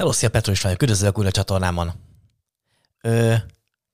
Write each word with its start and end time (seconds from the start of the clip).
Hello, 0.00 0.12
szia 0.12 0.30
Petro 0.30 0.52
is 0.52 0.60
vagyok, 0.60 0.82
üdvözlök 0.82 1.18
újra 1.18 1.28
a 1.28 1.32
csatornámon. 1.32 1.92
Ö, 3.02 3.34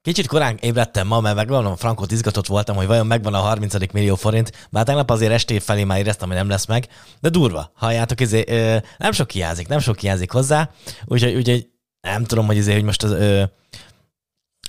kicsit 0.03 0.27
korán 0.27 0.57
ébredtem 0.61 1.07
ma, 1.07 1.21
mert 1.21 1.37
megvalom, 1.37 1.77
frankot 1.77 2.13
izgatott 2.13 2.47
voltam, 2.47 2.77
hogy 2.77 2.87
vajon 2.87 3.07
megvan 3.07 3.35
a 3.35 3.39
30. 3.39 3.93
millió 3.93 4.15
forint, 4.15 4.69
bár 4.71 4.85
tegnap 4.85 5.11
azért 5.11 5.33
esté 5.33 5.59
felé 5.59 5.85
már 5.85 5.99
éreztem, 5.99 6.29
hogy 6.29 6.37
nem 6.37 6.49
lesz 6.49 6.67
meg, 6.67 6.89
de 7.21 7.29
durva, 7.29 7.71
halljátok, 7.75 8.21
izé, 8.21 8.45
ö, 8.49 8.77
nem 8.99 9.13
sok 9.13 9.31
hiányzik, 9.31 9.69
nem 9.69 9.79
sok 9.79 9.99
hiányzik 9.99 10.31
hozzá, 10.31 10.71
úgyhogy, 11.05 11.35
úgyhogy 11.35 11.69
nem 12.01 12.25
tudom, 12.25 12.47
hogy 12.47 12.57
izé, 12.57 12.73
hogy 12.73 12.85
most 12.85 13.03
az, 13.03 13.11
ö, 13.11 13.43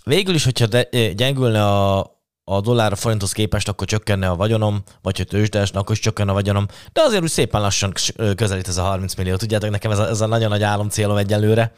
végül 0.04 0.36
is, 0.36 0.44
hogyha 0.44 0.66
de, 0.66 0.88
ö, 0.92 1.10
gyengülne 1.14 1.66
a, 1.66 2.17
a 2.50 2.62
dollár 2.62 2.92
a 2.92 2.96
forinthoz 2.96 3.32
képest, 3.32 3.68
akkor 3.68 3.88
csökkenne 3.88 4.30
a 4.30 4.36
vagyonom, 4.36 4.84
vagy 5.02 5.18
hogy 5.18 5.28
tőzsdesne, 5.28 5.80
akkor 5.80 5.96
is 5.96 6.02
csökkenne 6.02 6.32
a 6.32 6.34
vagyonom, 6.34 6.66
de 6.94 7.02
azért 7.02 7.22
úgy 7.22 7.30
szépen 7.30 7.62
lassan 7.62 7.94
közelít 8.36 8.68
ez 8.68 8.78
a 8.78 8.82
30 8.82 9.16
millió. 9.16 9.36
Tudjátok, 9.36 9.70
nekem 9.70 9.92
ez 9.92 10.00
a, 10.00 10.08
ez 10.08 10.22
a 10.22 10.26
nagyon 10.26 10.50
nagy 10.50 10.64
álom 10.64 10.90
célom 10.90 11.18
egyelőre, 11.18 11.74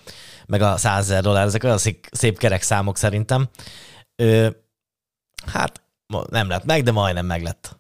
meg 0.45 0.61
a 0.61 0.77
100 0.77 1.03
ezer 1.03 1.21
dollár, 1.21 1.45
ezek 1.45 1.63
olyan 1.63 1.77
szép, 1.77 2.07
szép 2.11 2.37
kerek 2.37 2.61
számok 2.61 2.97
szerintem. 2.97 3.49
Ö, 4.15 4.49
hát 5.45 5.81
nem 6.29 6.49
lett 6.49 6.65
meg, 6.65 6.83
de 6.83 6.91
majdnem 6.91 7.25
meg 7.25 7.43
lett. 7.43 7.77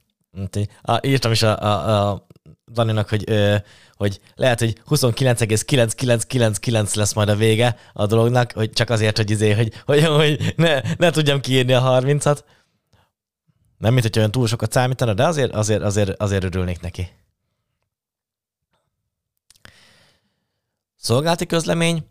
Írtam 1.01 1.31
is 1.31 1.43
a, 1.43 1.61
a, 1.61 2.09
a 2.09 2.27
Daninak, 2.71 3.09
hogy, 3.09 3.23
ö, 3.27 3.55
hogy 3.93 4.19
lehet, 4.35 4.59
hogy 4.59 4.81
29,9999 4.89 6.95
lesz 6.95 7.13
majd 7.13 7.29
a 7.29 7.35
vége 7.35 7.75
a 7.93 8.05
dolognak, 8.05 8.51
hogy 8.51 8.71
csak 8.71 8.89
azért, 8.89 9.17
hogy, 9.17 9.29
izé, 9.29 9.53
hogy, 9.53 9.73
hogy, 9.85 10.05
hogy 10.05 10.53
ne, 10.55 10.81
ne 10.97 11.11
tudjam 11.11 11.39
kiírni 11.39 11.73
a 11.73 11.99
30-at. 12.01 12.39
Nem, 13.79 13.93
mint 13.93 14.05
hogy 14.05 14.17
olyan 14.17 14.31
túl 14.31 14.47
sokat 14.47 14.71
számítana, 14.71 15.13
de 15.13 15.25
azért, 15.25 15.53
azért, 15.53 15.81
azért, 15.81 16.21
azért 16.21 16.43
örülnék 16.43 16.81
neki. 16.81 17.11
Szolgálati 20.95 21.45
közlemény. 21.45 22.07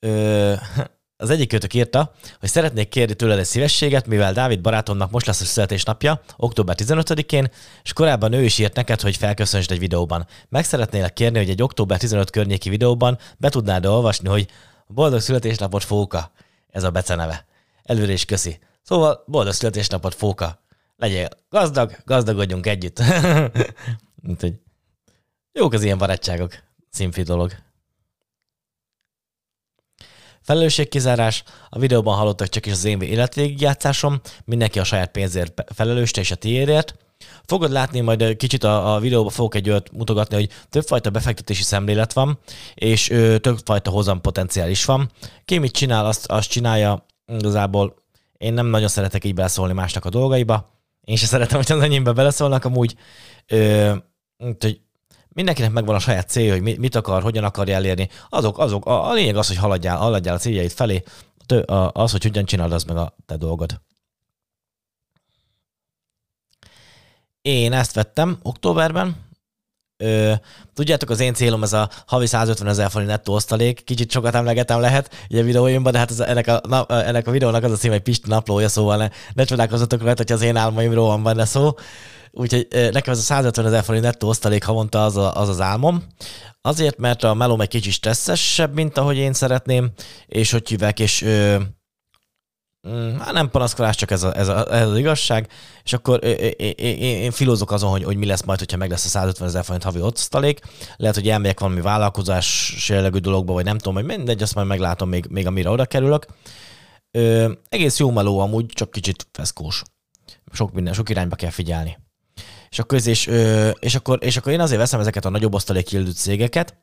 Ö, 0.00 0.54
az 1.16 1.30
egyik 1.30 1.48
kötök 1.48 1.74
írta, 1.74 2.14
hogy 2.40 2.48
szeretnék 2.48 2.88
kérni 2.88 3.14
tőled 3.14 3.38
egy 3.38 3.44
szívességet, 3.44 4.06
mivel 4.06 4.32
Dávid 4.32 4.60
barátomnak 4.60 5.10
most 5.10 5.26
lesz 5.26 5.40
a 5.40 5.44
születésnapja, 5.44 6.20
október 6.36 6.76
15-én, 6.78 7.50
és 7.82 7.92
korábban 7.92 8.32
ő 8.32 8.42
is 8.42 8.58
írt 8.58 8.74
neked, 8.74 9.00
hogy 9.00 9.16
felköszöntsd 9.16 9.70
egy 9.70 9.78
videóban. 9.78 10.26
Meg 10.48 10.64
szeretnélek 10.64 11.12
kérni, 11.12 11.38
hogy 11.38 11.50
egy 11.50 11.62
október 11.62 11.98
15 11.98 12.30
környéki 12.30 12.68
videóban 12.68 13.18
be 13.38 13.48
tudnád 13.48 13.86
olvasni, 13.86 14.28
hogy 14.28 14.48
boldog 14.86 15.20
születésnapot 15.20 15.84
Fóka. 15.84 16.30
Ez 16.70 16.84
a 16.84 16.90
beceneve. 16.90 17.46
Előre 17.82 18.12
is 18.12 18.24
köszi. 18.24 18.58
Szóval 18.82 19.24
boldog 19.26 19.52
születésnapot 19.52 20.14
Fóka 20.14 20.66
legyél 20.98 21.28
gazdag, 21.48 21.96
gazdagodjunk 22.04 22.66
együtt. 22.66 23.02
Úgyhogy 24.28 24.54
jók 25.52 25.72
az 25.72 25.82
ilyen 25.82 25.98
barátságok. 25.98 26.52
Színfi 26.90 27.22
dolog. 27.22 27.52
Felelősségkizárás. 30.42 31.42
A 31.68 31.78
videóban 31.78 32.16
hallottak 32.16 32.48
csak 32.48 32.66
is 32.66 32.72
az 32.72 32.84
én 32.84 33.00
életvégigjátszásom. 33.00 34.20
Mindenki 34.44 34.78
a 34.78 34.84
saját 34.84 35.10
pénzért 35.10 35.64
felelős, 35.74 36.12
és 36.12 36.30
a 36.30 36.34
tiédért. 36.34 36.94
Fogod 37.44 37.70
látni, 37.70 38.00
majd 38.00 38.36
kicsit 38.36 38.64
a, 38.64 38.94
a 38.94 38.98
videóban 39.00 39.32
fogok 39.32 39.54
egy 39.54 39.70
olyat 39.70 39.92
mutogatni, 39.92 40.34
hogy 40.36 40.50
többfajta 40.70 41.10
befektetési 41.10 41.62
szemlélet 41.62 42.12
van, 42.12 42.38
és 42.74 43.10
ö, 43.10 43.38
többfajta 43.38 43.90
hozam 43.90 44.20
potenciál 44.20 44.70
is 44.70 44.84
van. 44.84 45.10
Ki 45.44 45.58
mit 45.58 45.72
csinál, 45.72 46.06
azt, 46.06 46.26
azt 46.26 46.50
csinálja. 46.50 47.06
Igazából 47.26 47.94
én 48.36 48.54
nem 48.54 48.66
nagyon 48.66 48.88
szeretek 48.88 49.24
így 49.24 49.34
beleszólni 49.34 49.72
másnak 49.72 50.04
a 50.04 50.10
dolgaiba. 50.10 50.77
Én 51.08 51.16
sem 51.16 51.28
szeretem, 51.28 51.56
hogy 51.56 51.72
az 51.72 51.82
enyémbe 51.82 52.12
beleszólnak 52.12 52.64
amúgy. 52.64 52.96
Ö, 53.46 53.94
hogy 54.36 54.80
mindenkinek 55.28 55.70
megvan 55.70 55.94
a 55.94 55.98
saját 55.98 56.28
célja, 56.28 56.52
hogy 56.52 56.78
mit 56.78 56.94
akar, 56.94 57.22
hogyan 57.22 57.44
akarja 57.44 57.74
elérni. 57.74 58.08
Azok, 58.28 58.58
azok, 58.58 58.86
a, 58.86 59.08
a 59.08 59.12
lényeg 59.12 59.36
az, 59.36 59.46
hogy 59.48 59.56
haladjál, 59.56 59.96
haladjál 59.96 60.34
a 60.34 60.38
céljaid 60.38 60.70
felé, 60.70 61.02
az, 61.92 62.10
hogy 62.10 62.22
hogyan 62.22 62.44
csinálod, 62.44 62.72
az 62.72 62.84
meg 62.84 62.96
a 62.96 63.16
te 63.26 63.36
dolgod. 63.36 63.80
Én 67.42 67.72
ezt 67.72 67.94
vettem 67.94 68.38
októberben, 68.42 69.27
Ö, 70.04 70.32
tudjátok, 70.74 71.10
az 71.10 71.20
én 71.20 71.34
célom 71.34 71.62
ez 71.62 71.72
a 71.72 71.90
havi 72.06 72.26
150 72.26 72.68
ezer 72.68 72.90
forint 72.90 73.10
nettó 73.10 73.34
osztalék, 73.34 73.84
kicsit 73.84 74.10
sokat 74.10 74.34
emlegetem 74.34 74.80
lehet 74.80 75.26
ugye 75.30 75.42
videóimban, 75.42 75.92
de 75.92 75.98
hát 75.98 76.10
ez, 76.10 76.20
ennek, 76.20 76.46
a, 76.46 76.60
na, 76.68 76.86
ennek 76.86 77.26
a 77.26 77.30
videónak 77.30 77.62
az 77.62 77.72
a 77.72 77.76
cím, 77.76 77.90
hogy 77.90 78.00
Pisti 78.00 78.28
naplója, 78.28 78.68
szóval 78.68 78.96
ne, 78.96 79.08
ne 79.32 79.44
csodálkozzatok 79.44 80.02
rajta, 80.02 80.22
hogy 80.26 80.32
az 80.32 80.42
én 80.42 80.56
álmaimról 80.56 81.06
van 81.06 81.22
benne 81.22 81.44
szó. 81.44 81.74
Úgyhogy 82.30 82.66
nekem 82.70 83.12
ez 83.12 83.18
a 83.18 83.22
150 83.22 83.66
ezer 83.66 83.82
forint 83.82 84.04
nettó 84.04 84.28
osztalék 84.28 84.64
havonta 84.64 85.04
az, 85.04 85.16
a, 85.16 85.34
az 85.34 85.48
az 85.48 85.60
álmom. 85.60 86.02
Azért, 86.60 86.98
mert 86.98 87.24
a 87.24 87.34
melóm 87.34 87.60
egy 87.60 87.68
kicsit 87.68 87.92
stresszesebb, 87.92 88.74
mint 88.74 88.98
ahogy 88.98 89.16
én 89.16 89.32
szeretném, 89.32 89.90
és 90.26 90.50
hogy 90.50 90.68
hívek, 90.68 91.00
és 91.00 91.22
ö, 91.22 91.56
hát 93.18 93.32
nem 93.32 93.50
panaszkodás, 93.50 93.96
csak 93.96 94.10
ez, 94.10 94.22
a, 94.22 94.36
ez, 94.36 94.48
a, 94.48 94.74
ez 94.74 94.88
az 94.88 94.96
igazság, 94.96 95.48
és 95.84 95.92
akkor 95.92 96.24
én, 96.24 96.72
én, 96.76 96.96
én 96.98 97.30
filózok 97.30 97.70
azon, 97.70 97.90
hogy, 97.90 98.04
hogy 98.04 98.16
mi 98.16 98.26
lesz 98.26 98.42
majd, 98.42 98.58
hogyha 98.58 98.76
meg 98.76 98.90
lesz 98.90 99.04
a 99.04 99.08
150 99.08 99.48
ezer 99.48 99.64
forint 99.64 99.84
havi 99.84 100.00
osztalék. 100.00 100.60
Lehet, 100.96 101.14
hogy 101.14 101.28
elmegyek 101.28 101.60
valami 101.60 101.80
vállalkozás 101.80 102.74
jellegű 102.88 103.18
dologba, 103.18 103.52
vagy 103.52 103.64
nem 103.64 103.78
tudom, 103.78 103.94
hogy 103.94 104.04
mindegy, 104.04 104.42
azt 104.42 104.54
majd 104.54 104.66
meglátom 104.66 105.08
még, 105.08 105.26
még 105.28 105.46
amire 105.46 105.70
oda 105.70 105.86
kerülök. 105.86 106.26
Ö, 107.10 107.52
egész 107.68 107.98
jó 107.98 108.10
meló 108.10 108.38
amúgy, 108.38 108.66
csak 108.66 108.90
kicsit 108.90 109.26
feszkós. 109.32 109.82
Sok 110.52 110.72
minden, 110.72 110.92
sok 110.92 111.08
irányba 111.08 111.36
kell 111.36 111.50
figyelni. 111.50 111.98
És 112.70 112.78
akkor, 112.78 113.06
és, 113.06 113.26
és, 113.78 113.94
akkor, 113.94 114.18
és 114.20 114.36
akkor 114.36 114.52
én 114.52 114.60
azért 114.60 114.80
veszem 114.80 115.00
ezeket 115.00 115.24
a 115.24 115.30
nagyobb 115.30 115.54
osztalék 115.54 115.88
cégeket, 116.14 116.76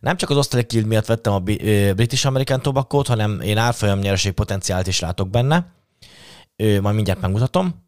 nem 0.00 0.16
csak 0.16 0.30
az 0.30 0.36
osztalék 0.36 0.72
yield 0.72 0.86
miatt 0.86 1.06
vettem 1.06 1.32
a 1.32 1.38
British 1.94 2.26
American 2.26 2.62
tobacco 2.62 3.02
hanem 3.06 3.40
én 3.40 3.58
árfolyam 3.58 3.98
nyereség 3.98 4.32
potenciált 4.32 4.86
is 4.86 5.00
látok 5.00 5.30
benne. 5.30 5.72
Majd 6.56 6.94
mindjárt 6.94 7.20
megmutatom. 7.20 7.84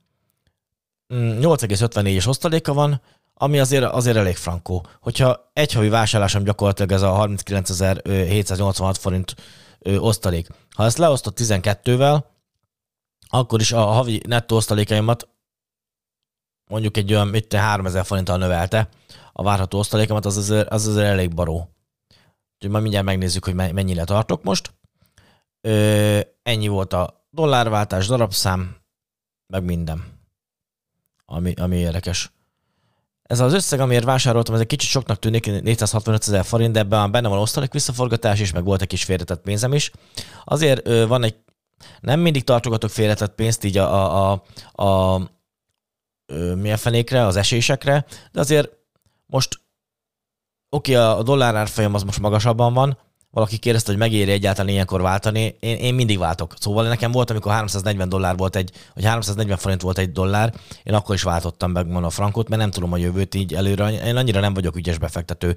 8,54-es 1.15 2.27
mm, 2.27 2.29
osztaléka 2.29 2.73
van, 2.73 3.01
ami 3.35 3.59
azért, 3.59 3.85
azért 3.85 4.17
elég 4.17 4.37
frankó. 4.37 4.87
Hogyha 5.01 5.51
egy 5.53 5.73
havi 5.73 5.89
vásárlásom 5.89 6.45
gyakorlatilag 6.45 6.93
ez 6.93 7.03
a 7.03 7.27
39.786 7.29 8.95
forint 8.99 9.35
osztalék. 9.99 10.49
Ha 10.77 10.85
ezt 10.85 10.99
leosztott 10.99 11.39
12-vel, 11.41 12.23
akkor 13.29 13.61
is 13.61 13.73
a 13.73 13.81
havi 13.81 14.23
nettó 14.27 14.57
osztalékaimat 14.57 15.29
mondjuk 16.69 16.97
egy 16.97 17.13
olyan, 17.13 17.29
mit 17.29 17.55
3000 17.55 18.05
forinttal 18.05 18.37
növelte 18.37 18.89
a 19.33 19.43
várható 19.43 19.79
osztalékomat, 19.79 20.25
az 20.25 20.37
azért, 20.37 20.69
az 20.69 20.87
azért 20.87 21.07
elég 21.07 21.35
baró. 21.35 21.69
Úgyhogy 22.59 22.71
majd 22.73 22.83
mindjárt 22.83 23.07
megnézzük, 23.07 23.45
hogy 23.45 23.55
mennyire 23.55 24.05
tartok 24.05 24.43
most. 24.43 24.75
Ö, 25.61 26.21
ennyi 26.43 26.69
volt 26.69 26.93
a 26.93 27.27
dollárváltás, 27.31 28.07
darabszám, 28.07 28.77
meg 29.47 29.65
minden, 29.65 30.05
ami, 31.25 31.55
ami 31.55 31.77
érdekes. 31.77 32.33
Ez 33.23 33.41
az 33.41 33.53
összeg, 33.53 33.81
amiért 33.81 34.05
vásároltam, 34.05 34.55
ez 34.55 34.61
egy 34.61 34.67
kicsit 34.67 34.91
soknak 34.91 35.19
tűnik, 35.19 35.63
465 35.63 36.23
ezer 36.23 36.45
forint, 36.45 36.73
de 36.73 36.79
ebben 36.79 37.11
benne 37.11 37.29
van 37.29 37.39
osztalék 37.39 37.73
visszaforgatás 37.73 38.41
is, 38.41 38.53
meg 38.53 38.65
volt 38.65 38.83
egy 38.83 38.89
kis 38.89 39.05
félretett 39.05 39.41
pénzem 39.41 39.73
is. 39.73 39.91
Azért 40.45 40.87
ö, 40.87 41.07
van 41.07 41.23
egy, 41.23 41.37
nem 42.01 42.21
mindig 42.21 42.45
tartogatok 42.45 42.91
félretett 42.91 43.35
pénzt 43.35 43.65
így 43.65 43.77
a, 43.77 43.93
a, 43.95 44.43
a, 44.73 44.85
a 44.85 45.21
ö, 46.27 46.55
milyen 46.55 46.77
fenékre, 46.77 47.27
az 47.27 47.37
esésekre, 47.37 48.07
de 48.33 48.41
azért 48.41 48.71
most 49.27 49.61
oké, 50.71 50.97
okay, 50.97 51.19
a 51.19 51.23
dollár 51.23 51.55
árfolyam 51.55 51.95
az 51.95 52.03
most 52.03 52.21
magasabban 52.21 52.75
van, 52.75 52.99
valaki 53.31 53.57
kérdezte, 53.57 53.91
hogy 53.91 54.01
megéri 54.01 54.31
egyáltalán 54.31 54.71
ilyenkor 54.71 55.01
váltani, 55.01 55.57
én, 55.61 55.77
én 55.77 55.95
mindig 55.95 56.19
váltok. 56.19 56.55
Szóval 56.61 56.89
nekem 56.89 57.13
volt, 57.13 57.31
amikor 57.31 57.53
340 57.53 58.09
dollár 58.09 58.37
volt 58.37 58.57
egy, 58.57 58.71
vagy 58.95 59.05
340 59.05 59.57
forint 59.57 59.83
volt 59.83 59.99
egy 59.99 60.13
dollár, 60.13 60.55
én 60.83 60.95
akkor 60.95 61.15
is 61.15 61.23
váltottam 61.23 61.71
meg 61.71 61.95
a 61.95 62.11
frankot, 62.11 62.49
mert 62.49 62.61
nem 62.61 62.71
tudom 62.71 62.93
a 62.93 62.97
jövőt 62.97 63.35
így 63.35 63.55
előre. 63.55 63.91
Én 64.07 64.17
annyira 64.17 64.41
nem 64.41 64.55
vagyok 64.55 64.77
ügyes 64.77 64.99
befektető, 64.99 65.57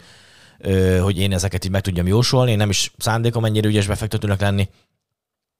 hogy 1.01 1.17
én 1.17 1.33
ezeket 1.33 1.65
így 1.65 1.71
meg 1.71 1.81
tudjam 1.81 2.07
jósolni. 2.07 2.51
Én 2.51 2.57
nem 2.57 2.69
is 2.69 2.91
szándékom 2.97 3.45
ennyire 3.45 3.67
ügyes 3.67 3.87
befektetőnek 3.87 4.41
lenni. 4.41 4.69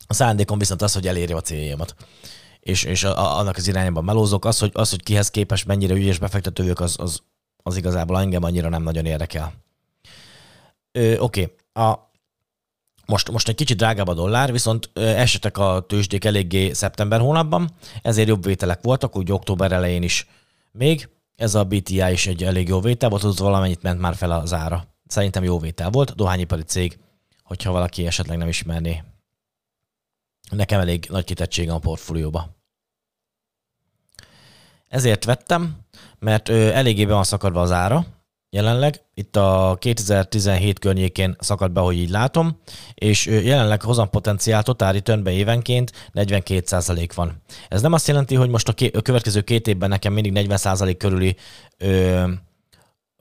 A 0.07 0.13
szándékom 0.13 0.57
viszont 0.57 0.81
az, 0.81 0.93
hogy 0.93 1.07
elérjem 1.07 1.37
a 1.37 1.41
céljaimat. 1.41 1.95
És, 2.59 2.83
és 2.83 3.03
a, 3.03 3.37
annak 3.39 3.57
az 3.57 3.67
irányában 3.67 4.03
melózok. 4.03 4.45
Az 4.45 4.59
hogy, 4.59 4.71
az, 4.73 4.89
hogy 4.89 5.03
kihez 5.03 5.29
képest 5.29 5.65
mennyire 5.65 5.93
ügyes 5.93 6.19
befektetők, 6.19 6.79
az, 6.79 6.95
az, 6.99 7.21
az 7.63 7.77
igazából 7.77 8.19
engem 8.19 8.43
annyira 8.43 8.69
nem 8.69 8.83
nagyon 8.83 9.05
érdekel. 9.05 9.53
Oké, 10.93 11.17
okay. 11.17 11.53
a 11.73 12.09
most, 13.05 13.31
most 13.31 13.47
egy 13.47 13.55
kicsit 13.55 13.77
drágább 13.77 14.07
a 14.07 14.13
dollár, 14.13 14.51
viszont 14.51 14.89
esetek 14.93 15.57
a 15.57 15.85
tőzsdék 15.87 16.25
eléggé 16.25 16.73
szeptember 16.73 17.19
hónapban, 17.19 17.69
ezért 18.01 18.27
jobb 18.27 18.43
vételek 18.43 18.81
voltak, 18.81 19.17
úgy 19.17 19.31
október 19.31 19.71
elején 19.71 20.03
is 20.03 20.27
még. 20.71 21.09
Ez 21.35 21.55
a 21.55 21.63
BTI 21.63 22.11
is 22.11 22.27
egy 22.27 22.43
elég 22.43 22.67
jó 22.67 22.79
vétel 22.79 23.09
volt, 23.09 23.23
az 23.23 23.39
valamennyit 23.39 23.81
ment 23.81 23.99
már 23.99 24.15
fel 24.15 24.31
az 24.31 24.53
ára. 24.53 24.87
Szerintem 25.07 25.43
jó 25.43 25.59
vétel 25.59 25.89
volt, 25.89 26.15
dohányipari 26.15 26.61
cég, 26.61 26.99
hogyha 27.43 27.71
valaki 27.71 28.05
esetleg 28.05 28.37
nem 28.37 28.47
ismerné. 28.47 29.03
Nekem 30.49 30.79
elég 30.79 31.07
nagy 31.09 31.23
kitettségem 31.23 31.75
a 31.75 31.79
portfólióba. 31.79 32.49
Ezért 34.87 35.25
vettem, 35.25 35.77
mert 36.25 36.49
eléggé 36.49 37.05
be 37.05 37.13
van 37.13 37.23
szakadva 37.23 37.61
az 37.61 37.71
ára, 37.71 38.05
jelenleg. 38.49 39.01
Itt 39.13 39.35
a 39.35 39.77
2017 39.79 40.79
környékén 40.79 41.35
szakadt 41.39 41.71
be, 41.71 41.79
hogy 41.79 41.95
így 41.95 42.09
látom, 42.09 42.59
és 42.93 43.25
jelenleg 43.25 43.81
hozampotenciál 43.81 44.63
totál 44.63 44.93
returnben 44.93 45.33
évenként 45.33 45.91
42% 46.13 47.09
van. 47.15 47.41
Ez 47.69 47.81
nem 47.81 47.93
azt 47.93 48.07
jelenti, 48.07 48.35
hogy 48.35 48.49
most 48.49 48.67
a, 48.67 48.73
ké- 48.73 48.95
a 48.95 49.01
következő 49.01 49.41
két 49.41 49.67
évben 49.67 49.89
nekem 49.89 50.13
mindig 50.13 50.33
40% 50.35 50.95
körüli 50.97 51.35
ö, 51.77 52.23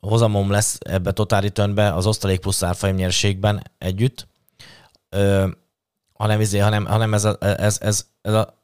hozamom 0.00 0.50
lesz 0.50 0.78
ebbe 0.80 1.12
totál 1.12 1.40
returnbe 1.40 1.94
az 1.94 2.06
osztalék 2.06 2.40
plusz 2.40 2.62
árfolyam 2.62 2.96
nyerségben 2.96 3.62
együtt, 3.78 4.26
ö, 5.08 5.48
hanem, 6.12 6.40
izé, 6.40 6.58
hanem, 6.58 6.86
hanem 6.86 7.14
ez, 7.14 7.24
a, 7.24 7.36
ez, 7.40 7.78
ez, 7.80 8.06
ez 8.22 8.32
a, 8.32 8.59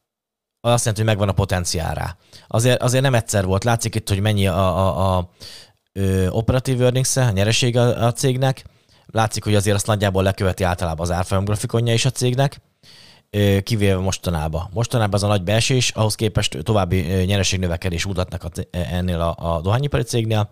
azt 0.73 0.85
jelenti, 0.85 1.05
hogy 1.05 1.11
megvan 1.15 1.29
a 1.29 1.33
potenciál 1.33 1.95
rá. 1.95 2.17
Azért, 2.47 2.83
azért 2.83 3.03
nem 3.03 3.15
egyszer 3.15 3.45
volt. 3.45 3.65
Látszik 3.65 3.95
itt, 3.95 4.09
hogy 4.09 4.21
mennyi 4.21 4.47
a, 4.47 4.79
a, 4.79 5.17
a 5.17 5.31
ö, 5.93 6.29
operatív 6.29 6.83
earnings 6.83 7.17
a 7.17 7.31
nyereség 7.31 7.77
a, 7.77 8.07
a 8.07 8.13
cégnek. 8.13 8.65
Látszik, 9.07 9.45
hogy 9.45 9.55
azért 9.55 9.77
azt 9.77 9.87
nagyjából 9.87 10.23
leköveti 10.23 10.63
általában 10.63 11.01
az 11.01 11.17
árfolyam 11.17 11.45
grafikonja 11.45 11.93
is 11.93 12.05
a 12.05 12.11
cégnek, 12.11 12.61
kivéve 13.63 13.97
mostanában. 13.97 14.69
Mostanában 14.73 15.15
az 15.15 15.23
a 15.23 15.27
nagy 15.27 15.43
beesés, 15.43 15.91
ahhoz 15.91 16.15
képest 16.15 16.59
további 16.63 17.01
nyereségnövekedés 17.25 18.07
mutatnak 18.07 18.45
a, 18.45 18.49
ennél 18.71 19.21
a, 19.21 19.55
a 19.55 19.61
dohányipari 19.61 20.03
cégnél, 20.03 20.51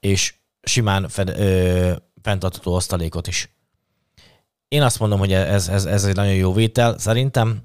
és 0.00 0.34
simán 0.62 1.08
fed, 1.08 1.28
ö, 1.28 1.92
fenntartató 2.22 2.74
osztalékot 2.74 3.26
is. 3.26 3.54
Én 4.68 4.82
azt 4.82 4.98
mondom, 4.98 5.18
hogy 5.18 5.32
ez, 5.32 5.68
ez, 5.68 5.84
ez 5.84 6.04
egy 6.04 6.14
nagyon 6.14 6.34
jó 6.34 6.52
vétel. 6.52 6.98
Szerintem, 6.98 7.62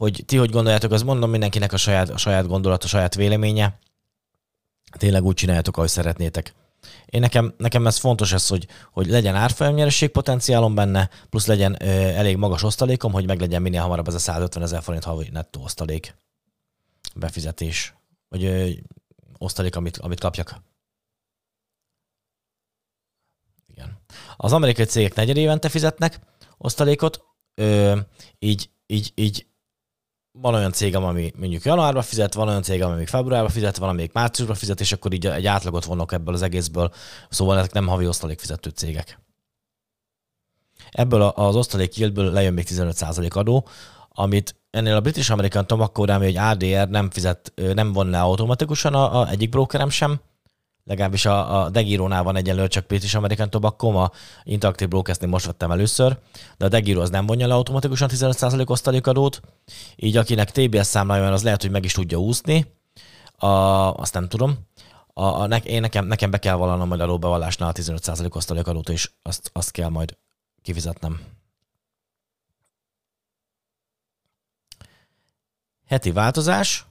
hogy 0.00 0.22
ti 0.26 0.36
hogy 0.36 0.50
gondoljátok, 0.50 0.92
az 0.92 1.02
mondom 1.02 1.30
mindenkinek 1.30 1.72
a 1.72 1.76
saját, 1.76 2.08
a 2.08 2.16
saját 2.16 2.46
gondolat, 2.46 2.84
a 2.84 2.86
saját 2.86 3.14
véleménye 3.14 3.78
tényleg 4.98 5.24
úgy 5.24 5.34
csináljátok, 5.34 5.76
ahogy 5.76 5.88
szeretnétek. 5.88 6.54
Én 7.06 7.20
nekem, 7.20 7.54
nekem 7.56 7.86
ez 7.86 7.96
fontos 7.96 8.32
ez, 8.32 8.48
hogy, 8.48 8.66
hogy 8.92 9.06
legyen 9.06 9.34
árfolyamnyereség 9.34 10.08
potenciálom 10.08 10.74
benne, 10.74 11.10
plusz 11.30 11.46
legyen 11.46 11.76
ö, 11.82 11.86
elég 11.88 12.36
magas 12.36 12.62
osztalékom, 12.62 13.12
hogy 13.12 13.26
meglegyen 13.26 13.62
minél 13.62 13.80
hamarabb 13.80 14.08
ez 14.08 14.14
a 14.14 14.18
150 14.18 14.62
ezer 14.62 14.82
forint 14.82 15.04
havi 15.04 15.28
nettó 15.32 15.62
osztalék 15.62 16.16
befizetés, 17.14 17.94
vagy 18.28 18.44
ö, 18.44 18.68
osztalék, 19.38 19.76
amit, 19.76 19.96
amit 19.96 20.20
kapjak. 20.20 20.62
Igen. 23.66 23.98
Az 24.36 24.52
amerikai 24.52 24.84
cégek 24.84 25.14
negyed 25.14 25.36
évente 25.36 25.68
fizetnek 25.68 26.20
osztalékot, 26.58 27.24
ö, 27.54 27.98
így, 28.38 28.70
így, 28.86 29.12
így 29.14 29.48
van 30.32 30.54
olyan 30.54 30.72
cégem, 30.72 31.04
ami 31.04 31.32
mondjuk 31.38 31.64
januárban 31.64 32.02
fizet, 32.02 32.34
van 32.34 32.48
olyan 32.48 32.62
cégem, 32.62 32.88
ami 32.88 32.98
még 32.98 33.08
februárban 33.08 33.50
fizet, 33.50 33.76
van, 33.76 33.94
még 33.94 34.10
márciusban 34.12 34.56
fizet, 34.56 34.80
és 34.80 34.92
akkor 34.92 35.12
így 35.12 35.26
egy 35.26 35.46
átlagot 35.46 35.84
vonok 35.84 36.12
ebből 36.12 36.34
az 36.34 36.42
egészből. 36.42 36.92
Szóval 37.28 37.58
ezek 37.58 37.72
nem 37.72 37.86
havi 37.86 38.06
osztalékfizető 38.06 38.70
cégek. 38.70 39.20
Ebből 40.90 41.22
az 41.22 41.56
osztalék 41.56 41.96
yieldből 41.96 42.32
lejön 42.32 42.52
még 42.52 42.66
15% 42.68 43.32
adó, 43.32 43.68
amit 44.08 44.56
ennél 44.70 44.94
a 44.94 45.00
British 45.00 45.32
American 45.32 45.66
Tobacco, 45.66 46.10
ami 46.10 46.26
egy 46.26 46.36
ADR 46.36 46.88
nem 46.88 47.10
fizet, 47.10 47.52
nem 47.74 47.92
von 47.92 48.10
le 48.10 48.20
automatikusan 48.20 48.94
a, 48.94 49.20
a 49.20 49.28
egyik 49.28 49.48
brokerem 49.48 49.88
sem, 49.88 50.20
legalábbis 50.84 51.24
a, 51.24 51.62
a 51.62 51.70
Degiro-nál 51.70 52.22
van 52.22 52.36
egyenlő 52.36 52.68
csak 52.68 52.86
British 52.86 53.16
American 53.16 53.50
Tobacco, 53.50 53.88
a 53.88 54.12
Interactive 54.44 54.90
Brokers-nél 54.90 55.28
most 55.28 55.46
vettem 55.46 55.70
először, 55.70 56.18
de 56.58 56.64
a 56.64 56.68
Degiro 56.68 57.00
az 57.00 57.10
nem 57.10 57.26
vonja 57.26 57.46
le 57.46 57.54
automatikusan 57.54 58.08
15% 58.12 58.68
osztalékadót, 58.68 59.40
így 59.96 60.16
akinek 60.16 60.50
TBS 60.50 60.86
számlája 60.86 61.22
van, 61.22 61.32
az 61.32 61.42
lehet, 61.42 61.62
hogy 61.62 61.70
meg 61.70 61.84
is 61.84 61.92
tudja 61.92 62.18
úszni, 62.18 62.66
a, 63.36 63.46
azt 63.94 64.14
nem 64.14 64.28
tudom. 64.28 64.58
A, 65.06 65.24
a, 65.24 65.46
ne, 65.46 65.56
én 65.56 65.80
nekem, 65.80 66.06
nekem 66.06 66.30
be 66.30 66.38
kell 66.38 66.54
vallanom 66.54 66.88
majd 66.88 67.00
a 67.00 67.06
lóbevallásnál 67.06 67.68
a 67.68 67.72
15% 67.72 68.34
osztalékadót, 68.34 68.88
és 68.88 69.10
azt, 69.22 69.50
azt 69.52 69.70
kell 69.70 69.88
majd 69.88 70.16
kifizetnem. 70.62 71.20
Heti 75.86 76.10
változás 76.10 76.86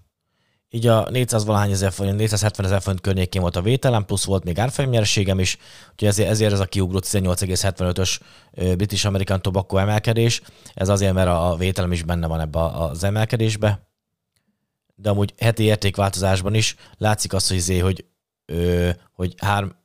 így 0.72 0.88
a 0.88 1.10
400 1.10 1.46
valahány 1.46 1.72
ezer 1.72 1.92
forint, 1.92 2.16
470 2.16 2.66
ezer 2.66 2.82
forint 2.82 3.02
környékén 3.02 3.42
volt 3.42 3.56
a 3.56 3.62
vételem, 3.62 4.06
plusz 4.06 4.26
volt 4.26 4.44
még 4.44 4.60
árfolyamnyereségem 4.60 5.40
is, 5.40 5.58
úgyhogy 5.92 6.08
ezért, 6.08 6.30
ezért 6.30 6.54
ez 6.54 6.60
a 6.60 6.66
kiugró 6.66 7.00
18,75-ös 7.00 8.20
British 8.52 9.06
American 9.06 9.42
Tobacco 9.42 9.78
emelkedés. 9.78 10.42
Ez 10.74 10.90
azért, 10.90 11.14
mert 11.14 11.28
a 11.28 11.56
vételem 11.58 11.92
is 11.92 12.04
benne 12.04 12.28
van 12.28 12.40
ebbe 12.40 12.60
az 12.60 13.04
emelkedésbe. 13.04 13.88
De 14.96 15.10
amúgy 15.10 15.34
heti 15.38 15.64
értékváltozásban 15.64 16.54
is 16.54 16.76
látszik 16.98 17.34
az, 17.34 17.48
hogy, 17.48 17.58
azért, 17.58 17.82
hogy, 17.82 18.06
ö, 18.46 18.90
hogy 19.14 19.34
három... 19.38 19.76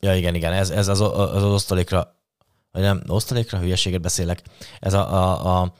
Ja, 0.00 0.16
igen, 0.16 0.34
igen, 0.34 0.52
ez, 0.52 0.70
ez 0.70 0.88
az, 0.88 1.00
az, 1.00 1.34
az 1.34 1.44
osztalékra, 1.44 2.16
vagy 2.70 2.82
nem, 2.82 3.02
osztalékra, 3.06 3.58
hülyeséget 3.58 4.00
beszélek. 4.00 4.42
Ez 4.80 4.92
a, 4.92 5.12
a, 5.12 5.60
a 5.60 5.74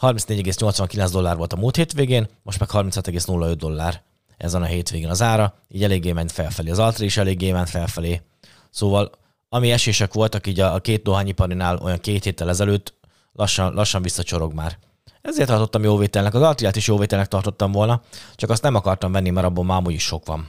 34,89 0.00 1.08
dollár 1.12 1.36
volt 1.36 1.52
a 1.52 1.56
múlt 1.56 1.76
hétvégén, 1.76 2.28
most 2.42 2.58
meg 2.58 2.68
36,05 2.72 3.54
dollár 3.58 4.02
ezen 4.36 4.62
a 4.62 4.66
hétvégén 4.66 5.08
az 5.08 5.22
ára, 5.22 5.54
így 5.68 5.84
eléggé 5.84 6.12
ment 6.12 6.32
felfelé. 6.32 6.70
Az 6.70 6.78
Altri 6.78 7.04
is 7.04 7.16
eléggé 7.16 7.52
ment 7.52 7.68
felfelé. 7.68 8.22
Szóval 8.70 9.10
ami 9.48 9.72
esések 9.72 10.12
voltak 10.12 10.46
így 10.46 10.60
a, 10.60 10.74
a 10.74 10.80
két 10.80 11.02
dohányiparinál 11.02 11.78
olyan 11.78 11.98
két 12.00 12.24
héttel 12.24 12.48
ezelőtt, 12.48 12.94
lassan, 13.32 13.74
lassan 13.74 14.02
visszacsorog 14.02 14.52
már. 14.52 14.78
Ezért 15.22 15.48
tartottam 15.48 15.82
jó 15.82 15.96
vételnek. 15.96 16.34
Az 16.34 16.42
Altriát 16.42 16.76
is 16.76 16.86
jó 16.86 16.98
vételnek 16.98 17.28
tartottam 17.28 17.72
volna, 17.72 18.02
csak 18.34 18.50
azt 18.50 18.62
nem 18.62 18.74
akartam 18.74 19.12
venni, 19.12 19.30
mert 19.30 19.46
abban 19.46 19.64
már 19.64 19.82
is 19.86 20.02
sok 20.02 20.26
van. 20.26 20.48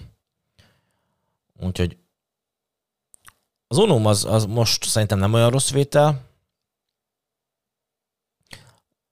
Úgyhogy 1.60 1.98
az 3.68 3.78
Onum 3.78 4.06
az, 4.06 4.26
az 4.26 4.46
most 4.46 4.86
szerintem 4.86 5.20
nem 5.20 5.34
olyan 5.34 5.50
rossz 5.50 5.72
vétel, 5.72 6.22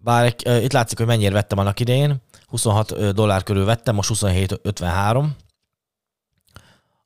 bár 0.06 0.36
itt 0.46 0.72
látszik, 0.72 0.98
hogy 0.98 1.08
mennyire 1.08 1.34
vettem 1.34 1.58
annak 1.58 1.80
idején. 1.80 2.22
26 2.48 3.14
dollár 3.14 3.44
körül 3.44 3.66
vettem, 3.66 3.96
most 3.96 4.10
27,53. 4.14 5.28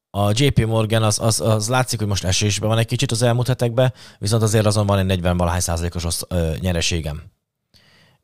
A 0.10 0.31
JP 0.34 0.66
Morgan 0.66 1.04
az, 1.04 1.19
az, 1.19 1.42
az 1.42 1.69
látszik, 1.69 2.00
hogy 2.00 2.07
most 2.07 2.24
esésben 2.24 2.69
van 2.69 2.78
egy 2.78 2.86
kicsit 2.86 3.12
az 3.12 3.22
elmúlt 3.22 3.48
hetekben, 3.48 3.94
viszont 4.18 4.44
azért 4.44 4.66
azon 4.66 4.86
van 4.86 4.98
egy 4.98 5.06
40 5.06 5.38
valahány 5.38 5.60
százalékos 5.60 6.04
osz, 6.04 6.24
ö, 6.28 6.56
nyereségem. 6.60 7.24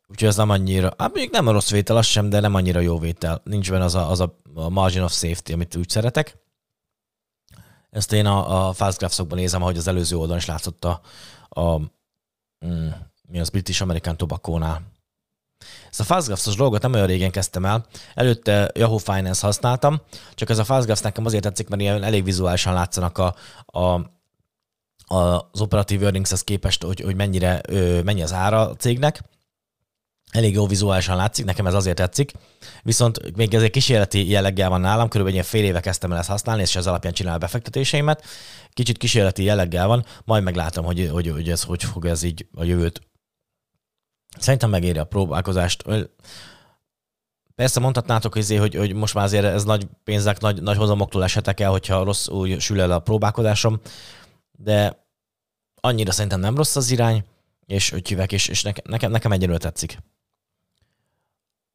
Úgyhogy 0.08 0.28
ez 0.28 0.36
nem 0.36 0.50
annyira, 0.50 0.94
hát 0.98 1.14
még 1.14 1.30
nem 1.30 1.46
a 1.46 1.52
rossz 1.52 1.70
vétel, 1.70 1.96
az 1.96 2.06
sem, 2.06 2.28
de 2.28 2.40
nem 2.40 2.54
annyira 2.54 2.80
jó 2.80 2.98
vétel. 2.98 3.40
Nincs 3.44 3.70
benne 3.70 3.84
az 3.84 3.94
a, 3.94 4.10
az 4.10 4.20
a 4.20 4.38
margin 4.68 5.02
of 5.02 5.12
safety, 5.12 5.52
amit 5.52 5.76
úgy 5.76 5.88
szeretek. 5.88 6.36
Ezt 7.90 8.12
én 8.12 8.26
a, 8.26 8.68
a 8.68 8.72
Fast 8.72 8.98
Graphs-okban 8.98 9.38
nézem, 9.38 9.62
ahogy 9.62 9.76
az 9.76 9.88
előző 9.88 10.16
oldalon 10.16 10.38
is 10.38 10.46
látszott 10.46 10.84
a, 10.84 11.00
a 11.48 11.80
mm, 12.66 12.88
mi 13.28 13.40
az 13.40 13.48
British 13.48 13.82
American 13.82 14.16
Tobacco-nál. 14.16 14.82
Ezt 15.90 16.00
a 16.00 16.04
Fastgraphs-os 16.04 16.56
dolgot 16.56 16.82
nem 16.82 16.92
olyan 16.92 17.06
régen 17.06 17.30
kezdtem 17.30 17.64
el. 17.64 17.86
Előtte 18.14 18.70
Yahoo 18.74 18.98
Finance 18.98 19.46
használtam, 19.46 20.00
csak 20.34 20.50
ez 20.50 20.58
a 20.58 20.64
Fastgraphs 20.64 21.00
nekem 21.00 21.24
azért 21.24 21.42
tetszik, 21.42 21.68
mert 21.68 21.82
ilyen 21.82 22.02
elég 22.02 22.24
vizuálisan 22.24 22.74
látszanak 22.74 23.18
a, 23.18 23.34
a 23.80 24.14
az 25.08 25.60
operatív 25.60 26.02
earnings 26.02 26.44
képest, 26.44 26.82
hogy, 26.82 27.00
hogy 27.00 27.14
mennyire, 27.14 27.60
mennyi 28.04 28.22
az 28.22 28.32
ára 28.32 28.68
a 28.68 28.74
cégnek. 28.74 29.22
Elég 30.30 30.54
jó 30.54 30.66
vizuálisan 30.66 31.16
látszik, 31.16 31.44
nekem 31.44 31.66
ez 31.66 31.74
azért 31.74 31.96
tetszik. 31.96 32.32
Viszont 32.82 33.36
még 33.36 33.54
ez 33.54 33.62
egy 33.62 33.70
kísérleti 33.70 34.28
jelleggel 34.28 34.68
van 34.68 34.80
nálam, 34.80 35.08
körülbelül 35.08 35.38
ilyen 35.38 35.50
fél 35.50 35.64
éve 35.64 35.80
kezdtem 35.80 36.12
el 36.12 36.18
ezt 36.18 36.28
használni, 36.28 36.62
és 36.62 36.76
ez 36.76 36.86
alapján 36.86 37.12
csinál 37.12 37.34
a 37.34 37.38
befektetéseimet. 37.38 38.24
Kicsit 38.72 38.98
kísérleti 38.98 39.42
jelleggel 39.42 39.86
van, 39.86 40.04
majd 40.24 40.42
meglátom, 40.42 40.84
hogy, 40.84 41.08
hogy, 41.12 41.28
hogy 41.28 41.50
ez 41.50 41.62
hogy 41.62 41.84
fog 41.84 42.06
ez 42.06 42.22
így 42.22 42.46
a 42.54 42.64
jövőt 42.64 43.00
Szerintem 44.38 44.70
megéri 44.70 44.98
a 44.98 45.04
próbálkozást. 45.04 45.84
Persze 47.54 47.80
mondhatnátok, 47.80 48.32
hogy, 48.32 48.56
hogy, 48.56 48.74
hogy 48.74 48.92
most 48.94 49.14
már 49.14 49.24
azért 49.24 49.44
ez 49.44 49.64
nagy 49.64 49.86
pénzek, 50.04 50.40
nagy, 50.40 50.62
nagy 50.62 50.76
hozamoktól 50.76 51.24
eshetek 51.24 51.60
el, 51.60 51.70
hogyha 51.70 52.04
rossz 52.04 52.28
úgy 52.28 52.60
sül 52.60 52.80
el 52.80 52.90
a 52.90 52.98
próbálkozásom, 52.98 53.80
de 54.52 55.06
annyira 55.80 56.12
szerintem 56.12 56.40
nem 56.40 56.56
rossz 56.56 56.76
az 56.76 56.90
irány, 56.90 57.24
és 57.66 57.94
hívek, 58.04 58.32
és, 58.32 58.48
és 58.48 58.62
nekem, 58.62 58.84
nekem, 58.88 59.10
nekem 59.10 59.32
egyelőre 59.32 59.58
tetszik. 59.58 59.98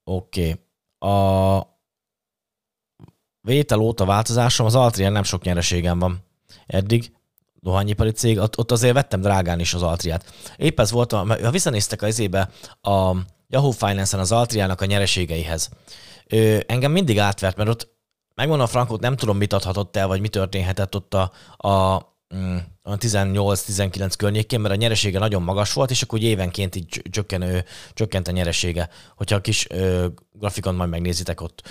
Oké. 0.03 0.59
Okay. 0.99 1.09
A 1.19 1.67
vétel 3.41 3.79
óta 3.79 4.05
változásom, 4.05 4.65
az 4.65 4.75
Altrián 4.75 5.11
nem 5.11 5.23
sok 5.23 5.43
nyereségem 5.43 5.99
van 5.99 6.23
eddig, 6.67 7.11
dohányipari 7.61 8.11
cég, 8.11 8.39
ott, 8.39 8.57
ott 8.57 8.71
azért 8.71 8.93
vettem 8.93 9.21
drágán 9.21 9.59
is 9.59 9.73
az 9.73 9.81
Altriát. 9.81 10.33
Épp 10.57 10.79
ez 10.79 10.91
volt, 10.91 11.11
ha 11.11 11.51
visszanéztek 11.51 12.01
az 12.01 12.19
ébe 12.19 12.49
a 12.81 13.15
Yahoo 13.47 13.71
Finance-en 13.71 14.21
az 14.21 14.31
Altriának 14.31 14.81
a 14.81 14.85
nyereségeihez. 14.85 15.69
Ö, 16.27 16.59
engem 16.65 16.91
mindig 16.91 17.19
átvert, 17.19 17.57
mert 17.57 17.69
ott 17.69 17.89
megmondom 18.35 18.67
Frankot, 18.67 19.01
nem 19.01 19.15
tudom, 19.15 19.37
mit 19.37 19.53
adhatott 19.53 19.95
el, 19.95 20.07
vagy 20.07 20.21
mi 20.21 20.27
történhetett 20.27 20.95
ott 20.95 21.13
a, 21.13 21.31
a 21.67 22.09
a 22.83 22.97
18-19 22.97 24.13
környékén, 24.17 24.59
mert 24.59 24.73
a 24.73 24.77
nyeresége 24.77 25.19
nagyon 25.19 25.41
magas 25.41 25.73
volt, 25.73 25.91
és 25.91 26.01
akkor 26.01 26.19
úgy 26.19 26.25
évenként 26.25 26.75
így 26.75 27.01
csökken, 27.09 27.63
csökkent 27.93 28.27
a 28.27 28.31
nyeresége. 28.31 28.89
Hogyha 29.15 29.35
a 29.35 29.41
kis 29.41 29.69
ö, 29.69 30.07
grafikon 30.33 30.75
majd 30.75 30.89
megnézitek 30.89 31.41
ott, 31.41 31.61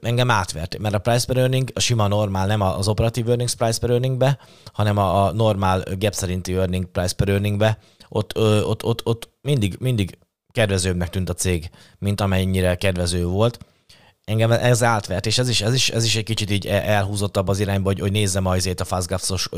engem 0.00 0.30
átvert, 0.30 0.78
mert 0.78 0.94
a 0.94 0.98
price 0.98 1.26
per 1.26 1.36
earning 1.36 1.70
a 1.74 1.80
sima 1.80 2.06
normál, 2.06 2.46
nem 2.46 2.60
az 2.60 2.88
operatív 2.88 3.28
earnings 3.28 3.54
price 3.54 3.78
per 3.78 3.90
earningbe, 3.90 4.38
hanem 4.72 4.96
a, 4.96 5.26
a 5.26 5.32
normál 5.32 5.82
gap 5.98 6.12
szerinti 6.12 6.54
earning 6.54 6.84
price 6.84 7.14
per 7.14 7.28
earningbe, 7.28 7.78
ott, 8.08 8.38
ott, 8.38 8.84
ott, 8.84 9.06
ott 9.06 9.30
mindig, 9.42 9.76
mindig 9.80 10.18
kedvezőbbnek 10.52 11.10
tűnt 11.10 11.28
a 11.28 11.34
cég, 11.34 11.70
mint 11.98 12.20
amennyire 12.20 12.74
kedvező 12.74 13.26
volt. 13.26 13.58
Engem 14.24 14.52
ez 14.52 14.82
átvert, 14.82 15.26
és 15.26 15.38
ez 15.38 15.48
is, 15.48 15.60
ez 15.60 15.74
is, 15.74 15.90
ez 15.90 16.04
is 16.04 16.16
egy 16.16 16.24
kicsit 16.24 16.50
így 16.50 16.66
elhúzottabb 16.66 17.48
az 17.48 17.58
irányba, 17.58 17.88
hogy, 17.88 18.00
hogy 18.00 18.12
nézzem 18.12 18.46
azért 18.46 18.80
a 18.80 18.84
Fastgapsos 18.84 19.48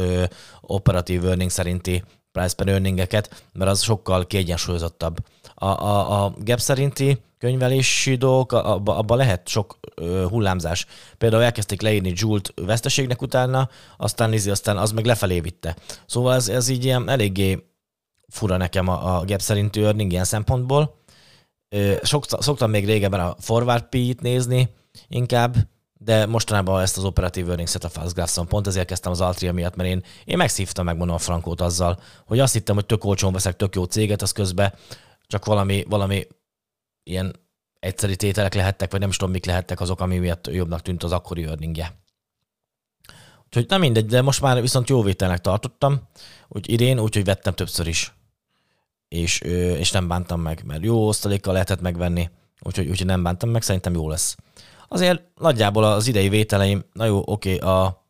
operatív 0.60 1.24
earning 1.24 1.50
szerinti 1.50 2.04
price 2.32 2.54
per 2.54 2.68
earningeket, 2.68 3.44
mert 3.52 3.70
az 3.70 3.82
sokkal 3.82 4.26
kiegyensúlyozottabb. 4.26 5.18
A, 5.60 5.66
a, 5.66 6.24
a 6.24 6.32
gap 6.38 6.58
szerinti 6.58 7.18
könyvelési 7.38 8.14
dolgok, 8.14 8.52
abban 8.52 8.96
abba 8.96 9.14
lehet 9.14 9.48
sok 9.48 9.78
ö, 9.94 10.26
hullámzás. 10.28 10.86
Például 11.18 11.42
elkezdték 11.42 11.82
leírni 11.82 12.12
Joule-t 12.16 12.52
veszteségnek 12.54 13.22
utána, 13.22 13.68
aztán, 13.96 14.30
nézi, 14.30 14.50
aztán 14.50 14.76
az 14.76 14.92
meg 14.92 15.04
lefelé 15.04 15.40
vitte. 15.40 15.76
Szóval 16.06 16.34
ez, 16.34 16.48
ez 16.48 16.68
így 16.68 16.84
ilyen 16.84 17.08
eléggé 17.08 17.66
fura 18.28 18.56
nekem 18.56 18.88
a, 18.88 19.18
a 19.18 19.24
gap 19.24 19.40
szerinti 19.40 19.82
earning 19.82 20.12
ilyen 20.12 20.24
szempontból. 20.24 20.96
Ö, 21.68 21.94
sok, 22.02 22.24
szoktam 22.38 22.70
még 22.70 22.86
régebben 22.86 23.20
a 23.20 23.34
forward 23.38 23.82
p 23.82 24.20
nézni 24.20 24.68
inkább, 25.08 25.56
de 26.00 26.26
mostanában 26.26 26.80
ezt 26.80 26.96
az 26.96 27.04
operatív 27.04 27.48
earnings-et 27.48 27.84
a 27.84 27.88
Fastgraphs-on 27.88 28.46
pont 28.46 28.66
ezért 28.66 28.86
kezdtem 28.86 29.12
az 29.12 29.20
Altria 29.20 29.52
miatt, 29.52 29.76
mert 29.76 29.88
én, 29.88 30.02
én 30.24 30.36
megszívtam 30.36 30.84
megmondom 30.84 31.14
a 31.14 31.18
frankót 31.18 31.60
azzal, 31.60 31.98
hogy 32.26 32.38
azt 32.38 32.52
hittem, 32.52 32.74
hogy 32.74 32.86
tök 32.86 33.04
olcsón 33.04 33.32
veszek 33.32 33.56
tök 33.56 33.74
jó 33.74 33.84
céget, 33.84 34.22
az 34.22 34.32
közben 34.32 34.72
csak 35.28 35.44
valami, 35.44 35.84
valami 35.88 36.26
ilyen 37.02 37.36
egyszeri 37.80 38.16
tételek 38.16 38.54
lehettek, 38.54 38.90
vagy 38.90 39.00
nem 39.00 39.08
is 39.08 39.16
tudom, 39.16 39.32
mik 39.32 39.44
lehettek 39.44 39.80
azok, 39.80 40.00
ami 40.00 40.18
miatt 40.18 40.46
jobbnak 40.46 40.82
tűnt 40.82 41.02
az 41.02 41.12
akkori 41.12 41.44
earningje. 41.44 42.00
Úgyhogy 43.46 43.68
nem 43.68 43.80
mindegy, 43.80 44.06
de 44.06 44.22
most 44.22 44.40
már 44.40 44.60
viszont 44.60 44.88
jó 44.88 45.02
vételnek 45.02 45.40
tartottam, 45.40 46.00
úgy 46.48 46.70
idén, 46.70 46.98
úgyhogy 46.98 47.24
vettem 47.24 47.54
többször 47.54 47.86
is. 47.86 48.12
És, 49.08 49.40
és 49.40 49.90
nem 49.90 50.08
bántam 50.08 50.40
meg, 50.40 50.62
mert 50.64 50.82
jó 50.82 51.06
osztalékkal 51.06 51.52
lehetett 51.52 51.80
megvenni, 51.80 52.30
úgyhogy, 52.60 52.88
úgyhogy 52.88 53.06
nem 53.06 53.22
bántam 53.22 53.50
meg, 53.50 53.62
szerintem 53.62 53.94
jó 53.94 54.08
lesz. 54.08 54.36
Azért 54.88 55.22
nagyjából 55.34 55.84
az 55.84 56.06
idei 56.06 56.28
vételeim, 56.28 56.84
na 56.92 57.04
jó, 57.04 57.22
oké, 57.24 57.54
okay, 57.54 57.68
a 57.68 58.06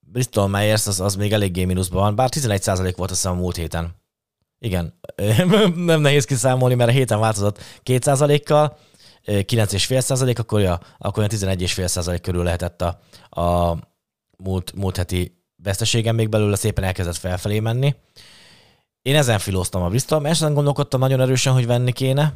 Bristol 0.00 0.48
Myers 0.48 0.86
az, 0.86 1.00
az 1.00 1.14
még 1.14 1.32
eléggé 1.32 1.64
mínuszban 1.64 2.02
van, 2.02 2.14
bár 2.14 2.28
11% 2.32 2.94
volt 2.96 3.10
azt 3.10 3.20
hiszem 3.20 3.32
a 3.32 3.40
múlt 3.40 3.56
héten. 3.56 3.96
Igen, 4.58 5.00
nem 5.74 6.00
nehéz 6.00 6.24
kiszámolni, 6.24 6.74
mert 6.74 6.90
a 6.90 6.92
héten 6.92 7.20
változott 7.20 7.58
2%-kal, 7.84 8.76
9,5%, 9.26 10.38
akkor, 10.38 10.60
ja, 10.60 10.80
akkor 10.98 11.24
11,5% 11.24 12.18
körül 12.22 12.42
lehetett 12.42 12.82
a, 12.82 13.00
a 13.40 13.76
múlt, 14.36 14.72
múlt 14.74 14.96
heti 14.96 15.42
veszteségem 15.62 16.14
még 16.14 16.28
belőle, 16.28 16.56
szépen 16.56 16.84
elkezdett 16.84 17.16
felfelé 17.16 17.60
menni. 17.60 17.94
Én 19.02 19.16
ezen 19.16 19.38
filóztam 19.38 19.82
a 19.82 19.88
Bristol, 19.88 20.20
mert 20.20 20.34
ezen 20.34 20.54
gondolkodtam 20.54 21.00
nagyon 21.00 21.20
erősen, 21.20 21.52
hogy 21.52 21.66
venni 21.66 21.92
kéne, 21.92 22.34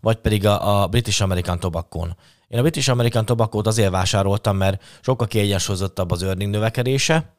vagy 0.00 0.16
pedig 0.16 0.46
a, 0.46 0.82
a 0.82 0.86
British 0.86 1.22
American 1.22 1.60
tobacco 1.60 2.06
Én 2.48 2.58
a 2.58 2.62
British 2.62 2.90
American 2.90 3.24
tobacco 3.24 3.60
azért 3.64 3.90
vásároltam, 3.90 4.56
mert 4.56 4.82
sokkal 5.00 5.26
kiegyensúlyozottabb 5.26 6.10
az 6.10 6.22
earning 6.22 6.50
növekedése, 6.50 7.34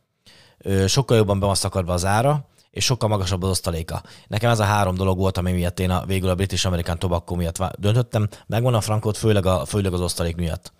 sokkal 0.88 1.18
jobban 1.18 1.40
be 1.40 1.46
van 1.46 1.56
szakadva 1.56 1.94
az 1.94 2.06
ára, 2.06 2.48
és 2.78 2.86
sokkal 2.86 3.10
magasabb 3.10 3.44
az 3.44 3.50
osztaléka. 3.50 4.02
Nekem 4.28 4.50
ez 4.50 4.60
a 4.60 4.64
három 4.64 4.96
dolog 4.96 5.18
volt, 5.18 5.38
ami 5.38 5.52
miatt 5.52 5.80
én 5.80 5.90
a, 5.90 6.06
végül 6.06 6.30
a 6.30 6.36
British 6.36 6.66
American 6.66 7.00
Tobacco 7.00 7.36
miatt 7.36 7.76
döntöttem. 7.80 8.28
Megvan 8.48 8.74
a 8.74 8.82
frankot, 8.82 9.18
főleg, 9.18 9.46
a, 9.46 9.66
főleg 9.66 9.94
az 9.94 10.02
osztalék 10.02 10.36
miatt. 10.36 10.72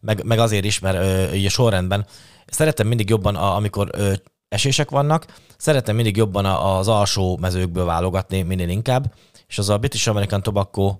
Meg, 0.00 0.24
meg 0.24 0.38
azért 0.38 0.64
is, 0.64 0.78
mert 0.78 0.96
ö, 0.96 1.32
így 1.32 1.46
a 1.46 1.50
sorrendben 1.50 2.06
szeretem 2.46 2.86
mindig 2.86 3.08
jobban, 3.08 3.36
a, 3.36 3.56
amikor 3.56 3.88
ö, 3.92 4.12
esések 4.48 4.90
vannak, 4.90 5.26
szeretem 5.56 5.94
mindig 5.94 6.16
jobban 6.16 6.44
az 6.44 6.88
alsó 6.88 7.36
mezőkből 7.40 7.84
válogatni 7.84 8.42
minél 8.42 8.68
inkább, 8.68 9.14
és 9.46 9.58
az 9.58 9.68
a 9.68 9.78
British 9.78 10.08
American 10.08 10.42
Tobacco 10.42 10.96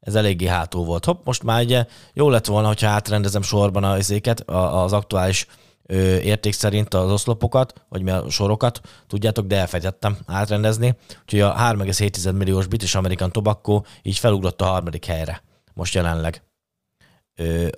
ez 0.00 0.14
eléggé 0.14 0.46
hátul 0.46 0.84
volt. 0.84 1.04
Hopp, 1.04 1.24
most 1.24 1.42
már 1.42 1.62
ugye 1.62 1.86
jó 2.12 2.28
lett 2.30 2.46
volna, 2.46 2.66
hogyha 2.66 2.88
átrendezem 2.88 3.42
sorban 3.42 3.84
az 3.84 4.10
éket, 4.10 4.40
az 4.50 4.92
aktuális 4.92 5.46
érték 6.22 6.52
szerint 6.52 6.94
az 6.94 7.10
oszlopokat, 7.10 7.84
vagy 7.88 8.02
mi 8.02 8.10
a 8.10 8.30
sorokat, 8.30 8.80
tudjátok, 9.06 9.46
de 9.46 9.56
elfegyettem 9.56 10.18
átrendezni. 10.26 10.96
Úgyhogy 11.22 11.40
a 11.40 11.54
3,7 11.54 12.36
milliós 12.36 12.66
British 12.66 12.96
American 12.96 13.32
Tobacco 13.32 13.82
így 14.02 14.18
felugrott 14.18 14.60
a 14.60 14.64
harmadik 14.64 15.04
helyre 15.04 15.42
most 15.74 15.94
jelenleg 15.94 16.42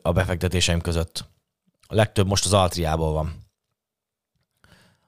a 0.03 0.13
befektetéseim 0.13 0.81
között. 0.81 1.29
A 1.87 1.95
legtöbb 1.95 2.27
most 2.27 2.45
az 2.45 2.53
Altriából 2.53 3.13
van. 3.13 3.47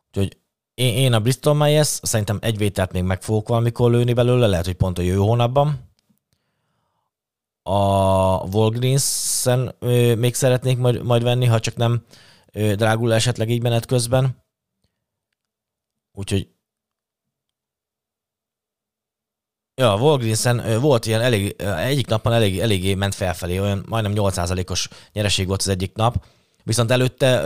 Úgyhogy 0.06 0.36
én, 0.74 0.94
én 0.94 1.12
a 1.12 1.20
Bristol 1.20 1.54
Myers 1.54 1.98
szerintem 2.02 2.38
egy 2.42 2.58
vételt 2.58 2.92
még 2.92 3.02
meg 3.02 3.22
fogok 3.22 3.48
valamikor 3.48 3.90
lőni 3.90 4.12
belőle, 4.12 4.46
lehet, 4.46 4.64
hogy 4.64 4.74
pont 4.74 4.98
a 4.98 5.02
jövő 5.02 5.18
hónapban. 5.18 5.92
A 7.62 7.78
Walgreens-en 8.52 9.74
még 10.18 10.34
szeretnék 10.34 10.78
majd, 10.78 11.02
majd 11.02 11.22
venni, 11.22 11.46
ha 11.46 11.60
csak 11.60 11.76
nem 11.76 12.04
drágul 12.54 13.12
esetleg 13.12 13.50
így 13.50 13.62
menet 13.62 13.86
közben. 13.86 14.42
Úgyhogy 16.12 16.52
Ja, 19.76 19.96
Walgreens-en 19.96 20.80
volt 20.80 21.06
ilyen 21.06 21.20
elég, 21.20 21.62
egyik 21.62 22.06
napon 22.06 22.32
elég, 22.32 22.60
eléggé 22.60 22.94
ment 22.94 23.14
felfelé, 23.14 23.58
olyan 23.58 23.84
majdnem 23.88 24.12
8%-os 24.16 24.88
nyereség 25.12 25.46
volt 25.46 25.60
az 25.60 25.68
egyik 25.68 25.94
nap, 25.94 26.24
viszont 26.62 26.90
előtte, 26.90 27.42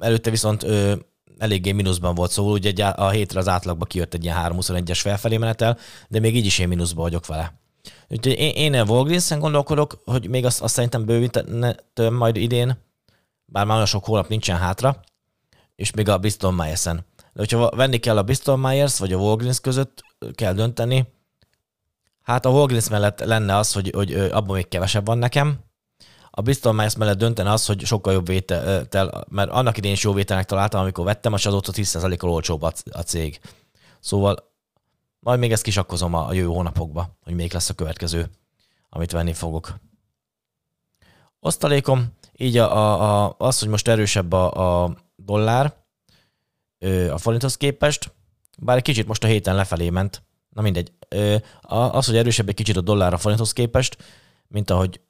előtte 0.00 0.30
viszont 0.30 0.66
eléggé 1.38 1.72
mínuszban 1.72 2.14
volt, 2.14 2.30
szóval 2.30 2.52
ugye 2.52 2.86
a 2.86 3.10
hétre 3.10 3.38
az 3.38 3.48
átlagba 3.48 3.84
kijött 3.84 4.14
egy 4.14 4.24
ilyen 4.24 4.36
321-es 4.40 4.98
felfelé 5.02 5.36
menetel, 5.36 5.78
de 6.08 6.20
még 6.20 6.36
így 6.36 6.46
is 6.46 6.58
én 6.58 6.68
mínuszban 6.68 7.04
vagyok 7.04 7.26
vele. 7.26 7.60
Úgyhogy 8.08 8.38
én, 8.38 8.52
én 8.54 8.74
a 8.74 8.84
Walgreens-en 8.84 9.38
gondolkodok, 9.38 10.02
hogy 10.04 10.28
még 10.28 10.44
azt, 10.44 10.62
azt 10.62 10.74
szerintem 10.74 11.04
bővítem 11.04 11.74
majd 12.12 12.36
idén, 12.36 12.88
bár 13.50 13.64
már 13.64 13.74
olyan 13.74 13.86
sok 13.86 14.04
hónap 14.04 14.28
nincsen 14.28 14.56
hátra, 14.56 15.00
és 15.76 15.90
még 15.90 16.08
a 16.08 16.18
Bristol 16.18 16.52
Myers-en. 16.52 17.06
De 17.16 17.38
hogyha 17.38 17.70
venni 17.70 17.98
kell 17.98 18.18
a 18.18 18.22
Bristol 18.22 18.56
Myers 18.56 18.98
vagy 18.98 19.12
a 19.12 19.16
Walgreens 19.16 19.60
között, 19.60 20.02
kell 20.34 20.52
dönteni. 20.52 21.12
Hát 22.22 22.46
a 22.46 22.50
Walgreens 22.50 22.88
mellett 22.88 23.20
lenne 23.20 23.56
az, 23.56 23.72
hogy, 23.72 23.90
hogy 23.94 24.12
abban 24.12 24.56
még 24.56 24.68
kevesebb 24.68 25.06
van 25.06 25.18
nekem. 25.18 25.58
A 26.30 26.40
Bristol 26.40 26.72
Myers 26.72 26.96
mellett 26.96 27.18
döntene 27.18 27.52
az, 27.52 27.66
hogy 27.66 27.84
sokkal 27.84 28.12
jobb 28.12 28.26
vétel, 28.26 29.26
mert 29.28 29.50
annak 29.50 29.76
idén 29.76 29.92
is 29.92 30.02
jó 30.02 30.12
vételnek 30.12 30.46
találtam, 30.46 30.80
amikor 30.80 31.04
vettem, 31.04 31.34
és 31.34 31.46
azóta 31.46 31.72
10%-kal 31.74 32.30
olcsóbb 32.30 32.62
a, 32.62 33.02
cég. 33.02 33.40
Szóval 34.00 34.50
majd 35.18 35.38
még 35.38 35.52
ezt 35.52 35.62
kisakkozom 35.62 36.14
a 36.14 36.32
jövő 36.32 36.46
hónapokba, 36.46 37.16
hogy 37.24 37.34
még 37.34 37.52
lesz 37.52 37.68
a 37.68 37.74
következő, 37.74 38.30
amit 38.88 39.12
venni 39.12 39.32
fogok. 39.32 39.74
Osztalékom, 41.40 42.18
így 42.40 42.56
a, 42.56 42.76
a, 42.76 43.24
a, 43.24 43.34
az, 43.38 43.58
hogy 43.58 43.68
most 43.68 43.88
erősebb 43.88 44.32
a, 44.32 44.84
a 44.84 44.96
dollár 45.16 45.74
a 47.10 47.18
forinthoz 47.18 47.56
képest, 47.56 48.14
bár 48.58 48.76
egy 48.76 48.82
kicsit 48.82 49.06
most 49.06 49.24
a 49.24 49.26
héten 49.26 49.54
lefelé 49.54 49.90
ment, 49.90 50.22
na 50.48 50.62
mindegy, 50.62 50.92
az, 51.60 52.06
hogy 52.06 52.16
erősebb 52.16 52.48
egy 52.48 52.54
kicsit 52.54 52.76
a 52.76 52.80
dollár 52.80 53.12
a 53.12 53.18
forinthoz 53.18 53.52
képest, 53.52 53.96
mint 54.48 54.70
ahogy 54.70 55.00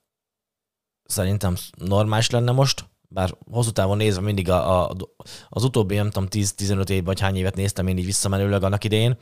szerintem 1.05 1.57
normális 1.77 2.31
lenne 2.31 2.53
most, 2.53 2.85
bár 3.09 3.35
hosszú 3.51 3.71
távon 3.71 3.97
nézve 3.97 4.21
mindig 4.21 4.49
a, 4.51 4.91
a, 4.91 4.97
az 5.49 5.65
utóbbi, 5.65 5.95
nem 5.95 6.11
tudom, 6.11 6.29
10-15 6.31 6.89
év 6.89 7.05
vagy 7.05 7.21
hány 7.21 7.37
évet 7.37 7.57
néztem 7.57 7.87
én 7.87 7.99
így 7.99 8.05
visszamenőleg 8.05 8.63
annak 8.63 8.85
idején, 8.85 9.19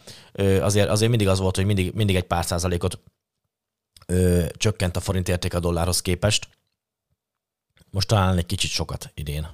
azért, 0.60 0.88
azért 0.88 1.10
mindig 1.10 1.28
az 1.28 1.38
volt, 1.38 1.56
hogy 1.56 1.64
mindig, 1.64 1.92
mindig 1.94 2.16
egy 2.16 2.26
pár 2.26 2.44
százalékot 2.44 3.00
ö, 4.06 4.44
csökkent 4.56 4.96
a 4.96 5.00
forint 5.00 5.28
érték 5.28 5.54
a 5.54 5.60
dollárhoz 5.60 6.02
képest. 6.02 6.48
Most 7.90 8.08
talán 8.08 8.36
egy 8.36 8.46
kicsit 8.46 8.70
sokat 8.70 9.10
idén. 9.14 9.48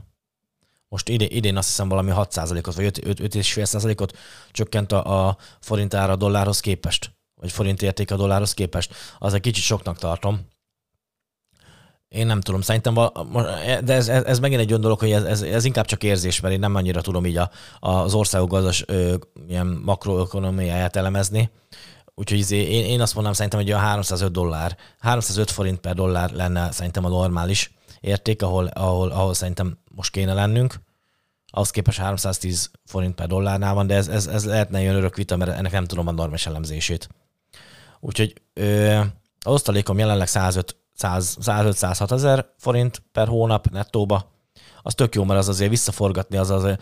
Most 0.88 1.08
idén, 1.08 1.28
idén 1.30 1.56
azt 1.56 1.68
hiszem 1.68 1.88
valami 1.88 2.10
6%-ot, 2.14 2.74
vagy 2.74 3.00
5,5%-ot 3.04 4.18
csökkent 4.50 4.92
a, 4.92 5.28
a 5.28 5.36
forint 5.60 5.94
ára 5.94 6.12
a 6.12 6.16
dollárhoz 6.16 6.60
képest, 6.60 7.10
vagy 7.34 7.52
forint 7.52 7.82
érték 7.82 8.10
a 8.10 8.16
dollárhoz 8.16 8.54
képest. 8.54 8.94
Az 9.18 9.34
egy 9.34 9.40
kicsit 9.40 9.64
soknak 9.64 9.98
tartom. 9.98 10.40
Én 12.08 12.26
nem 12.26 12.40
tudom, 12.40 12.60
szerintem, 12.60 12.94
de 13.84 13.92
ez, 13.92 14.08
ez, 14.08 14.24
ez 14.24 14.38
megint 14.38 14.60
egy 14.60 14.68
olyan 14.68 14.80
dolog, 14.80 14.98
hogy 14.98 15.12
ez, 15.12 15.24
ez, 15.24 15.42
ez 15.42 15.64
inkább 15.64 15.84
csak 15.84 16.02
érzés, 16.02 16.40
mert 16.40 16.54
én 16.54 16.60
nem 16.60 16.74
annyira 16.74 17.00
tudom 17.00 17.26
így 17.26 17.36
a, 17.36 17.50
az 17.80 18.14
országok 18.14 18.50
gazdas 18.50 18.84
ö, 18.86 19.14
ilyen 19.48 19.66
makroökonomiáját 19.66 20.96
elemezni. 20.96 21.50
Úgyhogy 22.14 22.38
izé, 22.38 22.56
én, 22.56 22.84
én 22.84 23.00
azt 23.00 23.14
mondanám 23.14 23.36
szerintem, 23.36 23.60
hogy 23.60 23.70
a 23.70 23.78
305 23.78 24.32
dollár, 24.32 24.76
305 24.98 25.50
forint 25.50 25.80
per 25.80 25.94
dollár 25.94 26.30
lenne 26.30 26.72
szerintem 26.72 27.04
a 27.04 27.08
normális 27.08 27.74
érték, 28.04 28.42
ahol, 28.42 28.66
ahol, 28.66 29.10
ahol 29.10 29.34
szerintem 29.34 29.78
most 29.94 30.10
kéne 30.10 30.34
lennünk. 30.34 30.74
Ahhoz 31.50 31.70
képest 31.70 31.98
310 31.98 32.70
forint 32.84 33.14
per 33.14 33.26
dollárnál 33.26 33.74
van, 33.74 33.86
de 33.86 33.94
ez, 33.94 34.08
ez, 34.08 34.26
ez 34.26 34.44
lehetne 34.44 34.80
jön 34.80 34.94
örök 34.94 35.16
vita, 35.16 35.36
mert 35.36 35.50
ennek 35.50 35.72
nem 35.72 35.84
tudom 35.84 36.06
a 36.06 36.10
normális 36.10 36.46
elemzését. 36.46 37.08
Úgyhogy 38.00 38.42
ö, 38.52 38.98
az 39.38 39.52
osztalékom 39.52 39.98
jelenleg 39.98 40.26
105, 40.26 40.76
105-106 40.98 42.10
ezer 42.10 42.46
forint 42.58 43.02
per 43.12 43.28
hónap 43.28 43.68
nettóba, 43.70 44.33
az 44.86 44.94
tök 44.94 45.14
jó, 45.14 45.24
mert 45.24 45.40
az 45.40 45.48
azért 45.48 45.70
visszaforgatni, 45.70 46.36
az, 46.36 46.50
az 46.50 46.76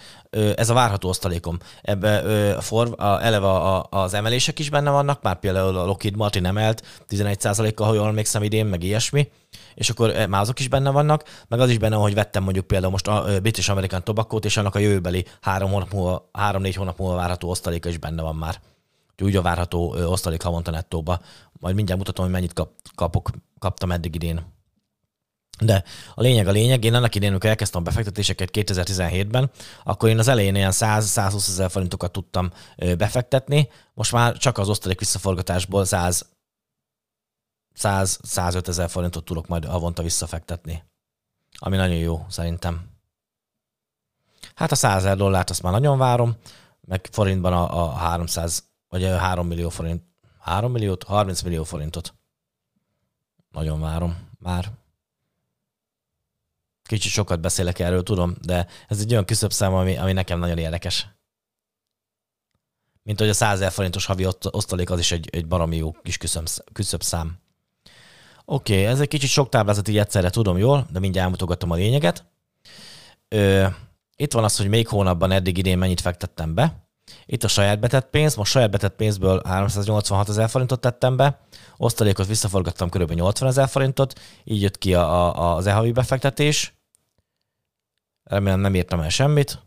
ez 0.57 0.71
a 0.71 0.75
várható 0.75 1.09
osztalékom. 1.09 1.59
Ebbe 1.83 2.17
a 2.57 2.61
for, 2.61 2.95
a, 2.97 3.25
eleve 3.25 3.49
a, 3.49 3.87
az 3.91 4.15
emelések 4.15 4.59
is 4.59 4.71
benne 4.71 4.91
vannak, 4.91 5.23
már 5.23 5.39
például 5.39 5.77
a 5.77 5.85
Lockheed 5.85 6.17
Martin 6.17 6.45
emelt 6.45 6.83
11%-kal, 7.09 7.87
ha 7.87 7.95
jól 7.95 8.07
emlékszem 8.07 8.43
idén, 8.43 8.67
meg 8.67 8.83
ilyesmi, 8.83 9.31
és 9.75 9.91
akkor 9.91 10.27
már 10.29 10.41
azok 10.41 10.61
is 10.61 10.69
benne 10.69 10.91
vannak, 10.91 11.25
meg 11.49 11.61
az 11.61 11.71
is 11.71 11.79
benne 11.79 11.95
van, 11.95 12.05
hogy 12.05 12.15
vettem 12.15 12.43
mondjuk 12.43 12.67
például 12.67 12.93
most 12.93 13.09
a 13.09 13.25
British 13.41 13.71
American 13.71 14.05
tobacco 14.05 14.37
és 14.37 14.57
annak 14.57 14.75
a 14.75 14.79
jövőbeli 14.79 15.27
három 15.41 15.71
hónap 15.71 15.93
múlva, 15.93 16.29
három-négy 16.33 16.75
hónap 16.75 16.99
múlva 16.99 17.17
várható 17.17 17.49
osztaléka 17.49 17.89
is 17.89 17.99
benne 17.99 18.23
van 18.23 18.37
már. 18.37 18.61
Úgy 19.23 19.37
a 19.37 19.43
várható 19.43 19.95
osztalék 20.07 20.43
havonta 20.43 20.71
nettóba. 20.71 21.21
Majd 21.53 21.75
mindjárt 21.75 22.01
mutatom, 22.01 22.25
hogy 22.25 22.35
mennyit 22.35 22.53
kap, 22.53 22.71
kapok, 22.95 23.31
kaptam 23.59 23.91
eddig 23.91 24.15
idén. 24.15 24.52
De 25.65 25.85
a 26.15 26.21
lényeg 26.21 26.47
a 26.47 26.51
lényeg, 26.51 26.85
én 26.85 26.95
annak 26.95 27.15
idén, 27.15 27.31
amikor 27.31 27.51
elkezdtem 27.51 27.81
a 27.81 27.85
befektetéseket 27.85 28.49
2017-ben, 28.53 29.51
akkor 29.85 30.09
én 30.09 30.19
az 30.19 30.29
elején 30.29 30.55
ilyen 30.55 30.73
100-120 30.75 31.49
ezer 31.49 31.71
forintokat 31.71 32.13
tudtam 32.13 32.51
befektetni, 32.77 33.69
most 33.95 34.13
már 34.13 34.37
csak 34.37 34.59
az 34.59 34.69
osztalék 34.69 34.99
visszaforgatásból 34.99 35.85
100 35.85 36.27
100-105 37.79 38.69
ezer 38.69 38.91
forintot 38.91 39.25
tudok 39.25 39.47
majd 39.47 39.65
avonta 39.65 40.03
visszafektetni. 40.03 40.85
Ami 41.59 41.77
nagyon 41.77 41.97
jó, 41.97 42.27
szerintem. 42.29 42.91
Hát 44.55 44.73
a 44.73 44.75
100 44.75 44.97
ezer 44.97 45.17
dollárt 45.17 45.51
azt 45.51 45.63
már 45.63 45.73
nagyon 45.73 45.99
várom, 45.99 46.37
meg 46.81 47.09
forintban 47.13 47.53
a, 47.53 47.83
a 47.83 47.93
300, 47.93 48.65
vagy 48.89 49.05
a 49.05 49.19
3 49.19 49.47
millió 49.47 49.69
forint, 49.69 50.03
3 50.39 50.73
milliót, 50.73 51.03
30 51.03 51.43
millió 51.43 51.65
forintot. 51.65 52.15
Nagyon 53.51 53.81
várom 53.81 54.29
már. 54.39 54.71
Kicsit 56.93 57.13
sokat 57.13 57.41
beszélek 57.41 57.79
erről, 57.79 58.03
tudom, 58.03 58.35
de 58.43 58.67
ez 58.89 59.01
egy 59.01 59.13
olyan 59.13 59.25
szám, 59.29 59.75
ami, 59.75 59.97
ami 59.97 60.13
nekem 60.13 60.39
nagyon 60.39 60.59
érdekes. 60.59 61.07
Mint 63.03 63.19
hogy 63.19 63.29
a 63.29 63.33
100 63.33 63.53
ezer 63.53 63.73
forintos 63.73 64.07
havi 64.07 64.27
osztalék 64.51 64.91
az 64.91 64.99
is 64.99 65.13
egy, 65.13 65.29
egy 65.33 65.47
baromi 65.47 65.77
jó 65.77 65.93
kis 66.03 66.17
küszöbb 66.73 67.03
szám. 67.03 67.39
Oké, 68.45 68.73
okay, 68.73 68.85
ez 68.85 69.01
egy 69.01 69.09
kicsit 69.09 69.31
sok 69.31 69.49
táblázat 69.49 69.89
így 69.89 69.99
egyszerre 69.99 70.31
tudom 70.31 70.59
jól, 70.59 70.87
de 70.91 70.99
mindjárt 70.99 71.25
elmutogatom 71.25 71.71
a 71.71 71.75
lényeget. 71.75 72.25
Ö, 73.29 73.67
itt 74.17 74.33
van 74.33 74.45
az, 74.45 74.57
hogy 74.57 74.69
még 74.69 74.89
hónapban 74.89 75.31
eddig 75.31 75.59
idén 75.59 75.79
mennyit 75.79 76.01
fektettem 76.01 76.55
be. 76.55 76.87
Itt 77.27 77.45
a 77.45 77.49
saját 77.49 77.81
betett 77.81 78.11
pénz, 78.11 78.35
most 78.35 78.51
saját 78.51 78.71
betett 78.71 78.97
pénzből 78.97 79.43
386 79.45 80.29
ezer 80.29 80.49
forintot 80.49 80.81
tettem 80.81 81.17
be, 81.17 81.41
osztalékot 81.77 82.27
visszaforgattam 82.27 82.89
kb. 82.89 83.13
80 83.13 83.49
ezer 83.49 83.69
forintot, 83.69 84.21
így 84.45 84.63
jött 84.63 84.79
ki 84.79 84.95
a, 84.95 85.39
a, 85.39 85.57
az 85.57 85.67
e-havi 85.67 85.93
befektetés. 85.93 86.81
Remélem 88.33 88.61
nem 88.61 88.75
írtam 88.75 89.01
el 89.01 89.09
semmit. 89.09 89.63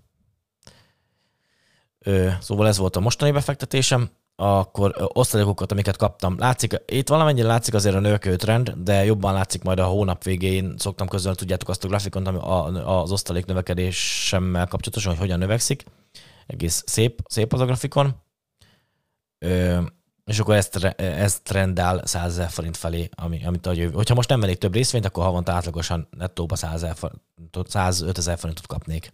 Ö, 1.99 2.29
szóval 2.39 2.67
ez 2.67 2.77
volt 2.77 2.95
a 2.95 2.99
mostani 2.99 3.31
befektetésem 3.31 4.09
akkor 4.35 5.09
osztalékokat, 5.13 5.71
amiket 5.71 5.97
kaptam. 5.97 6.37
Látszik, 6.39 6.81
itt 6.85 7.09
valamennyire 7.09 7.47
látszik 7.47 7.73
azért 7.73 7.95
a 7.95 7.99
növekvő 7.99 8.35
trend, 8.35 8.73
de 8.77 9.05
jobban 9.05 9.33
látszik 9.33 9.63
majd 9.63 9.79
a 9.79 9.85
hónap 9.85 10.23
végén. 10.23 10.73
Szoktam 10.77 11.07
közölni, 11.07 11.37
tudjátok 11.37 11.69
azt 11.69 11.83
a 11.83 11.87
grafikont, 11.87 12.27
ami 12.27 12.37
az 12.83 13.11
osztalék 13.11 13.45
növekedésemmel 13.45 14.67
kapcsolatosan, 14.67 15.11
hogy 15.11 15.21
hogyan 15.21 15.39
növekszik. 15.39 15.83
Egész 16.47 16.83
szép, 16.85 17.19
szép 17.27 17.53
az 17.53 17.59
a 17.59 17.65
grafikon. 17.65 18.15
Ö, 19.39 19.81
és 20.25 20.39
akkor 20.39 20.55
ez, 20.55 20.69
ez 20.97 21.39
trendál 21.39 22.05
100 22.05 22.31
ezer 22.31 22.49
forint 22.49 22.77
felé, 22.77 23.09
ami, 23.15 23.45
amit 23.45 23.65
a 23.65 23.73
jövő. 23.73 23.93
Hogyha 23.93 24.15
most 24.15 24.29
nem 24.29 24.39
vennék 24.39 24.57
több 24.57 24.73
részvényt, 24.73 25.05
akkor 25.05 25.23
havonta 25.23 25.51
átlagosan 25.51 26.07
nettóba 26.11 26.55
100 26.55 26.73
ezer 26.73 26.95
forintot, 26.95 27.69
105 27.69 28.17
ezer 28.17 28.37
forintot 28.37 28.67
kapnék. 28.67 29.13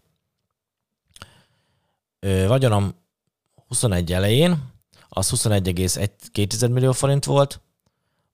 Ö, 2.20 2.48
vagyonom 2.48 2.96
21 3.68 4.14
elején, 4.14 4.70
az 5.10 5.30
21,2 5.30 6.72
millió 6.72 6.92
forint 6.92 7.26
volt, 7.26 7.62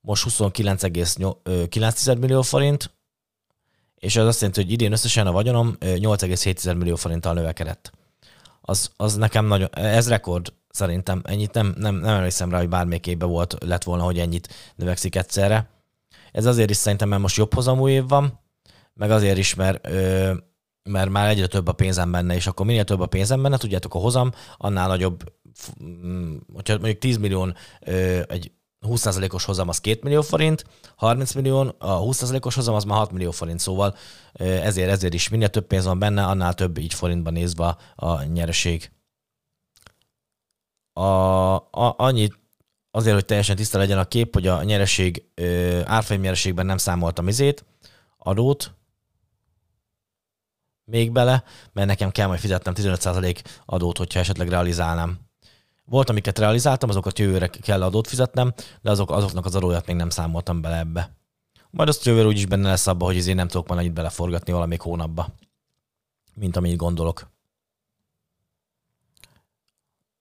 most 0.01 0.23
29,9 0.29 2.19
millió 2.19 2.41
forint, 2.41 2.91
és 3.95 4.15
ez 4.15 4.25
azt 4.25 4.39
jelenti, 4.39 4.61
hogy 4.61 4.71
idén 4.71 4.91
összesen 4.91 5.27
a 5.27 5.31
vagyonom 5.31 5.75
8,7 5.79 6.77
millió 6.77 6.95
forinttal 6.95 7.33
növekedett. 7.33 7.91
Az, 8.69 8.91
az 8.97 9.15
nekem 9.15 9.45
nagyon, 9.45 9.69
ez 9.71 10.09
rekord 10.09 10.53
szerintem. 10.69 11.21
Ennyit 11.23 11.53
nem, 11.53 11.75
nem, 11.77 11.95
nem 11.95 12.15
emlékszem 12.15 12.49
rá, 12.49 12.57
hogy 12.57 12.69
bármelyik 12.69 13.07
évben 13.07 13.29
volt, 13.29 13.55
lett 13.59 13.83
volna, 13.83 14.03
hogy 14.03 14.19
ennyit 14.19 14.53
növekszik 14.75 15.15
egyszerre. 15.15 15.69
Ez 16.31 16.45
azért 16.45 16.69
is 16.69 16.77
szerintem, 16.77 17.09
mert 17.09 17.21
most 17.21 17.37
jobb 17.37 17.53
hozamú 17.53 17.87
év 17.87 18.07
van, 18.07 18.39
meg 18.93 19.11
azért 19.11 19.37
is, 19.37 19.53
mert, 19.55 19.87
ö, 19.87 20.33
mert 20.83 21.09
már 21.09 21.29
egyre 21.29 21.47
több 21.47 21.67
a 21.67 21.71
pénzem 21.71 22.11
benne, 22.11 22.35
és 22.35 22.47
akkor 22.47 22.65
minél 22.65 22.83
több 22.83 22.99
a 22.99 23.05
pénzem 23.05 23.41
benne, 23.41 23.57
tudjátok, 23.57 23.95
a 23.95 23.99
hozam, 23.99 24.31
annál 24.57 24.87
nagyobb 24.87 25.23
hogyha 26.53 26.73
mondjuk 26.73 26.97
10 26.97 27.17
millió 27.17 27.53
egy 28.27 28.51
20%-os 28.81 29.45
hozam 29.45 29.67
az 29.69 29.79
2 29.79 29.99
millió 30.03 30.21
forint, 30.21 30.65
30 30.95 31.33
millió, 31.33 31.75
a 31.77 32.01
20%-os 32.01 32.55
hozam 32.55 32.75
az 32.75 32.83
már 32.83 32.97
6 32.97 33.11
millió 33.11 33.31
forint, 33.31 33.59
szóval 33.59 33.95
ezért, 34.33 34.89
ezért 34.89 35.13
is 35.13 35.29
minél 35.29 35.49
több 35.49 35.67
pénz 35.67 35.85
van 35.85 35.99
benne, 35.99 36.25
annál 36.25 36.53
több 36.53 36.77
így 36.77 36.93
forintban 36.93 37.33
nézve 37.33 37.77
a 37.95 38.23
nyereség. 38.23 38.91
A, 40.93 41.01
a, 41.55 41.95
annyit 41.97 42.39
azért, 42.91 43.15
hogy 43.15 43.25
teljesen 43.25 43.55
tiszta 43.55 43.77
legyen 43.77 43.97
a 43.97 44.07
kép, 44.07 44.33
hogy 44.33 44.47
a 44.47 44.63
nyereség, 44.63 45.23
árfolyam 45.85 46.21
nyereségben 46.21 46.65
nem 46.65 46.77
számoltam 46.77 47.27
izét, 47.27 47.65
adót, 48.17 48.75
még 50.83 51.11
bele, 51.11 51.43
mert 51.73 51.87
nekem 51.87 52.11
kell 52.11 52.27
majd 52.27 52.39
fizetnem 52.39 52.73
15% 52.77 53.43
adót, 53.65 53.97
hogyha 53.97 54.19
esetleg 54.19 54.49
realizálnám. 54.49 55.26
Volt, 55.89 56.09
amiket 56.09 56.39
realizáltam, 56.39 56.89
azokat 56.89 57.19
jövőre 57.19 57.47
kell 57.47 57.83
adót 57.83 58.07
fizetnem, 58.07 58.53
de 58.81 58.91
azok, 58.91 59.11
azoknak 59.11 59.45
az 59.45 59.55
adóját 59.55 59.85
még 59.85 59.95
nem 59.95 60.09
számoltam 60.09 60.61
bele 60.61 60.77
ebbe. 60.77 61.15
Majd 61.69 61.89
azt 61.89 62.05
jövőre 62.05 62.27
úgyis 62.27 62.45
benne 62.45 62.69
lesz 62.69 62.87
abba, 62.87 63.05
hogy 63.05 63.27
én 63.27 63.35
nem 63.35 63.47
tudok 63.47 63.67
már 63.67 63.77
annyit 63.77 63.93
beleforgatni 63.93 64.51
valamelyik 64.51 64.81
hónapba, 64.81 65.27
mint 66.35 66.55
amennyit 66.55 66.77
gondolok. 66.77 67.29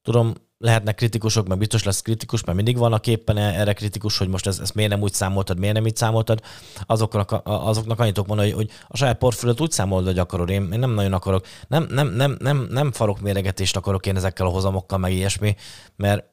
Tudom, 0.03 0.35
lehetnek 0.59 0.95
kritikusok, 0.95 1.47
meg 1.47 1.59
biztos 1.59 1.85
lesz 1.85 2.03
kritikus, 2.03 2.45
mert 2.45 2.57
mindig 2.57 2.79
vannak 2.79 3.07
éppen 3.07 3.37
erre 3.37 3.73
kritikus, 3.73 4.19
hogy 4.19 4.29
most 4.29 4.47
ezt, 4.47 4.61
ezt 4.61 4.75
miért 4.75 4.91
nem 4.91 5.03
úgy 5.03 5.13
számoltad, 5.13 5.59
miért 5.59 5.75
nem 5.75 5.87
így 5.87 5.97
számoltad. 5.97 6.41
Azoknak, 6.87 7.41
azoknak 7.45 8.01
annyit 8.01 8.15
tudok 8.15 8.29
mondani, 8.29 8.51
hogy, 8.51 8.71
a 8.89 8.97
saját 8.97 9.19
portfóliót 9.19 9.61
úgy 9.61 9.71
számolod, 9.71 10.05
hogy 10.05 10.19
akarod. 10.19 10.49
Én, 10.49 10.73
én 10.73 10.79
nem 10.79 10.91
nagyon 10.91 11.13
akarok, 11.13 11.47
nem, 11.69 11.87
nem, 11.91 12.09
nem, 12.09 12.37
nem, 12.39 12.67
nem 12.71 12.93
farok 12.93 13.21
méregetést 13.21 13.77
akarok 13.77 14.07
én 14.07 14.17
ezekkel 14.17 14.47
a 14.47 14.51
hozamokkal, 14.51 14.99
meg 14.99 15.13
ilyesmi, 15.13 15.57
mert 15.97 16.25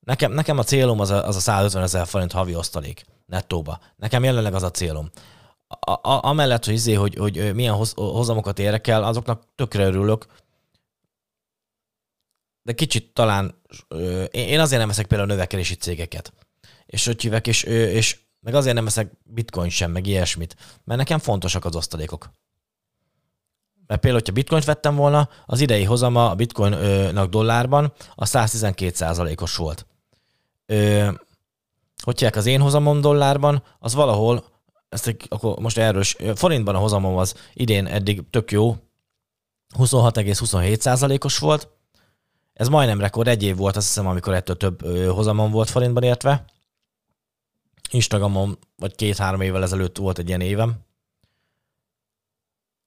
nekem, 0.00 0.32
nekem 0.32 0.58
a 0.58 0.62
célom 0.62 1.00
az 1.00 1.10
a, 1.10 1.26
az 1.26 1.36
a 1.36 1.40
150 1.40 1.82
ezer 1.82 2.06
forint 2.06 2.32
havi 2.32 2.54
osztalék 2.54 3.04
nettóba. 3.26 3.78
Nekem 3.96 4.24
jelenleg 4.24 4.54
az 4.54 4.62
a 4.62 4.70
célom. 4.70 5.10
A, 5.68 5.90
a, 5.90 6.20
amellett, 6.22 6.64
hogy, 6.64 6.74
izé, 6.74 6.92
hogy, 6.94 7.16
hogy 7.16 7.54
milyen 7.54 7.74
hoz, 7.74 7.92
hozamokat 7.96 8.58
érek 8.58 8.86
el, 8.86 9.04
azoknak 9.04 9.42
tökre 9.54 9.84
örülök, 9.84 10.26
de 12.68 12.74
kicsit 12.74 13.12
talán, 13.12 13.54
én 14.30 14.60
azért 14.60 14.78
nem 14.78 14.88
veszek 14.88 15.06
például 15.06 15.30
növekedési 15.30 15.74
cégeket, 15.74 16.32
és 16.86 17.06
hogy 17.06 17.22
hívek, 17.22 17.46
és, 17.46 17.62
és 17.62 18.18
meg 18.40 18.54
azért 18.54 18.74
nem 18.74 18.84
veszek 18.84 19.12
bitcoin 19.24 19.70
sem, 19.70 19.90
meg 19.90 20.06
ilyesmit, 20.06 20.56
mert 20.84 20.98
nekem 20.98 21.18
fontosak 21.18 21.64
az 21.64 21.76
osztalékok. 21.76 22.30
Mert 23.86 24.00
például, 24.00 24.20
hogyha 24.20 24.34
bitcoint 24.34 24.64
vettem 24.64 24.94
volna, 24.94 25.28
az 25.46 25.60
idei 25.60 25.84
hozama 25.84 26.30
a 26.30 26.34
bitcoinnak 26.34 27.30
dollárban 27.30 27.92
a 28.14 28.24
112% 28.24 29.40
os 29.42 29.56
volt. 29.56 29.86
Ö, 30.66 31.10
hogyha 32.02 32.30
az 32.34 32.46
én 32.46 32.60
hozamom 32.60 33.00
dollárban, 33.00 33.62
az 33.78 33.94
valahol, 33.94 34.44
ezt 34.88 35.16
akkor 35.28 35.58
most 35.58 35.78
erről 35.78 36.04
forintban 36.34 36.74
a 36.74 36.78
hozamom 36.78 37.16
az 37.16 37.34
idén 37.54 37.86
eddig 37.86 38.22
tök 38.30 38.50
jó, 38.50 38.76
26,27% 39.78 41.24
os 41.24 41.38
volt, 41.38 41.76
ez 42.58 42.68
majdnem 42.68 43.00
rekord, 43.00 43.28
egy 43.28 43.42
év 43.42 43.56
volt, 43.56 43.76
azt 43.76 43.86
hiszem, 43.86 44.06
amikor 44.06 44.34
ettől 44.34 44.56
több 44.56 44.86
hozamon 45.08 45.50
volt 45.50 45.70
forintban 45.70 46.02
értve. 46.02 46.44
Instagramon, 47.90 48.58
vagy 48.76 48.94
két-három 48.94 49.40
évvel 49.40 49.62
ezelőtt 49.62 49.96
volt 49.96 50.18
egy 50.18 50.28
ilyen 50.28 50.40
évem. 50.40 50.74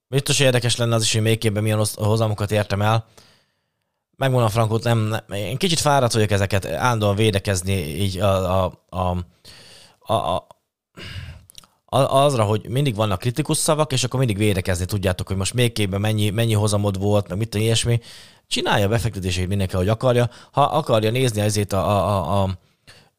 Biztos 0.08 0.40
érdekes 0.40 0.76
lenne 0.76 0.96
az 0.96 1.04
is, 1.04 1.14
hogy 1.14 1.22
még 1.22 1.50
milyen 1.50 1.86
hozamokat 1.94 2.52
értem 2.52 2.82
el. 2.82 3.06
Megmondom 4.16 4.50
frankot, 4.50 4.84
nem, 4.84 5.00
nem, 5.00 5.24
én 5.30 5.58
kicsit 5.58 5.80
fáradt 5.80 6.14
vagyok 6.14 6.32
ezeket 6.32 6.66
állandóan 6.66 7.16
védekezni 7.16 7.74
így 7.74 8.20
a, 8.20 8.64
a, 8.64 8.84
a, 8.90 9.18
a, 10.00 10.14
a 10.16 10.48
azra, 11.86 12.44
hogy 12.44 12.70
mindig 12.70 12.96
vannak 12.96 13.20
kritikus 13.20 13.58
szavak, 13.58 13.92
és 13.92 14.04
akkor 14.04 14.20
mindig 14.20 14.38
védekezni 14.38 14.86
tudjátok, 14.86 15.28
hogy 15.28 15.38
most 15.38 15.54
még 15.54 15.88
mennyi, 15.88 16.30
mennyi 16.30 16.54
hozamod 16.54 17.00
volt, 17.00 17.28
meg 17.28 17.38
mit 17.38 17.56
ilyesmi 17.56 18.00
csinálja 18.52 18.88
befektetését 18.88 19.48
mindenki, 19.48 19.74
ahogy 19.74 19.88
akarja. 19.88 20.30
Ha 20.52 20.62
akarja 20.62 21.12
nézni 21.12 21.42
ezért 21.42 21.74
a, 21.74 21.90
a, 21.90 22.42
a, 22.42 22.44
a 22.44 22.58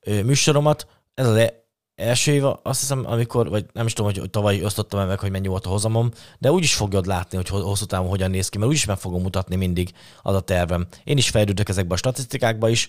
műsoromat, 0.05 0.87
ez 1.15 1.27
az, 1.27 1.37
e, 1.37 1.65
első 1.95 2.33
év, 2.33 2.45
azt 2.45 2.81
hiszem, 2.81 3.05
amikor, 3.07 3.49
vagy 3.49 3.67
nem 3.73 3.87
is 3.87 3.93
tudom, 3.93 4.13
hogy 4.13 4.31
tavaly 4.31 4.65
osztottam 4.65 5.07
meg, 5.07 5.19
hogy 5.19 5.31
mennyi 5.31 5.47
volt 5.47 5.67
a 5.67 5.69
hozamom, 5.69 6.11
de 6.39 6.53
úgy 6.53 6.63
is 6.63 6.75
fogod 6.75 7.07
látni, 7.07 7.37
hogy 7.37 7.49
hosszú 7.49 7.85
távon 7.85 8.09
hogyan 8.09 8.31
néz 8.31 8.49
ki, 8.49 8.59
mert 8.59 8.71
úgyis 8.71 8.85
meg 8.85 8.99
fogom 8.99 9.23
mutatni 9.23 9.57
mindig 9.57 9.93
az 10.23 10.35
a 10.35 10.41
tervem. 10.41 10.87
Én 11.05 11.17
is 11.17 11.31
fejlődök 11.31 11.69
ezekbe 11.69 11.95
a 11.95 11.97
statisztikákba 11.97 12.69
is, 12.69 12.89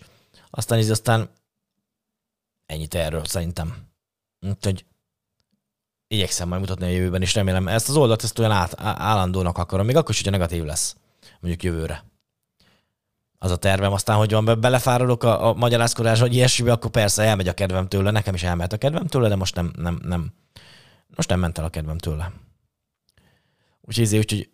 aztán 0.50 0.80
így 0.80 0.90
aztán 0.90 1.30
ennyit 2.66 2.96
erről 2.96 3.26
szerintem. 3.26 3.76
Úgyhogy 4.40 4.86
igyekszem 6.08 6.48
majd 6.48 6.62
mutatni 6.62 6.86
a 6.86 6.90
jövőben, 6.90 7.22
és 7.22 7.34
remélem 7.34 7.68
ezt 7.68 7.90
az 7.90 7.96
oldalt 7.96 8.24
ezt 8.24 8.40
olyan 8.40 8.52
át, 8.52 8.74
állandónak 8.80 9.58
akarom, 9.58 9.86
még 9.86 9.96
akkor 9.96 10.10
is, 10.10 10.16
hogyha 10.16 10.32
negatív 10.32 10.64
lesz, 10.64 10.96
mondjuk 11.40 11.64
jövőre. 11.64 12.13
Az 13.44 13.52
a 13.52 13.56
tervem, 13.56 13.94
aztán, 13.94 14.18
hogy 14.18 14.32
van 14.32 14.60
belefáradok 14.60 15.24
a, 15.24 15.48
a 15.48 15.54
magyarázkodás, 15.54 16.20
hogy 16.20 16.34
ilyesmibe, 16.34 16.72
akkor 16.72 16.92
persze 16.92 17.24
elmegy 17.24 17.48
a 17.48 17.54
kedvem 17.54 17.88
tőle, 17.88 18.12
nekem 18.12 18.34
is 18.34 18.44
elment 18.44 18.74
a 18.74 18.78
kedvem 18.78 19.08
tőle, 19.08 19.28
de 19.28 19.36
most 19.36 19.56
nem, 19.56 19.74
nem, 19.78 20.00
nem, 20.04 20.34
most 21.16 21.30
nem 21.30 21.40
ment 21.40 21.58
el 21.58 21.66
a 21.66 21.70
kedvem 21.70 21.98
tőle. 21.98 22.32
Úgyhogy, 23.82 24.04
izé, 24.04 24.18
úgyhogy 24.18 24.50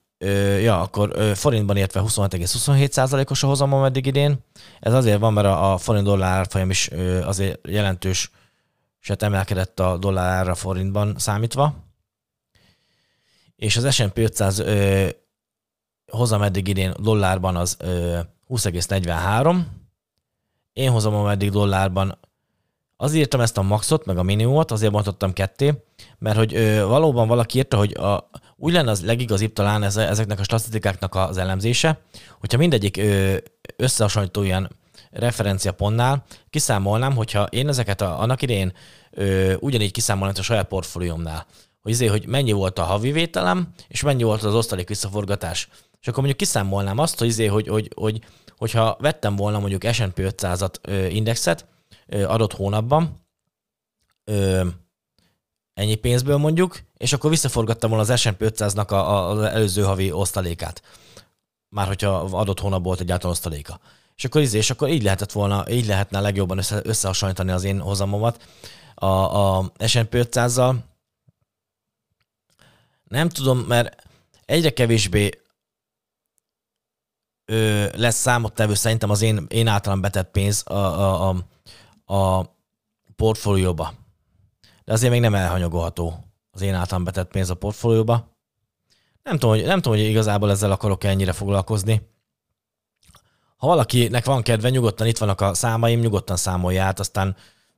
ja, 0.61 0.81
akkor 0.81 1.11
ö, 1.13 1.31
forintban 1.35 1.77
értve 1.77 2.01
26,27%-os 2.05 3.43
a 3.43 3.47
hozamom 3.47 3.83
eddig 3.83 4.05
idén. 4.05 4.37
Ez 4.79 4.93
azért 4.93 5.19
van, 5.19 5.33
mert 5.33 5.47
a, 5.47 5.73
a 5.73 5.77
forint 5.77 6.05
dollár 6.05 6.47
folyam 6.49 6.69
is 6.69 6.91
ö, 6.91 7.23
azért 7.23 7.67
jelentős 7.67 8.31
se 8.99 9.15
emelkedett 9.19 9.79
a 9.79 9.97
dollárra 9.97 10.55
forintban 10.55 11.15
számítva. 11.17 11.75
És 13.55 13.77
az 13.77 13.93
S&P 13.93 14.17
500 14.17 14.59
ö, 14.59 15.07
hozam 16.11 16.41
eddig 16.41 16.67
idén 16.67 16.93
dollárban 16.99 17.55
az 17.55 17.77
ö, 17.79 18.19
20,43. 18.49 19.59
Én 20.73 20.91
hozom 20.91 21.27
eddig 21.27 21.51
dollárban 21.51 22.17
Azért 23.01 23.21
írtam 23.21 23.41
ezt 23.41 23.57
a 23.57 23.61
maxot, 23.61 24.05
meg 24.05 24.17
a 24.17 24.23
minimumot, 24.23 24.71
azért 24.71 24.91
bontottam 24.91 25.33
ketté, 25.33 25.73
mert 26.17 26.37
hogy 26.37 26.55
ö, 26.55 26.85
valóban 26.85 27.27
valaki 27.27 27.57
írta, 27.57 27.77
hogy 27.77 27.93
a, 27.93 28.29
úgy 28.55 28.73
lenne 28.73 28.91
az 28.91 29.05
legigazibb 29.05 29.53
talán 29.53 29.83
ez, 29.83 29.97
ezeknek 29.97 30.39
a 30.39 30.43
statisztikáknak 30.43 31.15
az 31.15 31.37
elemzése, 31.37 31.99
hogyha 32.39 32.57
mindegyik 32.57 32.97
ö, 32.97 33.35
összehasonlító 33.75 34.43
ilyen 34.43 34.69
referenciapontnál 35.11 36.23
kiszámolnám, 36.49 37.15
hogyha 37.15 37.43
én 37.43 37.67
ezeket 37.67 38.01
a, 38.01 38.21
annak 38.21 38.41
idején 38.41 38.73
ö, 39.11 39.53
ugyanígy 39.59 39.91
kiszámolnám 39.91 40.35
a 40.37 40.41
saját 40.41 40.67
portfóliómnál, 40.67 41.45
hogy, 41.81 41.91
azért, 41.91 42.11
hogy 42.11 42.27
mennyi 42.27 42.51
volt 42.51 42.79
a 42.79 42.83
havi 42.83 43.11
vételem, 43.11 43.67
és 43.87 44.01
mennyi 44.01 44.23
volt 44.23 44.43
az 44.43 44.55
osztalék 44.55 44.87
visszaforgatás. 44.87 45.69
És 46.01 46.07
akkor 46.07 46.23
mondjuk 46.23 46.37
kiszámolnám 46.37 46.97
azt, 46.97 47.19
hogy, 47.19 47.27
azért, 47.27 47.51
hogy, 47.51 47.67
hogy, 47.67 47.91
hogy 47.95 48.19
hogyha 48.59 48.97
vettem 48.99 49.35
volna 49.35 49.59
mondjuk 49.59 49.93
S&P 49.93 50.13
500-at 50.15 51.07
indexet 51.11 51.65
adott 52.07 52.53
hónapban, 52.53 53.25
ennyi 55.73 55.95
pénzből 55.95 56.37
mondjuk, 56.37 56.79
és 56.97 57.13
akkor 57.13 57.29
visszaforgattam 57.29 57.89
volna 57.89 58.11
az 58.11 58.19
S&P 58.19 58.35
500-nak 58.39 58.87
a, 58.87 58.95
a, 58.95 59.29
az 59.29 59.41
előző 59.41 59.83
havi 59.83 60.11
osztalékát. 60.11 60.81
Már 61.69 61.87
hogyha 61.87 62.19
adott 62.19 62.59
hónap 62.59 62.83
volt 62.83 62.99
egyáltalán 62.99 63.35
osztaléka. 63.35 63.79
És 64.15 64.25
akkor, 64.25 64.41
izé, 64.41 64.57
és 64.57 64.69
akkor 64.69 64.89
így 64.89 65.03
lehetett 65.03 65.31
volna, 65.31 65.69
így 65.69 65.85
lehetne 65.85 66.19
legjobban 66.19 66.57
össze, 66.57 66.81
összehasonlítani 66.83 67.51
az 67.51 67.63
én 67.63 67.79
hozamomat 67.79 68.43
a, 68.95 69.05
a 69.05 69.71
S&P 69.85 70.09
500-zal. 70.11 70.75
Nem 73.03 73.29
tudom, 73.29 73.59
mert 73.59 74.03
egyre 74.45 74.69
kevésbé 74.69 75.41
ö, 77.49 77.87
lesz 77.95 78.15
számottevő 78.15 78.73
szerintem 78.73 79.09
az 79.09 79.21
én, 79.21 79.45
én 79.47 79.67
általán 79.67 80.01
betett 80.01 80.31
pénz 80.31 80.63
a, 80.65 80.73
a, 80.73 81.29
a, 82.05 82.15
a 82.15 82.45
portfólióba. 83.15 83.93
De 84.85 84.93
azért 84.93 85.11
még 85.11 85.21
nem 85.21 85.35
elhanyagolható 85.35 86.23
az 86.51 86.61
én 86.61 86.73
általán 86.73 87.03
betett 87.03 87.31
pénz 87.31 87.49
a 87.49 87.55
portfólióba. 87.55 88.37
Nem 89.23 89.37
tudom, 89.37 89.55
hogy, 89.55 89.65
nem 89.65 89.81
tudom, 89.81 89.97
hogy 89.97 90.07
igazából 90.07 90.51
ezzel 90.51 90.71
akarok 90.71 91.03
ennyire 91.03 91.31
foglalkozni. 91.31 92.01
Ha 93.57 93.67
valakinek 93.67 94.25
van 94.25 94.41
kedve, 94.41 94.69
nyugodtan 94.69 95.07
itt 95.07 95.17
vannak 95.17 95.41
a 95.41 95.53
számaim, 95.53 95.99
nyugodtan 95.99 96.35
számolja 96.35 96.83
át, 96.83 96.99
aztán 96.99 97.35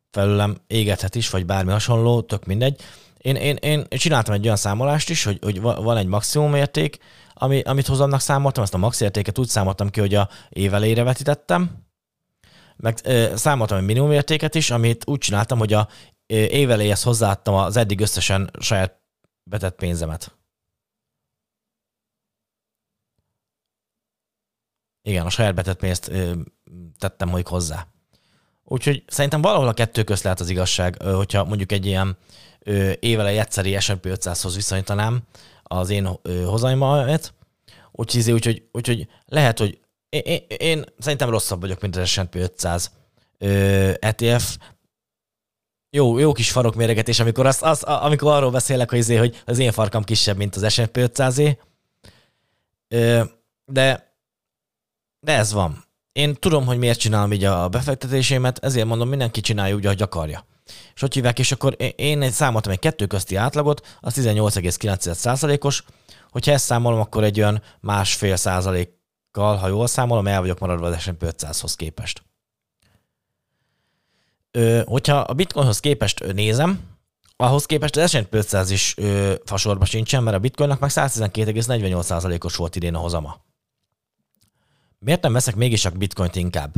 felülem 0.10 0.58
égethet 0.68 1.16
is, 1.16 1.30
vagy 1.30 1.46
bármi 1.46 1.72
hasonló, 1.72 2.22
tök 2.22 2.46
mindegy. 2.46 2.82
Én, 3.18 3.36
én, 3.36 3.56
én 3.56 3.86
csináltam 3.90 4.34
egy 4.34 4.44
olyan 4.44 4.56
számolást 4.56 5.10
is, 5.10 5.24
hogy, 5.24 5.40
hogy 5.42 5.62
van 5.62 5.98
egy 5.98 6.08
maximum 6.08 6.56
érték, 6.56 6.98
ami, 7.42 7.62
amit 7.62 7.88
hozamnak 7.88 8.20
számoltam, 8.20 8.64
azt 8.64 8.74
a 8.74 8.78
max 8.78 9.02
értéket 9.02 9.38
úgy 9.38 9.48
számoltam 9.48 9.90
ki, 9.90 10.00
hogy 10.00 10.16
a 10.16 10.30
évelére 10.50 11.04
vetítettem, 11.04 11.86
meg 12.78 12.98
ö, 13.04 13.36
számoltam 13.36 13.78
egy 13.78 13.86
minimum 13.86 14.12
értéket 14.12 14.56
is, 14.56 14.72
amit 14.72 15.08
úgy 15.08 15.20
csináltam, 15.20 15.58
hogy 15.58 15.74
a 15.74 15.88
éveléhez 16.26 17.04
hozzáadtam 17.04 17.54
az 17.54 17.78
eddig 17.78 18.00
összesen 18.00 18.52
saját 18.60 19.02
betett 19.44 19.76
pénzemet. 19.76 20.38
Igen, 25.02 25.26
a 25.26 25.30
saját 25.30 25.56
betett 25.56 25.80
pénzt 25.80 26.10
ö, 26.10 26.32
tettem 26.98 27.30
hogy 27.30 27.48
hozzá. 27.48 27.88
Úgyhogy 28.64 29.04
szerintem 29.08 29.42
valahol 29.42 29.68
a 29.68 29.74
kettő 29.74 30.04
közt 30.04 30.24
lehet 30.24 30.40
az 30.40 30.50
igazság, 30.50 31.02
hogyha 31.02 31.44
mondjuk 31.44 31.72
egy 31.72 31.86
ilyen 31.86 32.18
évelei 33.00 33.38
egyszeri 33.38 33.80
S&P 33.80 34.06
500-hoz 34.06 34.56
viszonyítanám 34.56 35.24
az 35.72 35.90
én 35.90 36.20
hozaimat. 36.46 37.34
Úgyhogy, 37.92 38.32
úgyhogy, 38.32 38.64
úgyhogy 38.72 39.08
lehet, 39.26 39.60
hogy 39.60 39.80
én, 40.10 40.22
én, 40.26 40.42
én 40.58 40.86
szerintem 41.00 41.30
rosszabb 41.30 41.62
vagyok, 41.62 41.82
mint 41.82 41.96
az 41.96 42.10
S&P 42.10 42.36
500 42.36 42.92
ETF. 44.00 44.58
Jó, 45.90 46.18
jó 46.18 46.32
kis 46.32 46.52
farokméregetés, 46.52 47.20
amikor, 47.20 47.46
az, 47.46 47.58
az, 47.62 47.84
amikor 47.84 48.32
arról 48.32 48.52
beszélek, 48.52 48.90
hogy, 48.90 49.00
azért, 49.00 49.20
hogy 49.20 49.42
az 49.46 49.60
én 49.60 49.72
farkam 49.72 50.04
kisebb, 50.04 50.38
mint 50.38 50.56
az 50.56 50.74
S&P 50.74 50.98
500 50.98 51.42
De, 53.66 54.14
de 55.20 55.34
ez 55.34 55.54
van. 55.54 55.86
Én 56.12 56.36
tudom, 56.36 56.66
hogy 56.66 56.78
miért 56.78 57.00
csinálom 57.00 57.34
így 57.34 57.44
a 57.44 57.70
befektetésémet, 57.70 58.64
ezért 58.64 58.88
mondom, 58.88 59.10
mindenki 59.10 59.42
csinálja 59.42 59.76
úgy, 59.76 59.86
ahogy 59.86 60.02
akarja. 60.02 60.46
És 60.94 61.02
hogy 61.02 61.14
hívják, 61.14 61.40
és 61.40 61.52
akkor 61.52 61.76
én 61.96 62.22
egy 62.22 62.32
számoltam 62.32 62.72
egy 62.72 62.80
kettő 62.80 63.06
közti 63.06 63.36
átlagot, 63.36 63.98
az 64.00 64.14
18,9%-os, 64.18 65.84
hogyha 66.32 66.52
ezt 66.52 66.66
számolom, 66.66 67.00
akkor 67.00 67.24
egy 67.24 67.40
olyan 67.40 67.62
másfél 67.80 68.36
százalékkal, 68.36 69.56
ha 69.56 69.68
jól 69.68 69.88
számolom, 69.88 70.28
el 70.28 70.40
vagyok 70.40 70.60
maradva 70.60 70.88
az 70.88 71.02
S&P 71.02 71.24
500-hoz 71.26 71.76
képest. 71.76 72.24
Ö, 74.52 74.82
hogyha 74.86 75.18
a 75.18 75.34
bitcoinhoz 75.34 75.80
képest 75.80 76.34
nézem, 76.34 76.80
ahhoz 77.36 77.66
képest 77.66 77.96
az 77.96 78.10
S&P 78.10 78.34
500 78.34 78.72
is 78.72 78.94
ö, 78.98 79.34
fasorba 79.46 79.86
sincsen, 79.86 80.24
mert 80.24 80.36
a 80.36 80.40
bitcoinnak 80.40 80.80
meg 80.80 80.90
112,48%-os 80.94 82.56
volt 82.56 82.76
idén 82.76 82.96
a 82.96 83.00
hozama. 83.00 83.38
Miért 85.00 85.22
nem 85.22 85.34
veszek 85.34 85.56
mégis 85.56 85.86
a 85.86 85.90
bitcoint 85.90 86.36
inkább? 86.36 86.74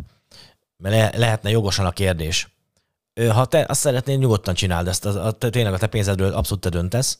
Mert 0.77 0.95
le, 0.95 1.19
lehetne 1.19 1.49
jogosan 1.49 1.85
a 1.85 1.91
kérdés. 1.91 2.52
Ha 3.31 3.45
te 3.45 3.65
azt 3.67 3.79
szeretnéd, 3.79 4.19
nyugodtan 4.19 4.53
csináld 4.53 4.87
ezt, 4.87 5.05
a, 5.05 5.25
a, 5.25 5.31
tényleg 5.31 5.73
a 5.73 5.77
te 5.77 5.87
pénzedről 5.87 6.33
abszolút 6.33 6.63
te 6.63 6.69
döntesz. 6.69 7.19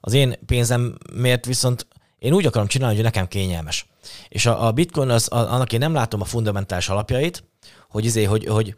Az 0.00 0.12
én 0.12 0.38
pénzem 0.46 0.98
miért 1.12 1.44
viszont 1.44 1.86
én 2.18 2.32
úgy 2.32 2.46
akarom 2.46 2.68
csinálni, 2.68 2.94
hogy 2.94 3.04
nekem 3.04 3.28
kényelmes. 3.28 3.86
És 4.28 4.46
a, 4.46 4.66
a 4.66 4.72
bitcoin, 4.72 5.08
az, 5.08 5.32
a, 5.32 5.36
annak 5.36 5.72
én 5.72 5.78
nem 5.78 5.94
látom 5.94 6.20
a 6.20 6.24
fundamentális 6.24 6.88
alapjait, 6.88 7.44
hogy, 7.88 8.04
izé, 8.04 8.24
hogy, 8.24 8.46
hogy 8.46 8.74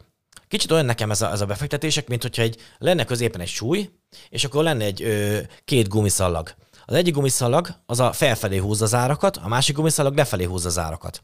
kicsit 0.47 0.71
olyan 0.71 0.85
nekem 0.85 1.11
ez 1.11 1.21
a, 1.21 1.31
ez 1.31 1.41
a 1.41 1.45
befektetések, 1.45 2.07
mint 2.07 2.21
hogyha 2.21 2.41
egy, 2.41 2.57
lenne 2.77 3.03
középen 3.03 3.41
egy 3.41 3.47
súly, 3.47 3.89
és 4.29 4.43
akkor 4.43 4.63
lenne 4.63 4.85
egy 4.85 5.03
ö, 5.03 5.39
két 5.65 5.87
gumiszallag. 5.87 6.53
Az 6.85 6.95
egyik 6.95 7.13
gumiszallag 7.13 7.67
az 7.85 7.99
a 7.99 8.11
felfelé 8.11 8.57
húzza 8.57 8.83
az 8.83 8.93
árakat, 8.93 9.37
a 9.37 9.47
másik 9.47 9.75
gumiszallag 9.75 10.15
lefelé 10.15 10.43
húzza 10.43 10.67
az 10.67 10.77
árakat. 10.77 11.21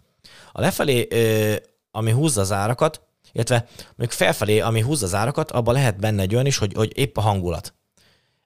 A 0.51 0.61
lefelé, 0.61 1.07
ö, 1.09 1.55
ami 1.91 2.11
húzza 2.11 2.41
az 2.41 2.51
árakat, 2.51 3.01
illetve 3.35 3.65
még 3.95 4.11
felfelé, 4.11 4.59
ami 4.59 4.81
húzza 4.81 5.05
az 5.05 5.13
árakat, 5.13 5.51
abban 5.51 5.73
lehet 5.73 5.99
benne 5.99 6.21
egy 6.21 6.33
olyan 6.33 6.45
is, 6.45 6.57
hogy, 6.57 6.73
hogy 6.73 6.97
épp 6.97 7.17
a 7.17 7.21
hangulat. 7.21 7.73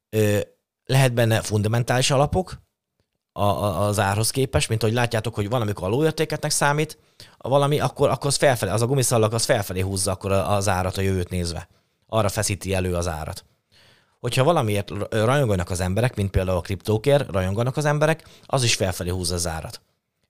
Ö, 0.09 0.39
lehet 0.85 1.13
benne 1.13 1.41
fundamentális 1.41 2.11
alapok 2.11 2.61
a, 3.31 3.43
a, 3.43 3.87
az 3.87 3.99
árhoz 3.99 4.31
képest, 4.31 4.69
mint 4.69 4.81
hogy 4.81 4.93
látjátok, 4.93 5.35
hogy 5.35 5.49
van, 5.49 5.61
amikor 5.61 5.87
alulértéketnek 5.87 6.51
számít, 6.51 6.97
valami, 7.37 7.79
akkor, 7.79 8.09
akkor 8.09 8.27
az 8.27 8.35
felfelé, 8.35 8.71
az 8.71 8.81
a 8.81 8.85
gumiszallag 8.85 9.33
az 9.33 9.45
felfelé 9.45 9.79
húzza 9.79 10.11
akkor 10.11 10.31
az 10.31 10.67
árat 10.67 10.97
a 10.97 11.01
jövőt 11.01 11.29
nézve. 11.29 11.67
Arra 12.07 12.29
feszíti 12.29 12.73
elő 12.73 12.95
az 12.95 13.07
árat. 13.07 13.45
Hogyha 14.19 14.43
valamiért 14.43 14.91
rajonganak 15.09 15.69
az 15.69 15.79
emberek, 15.79 16.15
mint 16.15 16.31
például 16.31 16.57
a 16.57 16.61
kriptókér, 16.61 17.25
rajonganak 17.29 17.77
az 17.77 17.85
emberek, 17.85 18.23
az 18.45 18.63
is 18.63 18.75
felfelé 18.75 19.09
húzza 19.09 19.35
az 19.35 19.47
árat. 19.47 19.81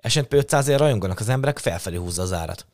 S&P 0.07 0.33
500 0.33 0.67
ért 0.67 0.79
rajonganak 0.79 1.19
az 1.19 1.29
emberek, 1.29 1.57
felfelé 1.59 1.95
húzza 1.95 2.21
az 2.21 2.33
árat. 2.33 2.65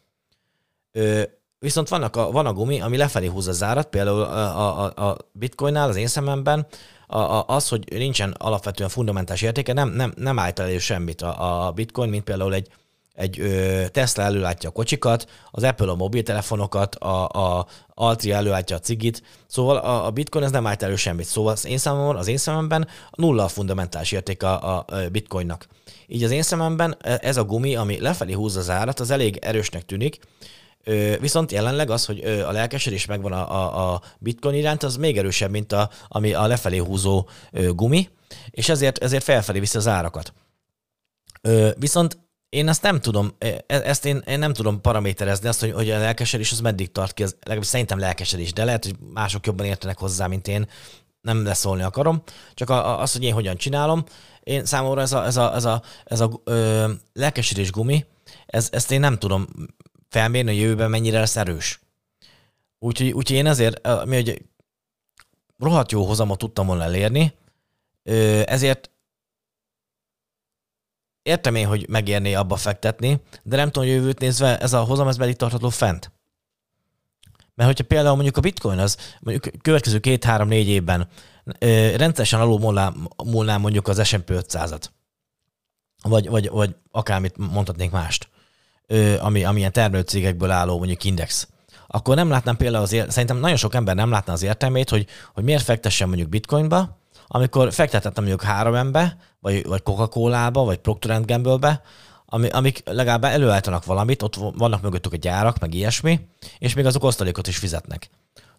Ö, 0.91 1.23
viszont 1.59 1.89
vannak 1.89 2.15
a, 2.15 2.31
van 2.31 2.45
a 2.45 2.53
gumi, 2.53 2.81
ami 2.81 2.97
lefelé 2.97 3.27
húzza 3.27 3.49
az 3.49 3.63
árat, 3.63 3.87
például 3.87 4.21
a, 4.21 4.83
a, 4.85 5.09
a 5.09 5.17
bitcoinnál, 5.31 5.89
az 5.89 5.95
én 5.95 6.07
szememben, 6.07 6.67
a, 7.07 7.17
a, 7.17 7.43
az, 7.47 7.69
hogy 7.69 7.85
nincsen 7.89 8.31
alapvetően 8.37 8.89
fundamentális 8.89 9.41
értéke, 9.41 9.73
nem, 9.73 9.89
nem, 9.89 10.13
nem 10.17 10.39
állt 10.39 10.59
elő 10.59 10.77
semmit 10.77 11.21
a, 11.21 11.65
a 11.65 11.71
bitcoin, 11.71 12.09
mint 12.09 12.23
például 12.23 12.53
egy 12.53 12.69
egy 13.15 13.39
ö, 13.39 13.83
Tesla 13.91 14.23
előállítja 14.23 14.69
a 14.69 14.71
kocsikat, 14.71 15.29
az 15.51 15.63
Apple 15.63 15.91
a 15.91 15.95
mobiltelefonokat, 15.95 16.95
a, 16.95 17.27
a 17.27 17.67
Altria 17.93 18.35
előállítja 18.35 18.75
a 18.75 18.79
cigit, 18.79 19.23
szóval 19.47 19.77
a, 19.77 20.05
a 20.05 20.11
bitcoin 20.11 20.43
ez 20.43 20.51
nem 20.51 20.67
állt 20.67 20.83
elő 20.83 20.95
semmit. 20.95 21.25
Szóval 21.25 21.51
az 21.51 21.65
én 21.65 21.77
számomra, 21.77 22.19
az 22.19 22.27
én 22.27 22.37
szememben 22.37 22.87
nulla 23.11 23.43
a 23.43 23.47
fundamentális 23.47 24.11
érték 24.11 24.43
a, 24.43 24.77
a 24.77 24.85
bitcoinnak. 25.11 25.67
Így 26.07 26.23
az 26.23 26.31
én 26.31 26.41
szememben 26.41 26.97
e, 27.01 27.19
ez 27.21 27.37
a 27.37 27.43
gumi, 27.43 27.75
ami 27.75 27.99
lefelé 27.99 28.33
húzza 28.33 28.59
az 28.59 28.69
árat, 28.69 28.99
az 28.99 29.11
elég 29.11 29.37
erősnek 29.41 29.85
tűnik, 29.85 30.19
Viszont 31.19 31.51
jelenleg 31.51 31.89
az, 31.89 32.05
hogy 32.05 32.19
a 32.23 32.51
lelkesedés 32.51 33.05
megvan 33.05 33.31
a, 33.31 33.51
a, 33.51 33.93
a 33.93 34.01
bitcoin 34.19 34.55
iránt, 34.55 34.83
az 34.83 34.97
még 34.97 35.17
erősebb, 35.17 35.51
mint 35.51 35.71
a, 35.71 35.89
ami 36.07 36.33
a 36.33 36.47
lefelé 36.47 36.77
húzó 36.77 37.29
gumi, 37.51 38.09
és 38.49 38.69
ezért, 38.69 38.97
ezért 38.97 39.23
felfelé 39.23 39.59
viszi 39.59 39.77
az 39.77 39.87
árakat. 39.87 40.33
Viszont 41.77 42.17
én 42.49 42.67
ezt 42.67 42.81
nem 42.81 43.01
tudom, 43.01 43.35
e, 43.37 43.63
ezt 43.67 44.05
én, 44.05 44.23
én 44.27 44.39
nem 44.39 44.53
tudom 44.53 44.81
paraméterezni, 44.81 45.47
azt, 45.47 45.59
hogy, 45.59 45.71
hogy 45.71 45.89
a 45.89 45.97
lelkesedés 45.97 46.51
az 46.51 46.59
meddig 46.59 46.91
tart 46.91 47.13
ki, 47.13 47.23
az, 47.23 47.35
legalábbis 47.39 47.67
szerintem 47.67 47.99
lelkesedés, 47.99 48.53
de 48.53 48.63
lehet, 48.63 48.83
hogy 48.83 48.95
mások 49.13 49.45
jobban 49.45 49.65
értenek 49.65 49.97
hozzá, 49.97 50.27
mint 50.27 50.47
én, 50.47 50.67
nem 51.21 51.43
leszólni 51.43 51.83
akarom, 51.83 52.23
csak 52.53 52.69
az, 52.69 53.11
hogy 53.11 53.23
én 53.23 53.33
hogyan 53.33 53.57
csinálom. 53.57 54.03
Én 54.43 54.65
számomra 54.65 55.01
ez 55.01 55.13
a, 55.13 55.25
ez 55.25 55.37
a, 55.37 55.55
ez 55.55 55.65
a, 55.65 55.81
ez 56.03 56.19
a 56.19 56.41
ö, 56.43 56.91
lelkesedés 57.13 57.71
gumi, 57.71 58.05
ez, 58.45 58.69
ezt 58.71 58.91
én 58.91 58.99
nem 58.99 59.17
tudom 59.17 59.47
felmérni, 60.15 60.51
hogy 60.51 60.61
jövőben 60.61 60.89
mennyire 60.89 61.19
lesz 61.19 61.35
erős. 61.35 61.79
Úgyhogy, 62.79 63.11
úgyhogy 63.11 63.37
én 63.37 63.45
ezért, 63.45 64.05
mi 64.05 64.15
hogy 64.15 64.41
rohadt 65.57 65.91
jó 65.91 66.05
hozamot 66.05 66.37
tudtam 66.37 66.67
volna 66.67 66.83
elérni, 66.83 67.33
ezért 68.45 68.89
értem 71.21 71.55
én, 71.55 71.67
hogy 71.67 71.89
megérné 71.89 72.33
abba 72.33 72.55
fektetni, 72.55 73.21
de 73.43 73.55
nem 73.55 73.71
tudom, 73.71 73.89
jövőt 73.89 74.19
nézve 74.19 74.57
ez 74.57 74.73
a 74.73 74.79
hozam, 74.79 75.07
ez 75.07 75.17
meddig 75.17 75.35
tartható 75.35 75.69
fent. 75.69 76.11
Mert 77.55 77.69
hogyha 77.69 77.83
például 77.83 78.15
mondjuk 78.15 78.37
a 78.37 78.41
bitcoin 78.41 78.79
az 78.79 78.97
mondjuk 79.19 79.61
következő 79.61 79.99
két-három-négy 79.99 80.67
évben 80.67 81.07
ö, 81.59 81.95
rendszeresen 81.95 82.39
alul 82.39 82.93
múlná 83.25 83.57
mondjuk 83.57 83.87
az 83.87 84.07
S&P 84.07 84.29
500-at, 84.29 84.83
vagy, 86.01 86.27
vagy, 86.27 86.49
vagy 86.49 86.75
akármit 86.91 87.37
mondhatnék 87.37 87.91
mást, 87.91 88.29
ami, 89.19 89.43
amilyen 89.43 89.71
termelőcégekből 89.71 90.51
álló 90.51 90.77
mondjuk 90.77 91.03
index, 91.03 91.47
akkor 91.87 92.15
nem 92.15 92.29
látnám 92.29 92.57
például 92.57 92.83
az, 92.83 92.89
szerintem 93.07 93.37
nagyon 93.37 93.57
sok 93.57 93.73
ember 93.73 93.95
nem 93.95 94.09
látná 94.09 94.33
az 94.33 94.43
értelmét, 94.43 94.89
hogy, 94.89 95.07
hogy 95.33 95.43
miért 95.43 95.63
fektessen 95.63 96.07
mondjuk 96.07 96.29
bitcoinba, 96.29 96.97
amikor 97.27 97.73
fektetettem 97.73 98.23
mondjuk 98.23 98.49
három 98.49 98.75
ember, 98.75 99.17
vagy, 99.39 99.67
vagy 99.67 99.83
Coca-Cola-ba, 99.83 100.63
vagy 100.63 100.77
Procter 100.77 101.25
Gamble-be, 101.25 101.81
ami, 102.25 102.49
amik 102.49 102.81
legalább 102.85 103.23
előállítanak 103.23 103.85
valamit, 103.85 104.21
ott 104.21 104.35
vannak 104.35 104.81
mögöttük 104.81 105.13
a 105.13 105.17
gyárak, 105.17 105.59
meg 105.59 105.73
ilyesmi, 105.73 106.19
és 106.59 106.73
még 106.73 106.85
azok 106.85 107.03
osztalékot 107.03 107.47
is 107.47 107.57
fizetnek. 107.57 108.09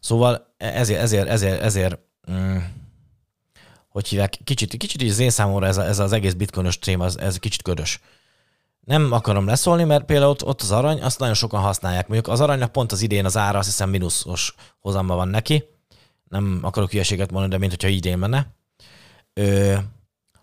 Szóval 0.00 0.54
ezért, 0.56 1.00
ezért, 1.00 1.28
ezért, 1.28 1.60
ezért 1.62 1.98
mm, 2.30 2.56
hogy 3.88 4.08
hívják, 4.08 4.38
kicsit, 4.44 4.76
kicsit 4.76 5.02
így 5.02 5.10
az 5.10 5.18
én 5.18 5.30
számomra 5.30 5.66
ez, 5.66 5.76
a, 5.76 5.84
ez 5.84 5.98
az 5.98 6.12
egész 6.12 6.32
bitcoinos 6.32 6.78
téma, 6.78 7.04
ez, 7.04 7.16
ez 7.16 7.38
kicsit 7.38 7.62
ködös. 7.62 8.00
Nem 8.86 9.12
akarom 9.12 9.46
leszólni, 9.46 9.84
mert 9.84 10.04
például 10.04 10.30
ott, 10.30 10.44
ott 10.44 10.62
az 10.62 10.70
arany, 10.70 11.02
azt 11.02 11.18
nagyon 11.18 11.34
sokan 11.34 11.60
használják. 11.60 12.08
Mondjuk 12.08 12.28
az 12.32 12.40
aranynak 12.40 12.72
pont 12.72 12.92
az 12.92 13.02
idén 13.02 13.24
az 13.24 13.36
ára 13.36 13.58
azt 13.58 13.66
hiszem 13.66 13.90
mínuszos 13.90 14.54
hozamba 14.80 15.14
van 15.14 15.28
neki. 15.28 15.64
Nem 16.28 16.58
akarok 16.62 16.90
hülyeséget 16.90 17.30
mondani, 17.30 17.52
de 17.52 17.58
mint 17.58 17.70
hogyha 17.70 17.88
idén 17.88 18.18
menne. 18.18 18.46
Ö, 19.34 19.74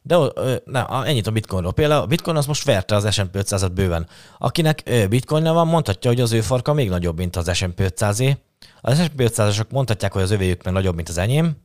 de 0.01 0.17
na, 0.65 1.05
ennyit 1.05 1.27
a 1.27 1.31
bitcoinról. 1.31 1.73
Például 1.73 2.01
a 2.01 2.05
bitcoin 2.05 2.35
az 2.37 2.45
most 2.45 2.63
verte 2.63 2.95
az 2.95 3.13
S&P 3.13 3.29
500-at 3.33 3.71
bőven. 3.73 4.07
Akinek 4.37 5.07
bitcoinja 5.09 5.53
van, 5.53 5.67
mondhatja, 5.67 6.09
hogy 6.09 6.21
az 6.21 6.31
ő 6.31 6.41
farka 6.41 6.73
még 6.73 6.89
nagyobb, 6.89 7.17
mint 7.17 7.35
az 7.35 7.55
S&P 7.55 7.81
500-é. 7.81 8.37
Az 8.81 9.01
S&P 9.01 9.13
500-asok 9.17 9.69
mondhatják, 9.69 10.13
hogy 10.13 10.21
az 10.21 10.31
övéjük 10.31 10.63
meg 10.63 10.73
nagyobb, 10.73 10.95
mint 10.95 11.09
az 11.09 11.17
enyém. 11.17 11.55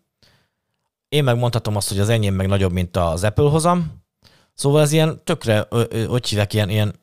Én 1.09 1.25
meg 1.25 1.37
mondhatom 1.37 1.77
azt, 1.77 1.89
hogy 1.89 1.99
az 1.99 2.09
enyém 2.09 2.35
meg 2.35 2.47
nagyobb, 2.47 2.73
mint 2.73 2.97
az 2.97 3.25
Apple 3.25 3.49
hozam. 3.49 4.07
Szóval 4.59 4.81
ez 4.81 4.93
ilyen 4.93 5.21
tökre, 5.25 5.67
hogy 6.09 6.29
hívják, 6.29 6.53
ilyen, 6.53 6.69
ilyen 6.69 6.95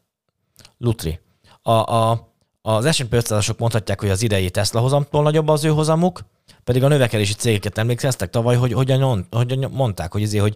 lutri. 0.78 1.20
A, 1.62 1.72
a, 1.72 2.32
az 2.62 2.96
S&P 2.96 3.12
500-asok 3.12 3.58
mondhatják, 3.58 4.00
hogy 4.00 4.10
az 4.10 4.22
idei 4.22 4.50
Tesla 4.50 4.80
hozamtól 4.80 5.24
nagyobb 5.24 5.48
az 5.48 5.64
ő 5.64 5.70
hozamuk, 5.70 6.20
pedig 6.64 6.84
a 6.84 6.88
növekedési 6.88 7.34
cégeket 7.34 7.78
emlékeztek 7.78 8.30
tavaly, 8.30 8.56
hogy 8.56 8.74
hogyan, 8.74 9.28
hogyan 9.32 9.72
mondták, 9.72 10.12
hogy, 10.12 10.24
azért, 10.24 10.44
hogy 10.44 10.56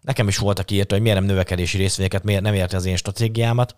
nekem 0.00 0.28
is 0.28 0.38
voltak 0.38 0.70
írta, 0.70 0.94
hogy 0.94 1.02
miért 1.02 1.18
nem 1.18 1.26
növekedési 1.26 1.76
részvényeket, 1.76 2.22
miért 2.24 2.42
nem 2.42 2.54
érte 2.54 2.76
az 2.76 2.84
én 2.84 2.96
stratégiámat. 2.96 3.76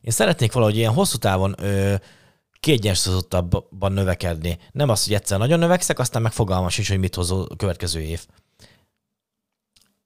Én 0.00 0.12
szeretnék 0.12 0.52
valahogy 0.52 0.76
ilyen 0.76 0.92
hosszú 0.92 1.18
távon 1.18 1.54
ö, 1.58 1.94
kiegyensúlyozottabban 2.60 3.92
növekedni. 3.92 4.58
Nem 4.72 4.88
az, 4.88 5.04
hogy 5.04 5.14
egyszer 5.14 5.38
nagyon 5.38 5.58
növekszek, 5.58 5.98
aztán 5.98 6.22
meg 6.22 6.32
fogalmas 6.32 6.78
is, 6.78 6.88
hogy 6.88 6.98
mit 6.98 7.14
hoz 7.14 7.30
a 7.30 7.46
következő 7.56 8.00
év. 8.00 8.26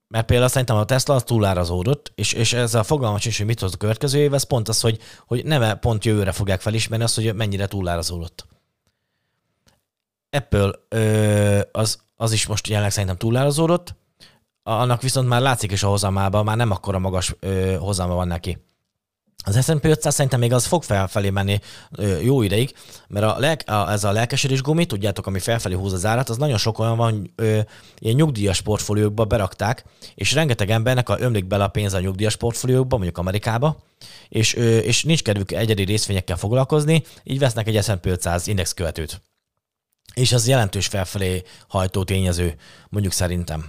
Mert 0.08 0.26
például 0.26 0.48
szerintem 0.48 0.76
a 0.76 0.84
Tesla 0.84 1.14
az 1.14 1.22
túlárazódott, 1.22 2.12
és, 2.14 2.32
és 2.32 2.52
ez 2.52 2.74
a 2.74 2.82
fogalmas 2.82 3.24
is, 3.24 3.36
hogy 3.36 3.46
mit 3.46 3.60
hoz 3.60 3.74
a 3.74 3.76
következő 3.76 4.18
év, 4.18 4.34
ez 4.34 4.42
pont 4.42 4.68
az, 4.68 4.80
hogy, 4.80 4.98
hogy 5.26 5.44
nem 5.44 5.78
pont 5.78 6.04
jövőre 6.04 6.32
fogják 6.32 6.60
felismerni 6.60 7.04
azt, 7.04 7.14
hogy 7.14 7.34
mennyire 7.34 7.66
túlárazódott. 7.66 8.46
Apple 10.30 10.70
ö, 10.88 11.60
az, 11.72 12.02
az 12.16 12.32
is 12.32 12.46
most 12.46 12.66
jelenleg 12.66 12.92
szerintem 12.92 13.16
túlárazódott, 13.16 13.94
annak 14.62 15.02
viszont 15.02 15.28
már 15.28 15.40
látszik 15.40 15.72
is 15.72 15.82
a 15.82 15.88
hozamában, 15.88 16.44
már 16.44 16.56
nem 16.56 16.70
akkora 16.70 16.98
magas 16.98 17.34
ö, 17.40 17.76
hozama 17.78 18.14
van 18.14 18.26
neki. 18.26 18.65
Az 19.48 19.64
S&P 19.64 19.84
500 19.84 20.14
szerintem 20.14 20.40
még 20.40 20.52
az 20.52 20.66
fog 20.66 20.82
felfelé 20.82 21.30
menni 21.30 21.60
jó 22.22 22.42
ideig, 22.42 22.74
mert 23.08 23.26
a 23.26 23.38
leg, 23.38 23.62
a, 23.66 23.90
ez 23.90 24.04
a 24.04 24.12
lelkesedés 24.12 24.62
gumi, 24.62 24.86
tudjátok, 24.86 25.26
ami 25.26 25.38
felfelé 25.38 25.74
húz 25.74 25.92
az 25.92 26.04
árat, 26.04 26.28
az 26.28 26.36
nagyon 26.36 26.58
sok 26.58 26.78
olyan 26.78 26.96
van, 26.96 27.32
ö, 27.36 27.60
ilyen 27.98 28.14
nyugdíjas 28.14 28.60
portfóliókba 28.60 29.24
berakták, 29.24 29.84
és 30.14 30.32
rengeteg 30.32 30.70
embernek 30.70 31.08
a, 31.08 31.16
ömlik 31.20 31.46
bele 31.46 31.64
a 31.64 31.68
pénz 31.68 31.94
a 31.94 32.00
nyugdíjas 32.00 32.36
portfóliókba, 32.36 32.96
mondjuk 32.96 33.18
Amerikába, 33.18 33.76
és, 34.28 34.56
ö, 34.56 34.76
és 34.76 35.04
nincs 35.04 35.22
kedvük 35.22 35.52
egyedi 35.52 35.82
részvényekkel 35.82 36.36
foglalkozni, 36.36 37.02
így 37.22 37.38
vesznek 37.38 37.66
egy 37.66 37.82
S&P 37.82 38.06
500 38.06 38.46
index 38.46 38.72
követőt 38.72 39.20
és 40.14 40.32
az 40.32 40.48
jelentős 40.48 40.86
felfelé 40.86 41.42
hajtó 41.68 42.04
tényező, 42.04 42.56
mondjuk 42.88 43.12
szerintem. 43.12 43.66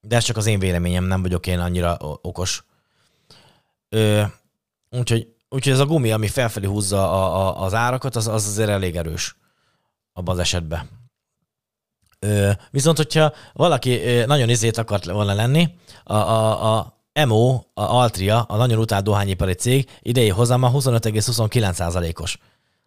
De 0.00 0.16
ez 0.16 0.24
csak 0.24 0.36
az 0.36 0.46
én 0.46 0.58
véleményem, 0.58 1.04
nem 1.04 1.22
vagyok 1.22 1.46
én 1.46 1.58
annyira 1.58 1.96
okos. 2.22 2.64
Ö, 3.88 4.22
úgyhogy, 4.98 5.28
úgyhogy 5.48 5.72
ez 5.72 5.80
a 5.80 5.86
gumi, 5.86 6.10
ami 6.12 6.28
felfelé 6.28 6.66
húzza 6.66 7.12
a, 7.12 7.46
a, 7.46 7.64
az 7.64 7.74
árakat, 7.74 8.16
az, 8.16 8.26
az 8.26 8.46
azért 8.46 8.68
elég 8.68 8.96
erős 8.96 9.36
abban 10.12 10.34
az 10.34 10.40
esetben. 10.40 10.88
Ö, 12.18 12.50
viszont, 12.70 12.96
hogyha 12.96 13.32
valaki 13.52 14.00
nagyon 14.26 14.48
izét 14.48 14.78
akart 14.78 15.04
volna 15.04 15.34
lenni, 15.34 15.68
a, 16.04 16.14
a, 16.14 16.76
a 16.76 16.96
MO, 17.26 17.54
a 17.54 17.82
Altria, 17.82 18.42
a 18.42 18.56
nagyon 18.56 18.78
utált 18.78 19.04
dohányipari 19.04 19.52
cég 19.52 19.90
idei 20.00 20.28
hozama 20.28 20.70
25,29%-os, 20.74 22.38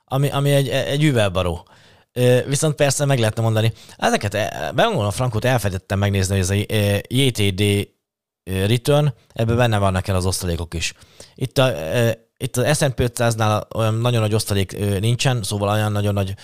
ami, 0.06 0.30
ami 0.30 0.52
egy, 0.52 0.69
egy 0.69 1.04
üvelbaró. 1.04 1.67
Viszont 2.45 2.76
persze 2.76 3.06
meg 3.06 3.19
lehetne 3.19 3.41
mondani, 3.41 3.74
ezeket, 3.98 4.34
e, 4.34 4.72
bemondom 4.76 5.06
a 5.06 5.12
frankot, 5.12 5.45
elfedettem 5.45 6.00
megnézni, 6.00 6.36
hogy 6.36 6.43
ez 6.43 6.50
a 6.50 7.04
JTD 7.08 7.89
return, 8.49 9.13
ebben 9.33 9.55
benne 9.55 9.77
vannak 9.77 10.07
el 10.07 10.15
az 10.15 10.25
osztalékok 10.25 10.73
is. 10.73 10.93
Itt 11.35 11.57
a, 11.57 11.73
itt 12.38 12.57
az 12.57 12.77
S&P 12.77 13.01
500-nál 13.01 13.75
olyan 13.75 13.93
nagyon 13.93 14.21
nagy 14.21 14.33
osztalék 14.33 14.99
nincsen, 14.99 15.43
szóval 15.43 15.69
olyan 15.69 15.91
nagyon 15.91 16.13
nagy 16.13 16.35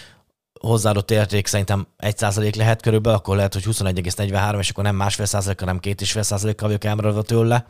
hozzáadott 0.60 1.12
érték 1.12 1.48
szerintem 1.48 1.88
1% 2.00 2.56
lehet 2.56 2.82
körülbelül, 2.82 3.18
akkor 3.18 3.36
lehet, 3.36 3.54
hogy 3.54 3.64
21,43, 3.64 4.60
és 4.60 4.70
akkor 4.70 4.84
nem 4.84 4.96
másfél 4.96 5.26
százalék, 5.26 5.60
hanem 5.60 5.80
két 5.80 6.02
és 6.02 6.12
fél 6.12 6.24
százalékkal 6.24 6.68
vagyok 6.68 6.84
elmaradva 6.84 7.22
tőle. 7.22 7.66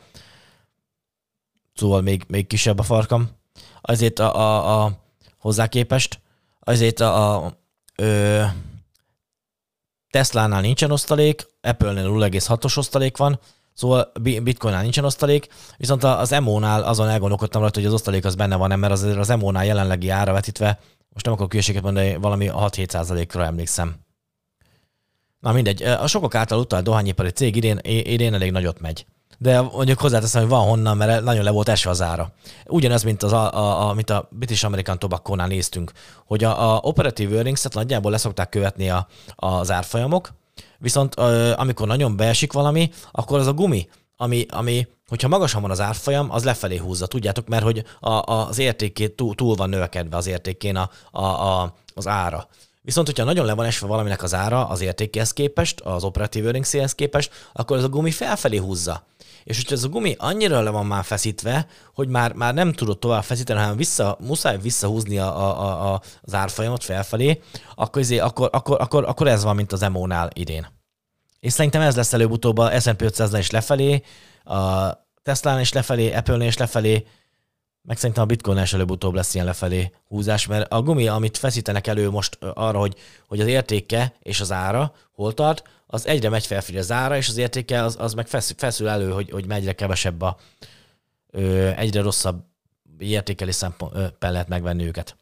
Szóval 1.74 2.00
még, 2.00 2.24
még 2.28 2.46
kisebb 2.46 2.78
a 2.78 2.82
farkam. 2.82 3.30
Azért 3.80 4.18
a, 4.18 4.36
a, 4.36 4.84
a 4.84 4.92
hozzá 5.38 5.66
képest, 5.66 6.20
azért 6.60 7.00
a, 7.00 7.34
a 7.44 7.58
Ö, 7.96 8.44
Tesla-nál 10.10 10.60
nincsen 10.60 10.90
osztalék, 10.90 11.46
Apple-nél 11.60 12.08
0,6-os 12.08 12.78
osztalék 12.78 13.16
van, 13.16 13.40
szóval 13.76 14.12
Bitcoin-nál 14.20 14.82
nincsen 14.82 15.04
osztalék, 15.04 15.48
viszont 15.76 16.04
az 16.04 16.32
EMO-nál 16.32 16.82
azon 16.82 17.08
elgondolkodtam 17.08 17.60
rajta, 17.60 17.78
hogy 17.78 17.88
az 17.88 17.94
osztalék 17.94 18.24
az 18.24 18.34
benne 18.34 18.56
van, 18.56 18.78
mert 18.78 18.92
azért 18.92 19.16
az 19.16 19.30
EMO-nál 19.30 19.64
jelenlegi 19.64 20.08
ára 20.08 20.32
vetítve, 20.32 20.78
most 21.12 21.24
nem 21.24 21.34
akarok 21.34 21.50
külséget 21.50 21.82
mondani, 21.82 22.16
valami 22.16 22.50
6-7 22.52 23.28
ra 23.32 23.44
emlékszem. 23.44 23.94
Na 25.40 25.52
mindegy, 25.52 25.82
a 25.82 26.06
sokak 26.06 26.34
által 26.34 26.58
utalt 26.58 26.84
dohányipari 26.84 27.30
cég 27.30 27.56
idén, 27.56 27.78
idén 27.82 28.34
elég 28.34 28.50
nagyot 28.50 28.80
megy 28.80 29.06
de 29.38 29.60
mondjuk 29.60 30.00
hozzáteszem, 30.00 30.40
hogy 30.40 30.50
van 30.50 30.66
honnan, 30.66 30.96
mert 30.96 31.24
nagyon 31.24 31.44
le 31.44 31.50
volt 31.50 31.68
esve 31.68 31.90
az 31.90 32.02
ára. 32.02 32.32
Ugyanez, 32.66 33.02
mint, 33.02 33.22
az 33.22 33.32
a, 33.32 33.54
a, 33.54 33.88
a, 33.88 33.94
mint 33.94 34.10
a 34.10 34.28
British 34.30 34.64
American 34.64 34.98
Tobacco-nál 34.98 35.46
néztünk, 35.46 35.92
hogy 36.26 36.44
a, 36.44 36.74
a 36.74 36.80
operatív 36.82 37.34
earnings-et 37.34 37.74
nagyjából 37.74 38.10
leszokták 38.10 38.48
követni 38.48 38.90
a, 38.90 39.06
az 39.34 39.70
árfolyamok, 39.70 40.32
viszont 40.78 41.14
amikor 41.54 41.86
nagyon 41.86 42.16
beesik 42.16 42.52
valami, 42.52 42.90
akkor 43.10 43.38
az 43.38 43.46
a 43.46 43.52
gumi, 43.52 43.88
ami, 44.16 44.46
ami 44.50 44.86
hogyha 45.08 45.28
magasan 45.28 45.62
van 45.62 45.70
az 45.70 45.80
árfolyam, 45.80 46.30
az 46.30 46.44
lefelé 46.44 46.76
húzza, 46.76 47.06
tudjátok, 47.06 47.48
mert 47.48 47.62
hogy 47.62 47.84
a, 48.00 48.10
a, 48.10 48.48
az 48.48 48.58
értékét 48.58 49.12
túl, 49.12 49.34
túl 49.34 49.54
van 49.54 49.68
növekedve 49.68 50.16
az 50.16 50.26
értékén 50.26 50.76
a, 50.76 50.90
a, 51.10 51.24
a, 51.24 51.74
az 51.94 52.06
ára. 52.06 52.48
Viszont, 52.82 53.06
hogyha 53.06 53.24
nagyon 53.24 53.46
le 53.46 53.54
van 53.54 53.66
esve 53.66 53.86
valaminek 53.86 54.22
az 54.22 54.34
ára 54.34 54.66
az 54.66 54.80
értékéhez 54.80 55.32
képest, 55.32 55.80
az 55.80 56.04
operatív 56.04 56.44
earningséhez 56.44 56.94
képest, 56.94 57.30
akkor 57.52 57.76
ez 57.76 57.84
a 57.84 57.88
gumi 57.88 58.10
felfelé 58.10 58.56
húzza. 58.56 59.06
És 59.46 59.56
hogyha 59.56 59.74
ez 59.74 59.84
a 59.84 59.88
gumi 59.88 60.14
annyira 60.18 60.60
le 60.60 60.70
van 60.70 60.86
már 60.86 61.04
feszítve, 61.04 61.66
hogy 61.94 62.08
már, 62.08 62.32
már 62.32 62.54
nem 62.54 62.72
tudod 62.72 62.98
tovább 62.98 63.24
feszíteni, 63.24 63.60
hanem 63.60 63.76
vissza, 63.76 64.16
muszáj 64.20 64.58
visszahúzni 64.58 65.18
a, 65.18 65.26
a, 65.26 65.92
a, 65.92 66.00
az 66.22 66.34
árfolyamot 66.34 66.84
felfelé, 66.84 67.42
akkor, 67.74 68.02
ezért, 68.02 68.22
akkor, 68.22 68.48
akkor, 68.52 68.80
akkor, 68.80 69.04
akkor 69.04 69.28
ez 69.28 69.42
van, 69.42 69.56
mint 69.56 69.72
az 69.72 69.82
EMO-nál 69.82 70.30
idén. 70.34 70.66
És 71.40 71.52
szerintem 71.52 71.80
ez 71.80 71.96
lesz 71.96 72.12
előbb-utóbb 72.12 72.58
a 72.58 72.80
S&P 72.80 73.02
500 73.02 73.34
is 73.34 73.50
lefelé, 73.50 74.02
a 74.44 74.90
Tesla-n 75.22 75.60
is 75.60 75.72
lefelé, 75.72 76.12
Apple-nél 76.12 76.48
is 76.48 76.56
lefelé, 76.56 77.06
meg 77.82 77.96
szerintem 77.96 78.22
a 78.22 78.26
bitcoin 78.26 78.62
is 78.62 78.72
előbb-utóbb 78.72 79.14
lesz 79.14 79.34
ilyen 79.34 79.46
lefelé 79.46 79.92
húzás, 80.08 80.46
mert 80.46 80.72
a 80.72 80.82
gumi, 80.82 81.08
amit 81.08 81.36
feszítenek 81.36 81.86
elő 81.86 82.10
most 82.10 82.38
arra, 82.40 82.78
hogy, 82.78 82.96
hogy 83.28 83.40
az 83.40 83.46
értéke 83.46 84.14
és 84.22 84.40
az 84.40 84.52
ára 84.52 84.92
hol 85.12 85.34
tart, 85.34 85.62
az 85.86 86.06
egyre 86.06 86.28
megy 86.28 86.46
felfelé 86.46 86.78
az 86.78 86.92
ára, 86.92 87.16
és 87.16 87.28
az 87.28 87.36
értéke 87.36 87.82
az, 87.82 87.96
az 87.98 88.14
meg 88.14 88.26
feszül 88.56 88.88
elő, 88.88 89.10
hogy, 89.10 89.30
hogy 89.30 89.50
egyre 89.50 89.72
kevesebb 89.72 90.20
a 90.22 90.36
ö, 91.30 91.70
egyre 91.76 92.00
rosszabb 92.00 92.44
értékelés 92.98 93.54
szempontból 93.54 94.30
lehet 94.30 94.48
megvenni 94.48 94.84
őket. 94.84 95.16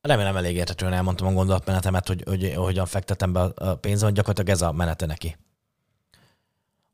Remélem 0.00 0.36
elég 0.36 0.56
értetően 0.56 0.92
elmondtam 0.92 1.26
a 1.26 1.32
gondolatmenetemet, 1.32 2.06
hogy, 2.06 2.22
hogy 2.26 2.52
hogyan 2.54 2.86
fektetem 2.86 3.32
be 3.32 3.40
a 3.40 3.74
pénzem, 3.74 4.12
gyakorlatilag 4.12 4.50
ez 4.50 4.62
a 4.62 4.72
menete 4.72 5.06
neki. 5.06 5.36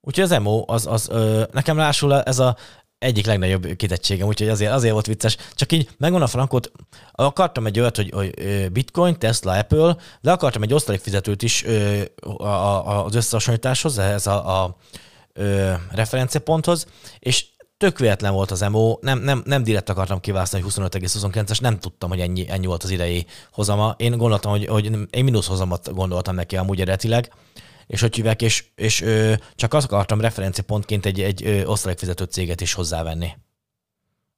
Úgyhogy 0.01 0.25
az 0.25 0.31
emo, 0.31 0.65
az, 0.67 0.87
az 0.87 1.09
ö, 1.09 1.45
nekem 1.53 1.77
lásul 1.77 2.23
ez 2.23 2.39
a 2.39 2.57
egyik 2.99 3.27
legnagyobb 3.27 3.77
kitettségem, 3.77 4.27
úgyhogy 4.27 4.49
azért, 4.49 4.73
azért 4.73 4.93
volt 4.93 5.07
vicces. 5.07 5.37
Csak 5.55 5.73
így 5.73 5.89
megvan 5.99 6.23
a 6.23 6.27
frankot, 6.27 6.73
akartam 7.13 7.67
egy 7.67 7.81
olyat, 7.81 7.97
hogy, 7.97 8.11
hogy 8.11 8.33
Bitcoin, 8.73 9.19
Tesla, 9.19 9.53
Apple, 9.53 9.97
de 10.21 10.33
akartam 10.33 10.63
egy 10.63 10.75
osztalékfizetőt 10.75 11.43
is 11.43 11.65
az 12.37 13.15
összehasonlításhoz, 13.15 13.99
ehhez 13.99 14.27
a, 14.27 14.63
a, 14.63 14.65
a 14.65 14.77
referenciaponthoz, 15.91 16.87
és 17.19 17.45
tök 17.77 17.99
véletlen 17.99 18.33
volt 18.33 18.51
az 18.51 18.61
MO, 18.61 18.99
nem, 19.01 19.19
nem, 19.19 19.43
nem 19.45 19.63
direkt 19.63 19.89
akartam 19.89 20.21
kiválasztani, 20.21 20.63
hogy 20.63 20.73
25,29-es, 20.77 21.61
nem 21.61 21.79
tudtam, 21.79 22.09
hogy 22.09 22.21
ennyi, 22.21 22.49
ennyi 22.49 22.67
volt 22.67 22.83
az 22.83 22.91
idei 22.91 23.27
hozama. 23.53 23.95
Én 23.99 24.17
gondoltam, 24.17 24.51
hogy, 24.51 24.67
hogy 24.67 24.85
én 25.11 25.25
mínusz 25.25 25.47
hozamat 25.47 25.95
gondoltam 25.95 26.35
neki 26.35 26.57
amúgy 26.57 26.81
eredetileg, 26.81 27.33
és 27.87 28.01
hogy 28.01 28.15
hívják, 28.15 28.43
és, 28.43 28.65
és 28.75 29.01
ö, 29.01 29.35
csak 29.55 29.75
azt 29.75 29.87
akartam 29.87 30.21
referenciapontként 30.21 31.07
egy, 31.07 31.21
egy 31.21 31.45
ö, 31.45 31.65
osztalékfizető 31.65 32.25
céget 32.25 32.61
is 32.61 32.73
hozzávenni. 32.73 33.37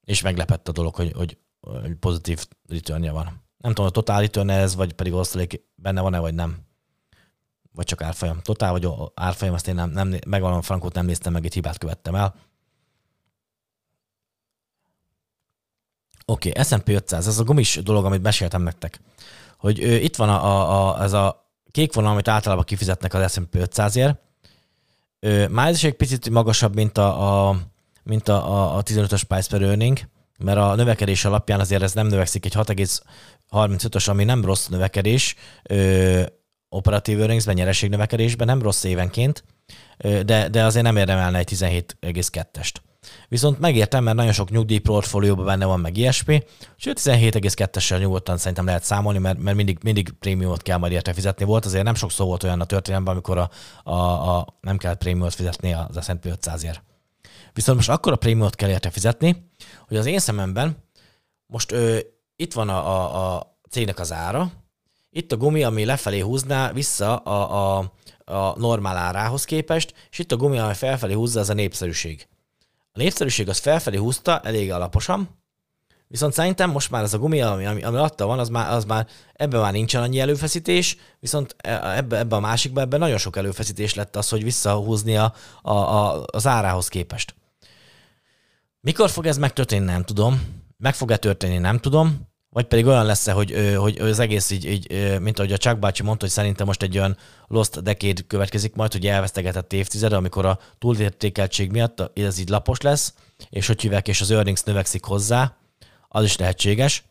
És 0.03 0.21
meglepett 0.21 0.67
a 0.67 0.71
dolog, 0.71 0.95
hogy, 0.95 1.11
hogy, 1.15 1.37
hogy 1.59 1.95
pozitív 1.95 2.47
returnja 2.67 3.13
van. 3.13 3.43
Nem 3.57 3.73
tudom, 3.73 3.85
a 3.85 3.89
totál 3.89 4.21
return 4.21 4.49
ez, 4.49 4.75
vagy 4.75 4.93
pedig 4.93 5.13
osztalék 5.13 5.61
benne 5.75 6.01
van-e, 6.01 6.19
vagy 6.19 6.33
nem. 6.33 6.57
Vagy 7.71 7.85
csak 7.85 8.01
árfolyam. 8.01 8.41
Totál 8.41 8.71
vagy 8.71 8.87
árfolyam, 9.13 9.53
azt 9.53 9.67
én 9.67 9.75
nem, 9.75 9.89
nem 9.89 10.15
megvalom 10.27 10.61
frankot 10.61 10.93
nem 10.93 11.05
néztem 11.05 11.33
meg, 11.33 11.45
egy 11.45 11.53
hibát 11.53 11.77
követtem 11.77 12.15
el. 12.15 12.35
Oké, 16.25 16.49
okay, 16.49 16.63
S&P 16.63 16.89
500, 16.89 17.27
ez 17.27 17.39
a 17.39 17.43
gumis 17.43 17.75
dolog, 17.75 18.05
amit 18.05 18.21
meséltem 18.21 18.61
nektek. 18.61 18.99
Hogy 19.57 19.83
ö, 19.83 19.95
itt 19.95 20.15
van 20.15 20.29
a, 20.29 20.45
a, 20.45 20.89
a, 20.95 21.03
ez 21.03 21.13
a 21.13 21.48
kék 21.71 21.93
vonal, 21.93 22.11
amit 22.11 22.27
általában 22.27 22.63
kifizetnek 22.63 23.13
az 23.13 23.31
S&P 23.31 23.57
500-ért, 23.57 24.17
már 25.49 25.67
ez 25.67 25.75
is 25.75 25.83
egy 25.83 25.93
picit 25.93 26.29
magasabb, 26.29 26.75
mint 26.75 26.97
a, 26.97 27.47
a, 27.49 27.57
mint 28.03 28.27
a, 28.27 28.53
a, 28.53 28.77
a 28.77 28.83
15-ös 28.83 29.21
price 29.27 29.49
per 29.49 29.61
earning, 29.61 29.99
mert 30.37 30.57
a 30.57 30.75
növekedés 30.75 31.25
alapján 31.25 31.59
azért 31.59 31.81
ez 31.81 31.93
nem 31.93 32.07
növekszik 32.07 32.45
egy 32.45 32.53
6,35-ös, 32.55 34.09
ami 34.09 34.23
nem 34.23 34.45
rossz 34.45 34.67
növekedés, 34.67 35.35
ö, 35.63 36.21
operatív 36.69 37.19
earningsben, 37.19 37.55
nyereség 37.55 37.89
növekedésben, 37.89 38.47
nem 38.47 38.61
rossz 38.61 38.83
évenként, 38.83 39.43
ö, 39.97 40.23
de, 40.23 40.49
de 40.49 40.63
azért 40.63 40.85
nem 40.85 40.97
érdemelne 40.97 41.37
egy 41.37 41.49
17,2-est. 41.55 42.73
Viszont 43.27 43.59
megértem, 43.59 44.03
mert 44.03 44.15
nagyon 44.15 44.31
sok 44.31 44.49
nyugdíjportfólióban 44.49 45.45
benne 45.45 45.65
van 45.65 45.79
meg 45.79 45.97
ilyesmi, 45.97 46.43
sőt 46.75 46.99
17,2-essel 46.99 47.99
nyugodtan 47.99 48.37
szerintem 48.37 48.65
lehet 48.65 48.83
számolni, 48.83 49.19
mert, 49.19 49.37
mert 49.37 49.55
mindig, 49.55 49.77
mindig 49.83 50.13
prémiumot 50.19 50.61
kell 50.61 50.77
majd 50.77 50.91
érte 50.91 51.13
fizetni. 51.13 51.45
Volt 51.45 51.65
azért 51.65 51.83
nem 51.83 51.95
sok 51.95 52.11
szó 52.11 52.25
volt 52.25 52.43
olyan 52.43 52.61
a 52.61 52.65
történelemben, 52.65 53.13
amikor 53.13 53.37
a, 53.37 53.49
a, 53.83 54.37
a 54.37 54.47
nem 54.61 54.77
kell 54.77 54.93
prémiumot 54.93 55.33
fizetni 55.33 55.73
az 55.73 56.05
S&P 56.05 56.25
500-ért. 56.25 56.83
Viszont 57.53 57.77
most 57.77 57.89
akkor 57.89 58.11
a 58.11 58.15
prémiumot 58.15 58.55
kell 58.55 58.69
érte 58.69 58.89
fizetni, 58.89 59.49
hogy 59.87 59.97
az 59.97 60.05
én 60.05 60.19
szememben 60.19 60.77
most 61.45 61.71
ö, 61.71 61.97
itt 62.35 62.53
van 62.53 62.69
a, 62.69 62.87
a, 62.87 63.35
a 63.35 63.57
cégnek 63.69 63.99
az 63.99 64.11
ára, 64.11 64.51
itt 65.11 65.31
a 65.31 65.37
gumi, 65.37 65.63
ami 65.63 65.85
lefelé 65.85 66.19
húzná 66.19 66.71
vissza 66.71 67.15
a, 67.15 67.77
a, 67.77 67.91
a 68.33 68.59
normál 68.59 68.97
árához 68.97 69.45
képest, 69.45 69.93
és 70.11 70.19
itt 70.19 70.31
a 70.31 70.37
gumi, 70.37 70.57
ami 70.57 70.73
felfelé 70.73 71.13
húzza, 71.13 71.39
az 71.39 71.49
a 71.49 71.53
népszerűség. 71.53 72.27
A 72.91 72.97
népszerűség 72.97 73.49
az 73.49 73.57
felfelé 73.57 73.97
húzta 73.97 74.39
elég 74.39 74.71
alaposan, 74.71 75.39
viszont 76.07 76.33
szerintem 76.33 76.69
most 76.69 76.91
már 76.91 77.03
ez 77.03 77.13
a 77.13 77.17
gumi, 77.17 77.41
ami, 77.41 77.65
ami, 77.65 77.83
ami 77.83 77.97
alatta 77.97 78.25
van, 78.25 78.39
az 78.39 78.49
már, 78.49 78.71
az 78.71 78.85
már 78.85 79.07
ebben 79.33 79.61
már 79.61 79.71
nincsen 79.71 80.01
annyi 80.01 80.19
előfeszítés, 80.19 80.97
viszont 81.19 81.55
e, 81.57 81.97
ebbe, 81.97 82.17
ebbe 82.17 82.35
a 82.35 82.39
másikban 82.39 82.83
ebben 82.83 82.99
nagyon 82.99 83.17
sok 83.17 83.35
előfeszítés 83.35 83.93
lett 83.93 84.15
az, 84.15 84.29
hogy 84.29 84.43
visszahúzni 84.43 85.17
a, 85.17 85.33
a, 85.61 85.71
a, 85.71 86.23
az 86.31 86.47
árához 86.47 86.87
képest. 86.87 87.35
Mikor 88.81 89.09
fog 89.09 89.25
ez 89.25 89.37
megtörténni, 89.37 89.85
nem 89.85 90.03
tudom. 90.03 90.41
Meg 90.77 90.95
fog-e 90.95 91.17
történni, 91.17 91.57
nem 91.57 91.79
tudom. 91.79 92.28
Vagy 92.51 92.65
pedig 92.65 92.85
olyan 92.85 93.05
lesz 93.05 93.27
-e, 93.27 93.31
hogy, 93.31 93.75
hogy 93.77 93.97
az 93.97 94.19
egész 94.19 94.49
így, 94.49 94.65
így, 94.65 95.19
mint 95.19 95.39
ahogy 95.39 95.53
a 95.53 95.57
Chuck 95.57 95.79
bácsi 95.79 96.03
mondta, 96.03 96.25
hogy 96.25 96.33
szerintem 96.33 96.65
most 96.65 96.83
egy 96.83 96.97
olyan 96.97 97.17
lost 97.47 97.83
decade 97.83 98.21
következik 98.27 98.75
majd, 98.75 98.91
hogy 98.91 99.07
elvesztegetett 99.07 99.73
évtized, 99.73 100.13
amikor 100.13 100.45
a 100.45 100.59
túlértékeltség 100.79 101.71
miatt 101.71 102.11
ez 102.19 102.39
így 102.39 102.49
lapos 102.49 102.81
lesz, 102.81 103.13
és 103.49 103.67
hogy 103.67 103.81
hívják, 103.81 104.07
és 104.07 104.21
az 104.21 104.31
earnings 104.31 104.63
növekszik 104.63 105.03
hozzá, 105.03 105.57
az 106.07 106.23
is 106.23 106.37
lehetséges. 106.37 107.03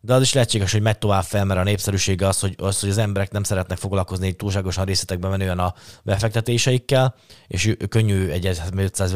De 0.00 0.14
az 0.14 0.22
is 0.22 0.32
lehetséges, 0.32 0.72
hogy 0.72 0.82
megy 0.82 0.98
tovább 0.98 1.24
fel, 1.24 1.44
mert 1.44 1.60
a 1.60 1.62
népszerűsége 1.62 2.26
az, 2.26 2.40
hogy 2.40 2.54
az, 2.58 2.80
hogy 2.80 2.88
az 2.88 2.98
emberek 2.98 3.30
nem 3.30 3.42
szeretnek 3.42 3.78
foglalkozni 3.78 4.26
így 4.26 4.36
túlságosan 4.36 4.84
részletekben 4.84 5.30
menően 5.30 5.58
a 5.58 5.74
befektetéseikkel, 6.02 7.14
és 7.46 7.76
könnyű 7.88 8.28
egy 8.28 8.46
500 8.76 9.14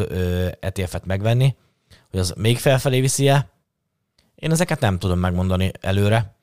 ETF-et 0.61 1.07
megvenni, 1.07 1.57
hogy 2.11 2.21
az 2.21 2.35
még 2.37 2.59
felfelé 2.59 3.01
viszi-e, 3.01 3.51
én 4.41 4.51
ezeket 4.51 4.81
nem 4.81 4.99
tudom 4.99 5.19
megmondani 5.19 5.71
előre. 5.81 6.35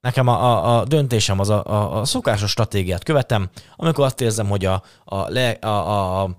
Nekem 0.00 0.28
a, 0.28 0.44
a, 0.44 0.78
a 0.78 0.84
döntésem 0.84 1.40
az 1.40 1.48
a, 1.48 1.64
a, 1.64 2.00
a 2.00 2.04
szokásos 2.04 2.50
stratégiát 2.50 3.02
követem, 3.02 3.50
amikor 3.76 4.04
azt 4.04 4.20
érzem, 4.20 4.48
hogy 4.48 4.64
a, 4.64 4.82
a, 5.04 5.28
le, 5.28 5.50
a, 5.50 5.66
a, 5.66 6.22
a, 6.22 6.30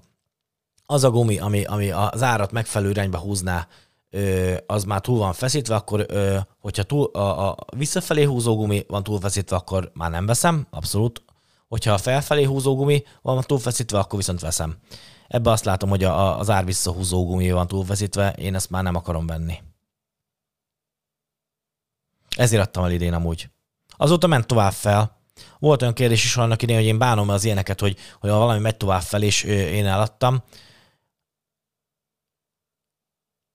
az 0.86 1.04
a 1.04 1.12
gumi, 1.12 1.38
ami, 1.38 1.64
ami 1.64 1.92
az 1.92 2.24
árat 2.24 2.52
megfelelő 2.52 2.92
irányba 2.92 3.18
húzná, 3.18 3.68
ö, 4.10 4.54
az 4.66 4.84
már 4.84 5.02
túl 5.02 5.18
van 5.18 5.34
feszítve, 5.34 5.76
akkor 5.76 6.06
ö, 6.08 6.38
hogyha 6.60 6.84
túl, 6.84 7.06
a, 7.06 7.50
a 7.50 7.56
visszafelé 7.76 8.24
húzó 8.24 8.56
gumi 8.56 8.86
van 8.88 9.04
túl 9.04 9.20
feszítve, 9.20 9.56
akkor 9.56 9.92
már 9.94 10.12
nem 10.12 10.26
veszem, 10.26 10.68
abszolút. 10.70 11.24
Hogyha 11.68 11.94
a 11.94 11.98
felfelé 11.98 12.44
húzó 12.44 12.76
gumi 12.76 13.04
van 13.22 13.42
túl 13.42 13.60
feszítve, 13.60 14.00
akkor 14.00 14.18
viszont 14.18 14.40
veszem. 14.40 14.76
Ebbe 15.28 15.52
azt 15.52 15.66
látom, 15.66 15.90
hogy 15.90 16.04
a, 16.04 16.40
az 16.40 16.50
ár 16.50 16.66
visszahúzó 16.66 17.26
gumi 17.26 17.52
van 17.52 17.68
túl 17.68 17.86
feszítve, 17.86 18.32
én 18.32 18.56
ezt 18.56 18.70
már 18.70 18.84
nem 18.84 18.96
akarom 18.96 19.26
venni. 19.28 19.62
Ezért 22.38 22.62
adtam 22.62 22.84
el 22.84 22.92
idén 22.92 23.14
amúgy. 23.14 23.50
Azóta 23.98 24.28
ment 24.28 24.48
tovább 24.48 24.72
fel. 24.72 25.18
Volt 25.60 25.82
olyan 25.82 25.94
kérdés 25.94 26.24
is 26.24 26.38
annak 26.38 26.62
idén, 26.62 26.76
hogy 26.76 26.86
én 26.86 26.98
bánom 26.98 27.30
az 27.30 27.44
ilyeneket, 27.44 27.80
hogy, 27.80 27.98
hogy 28.20 28.30
valami 28.30 28.60
megy 28.60 28.78
tovább 28.78 29.02
fel, 29.02 29.22
és 29.22 29.44
én 29.44 29.86
eladtam. 29.86 30.44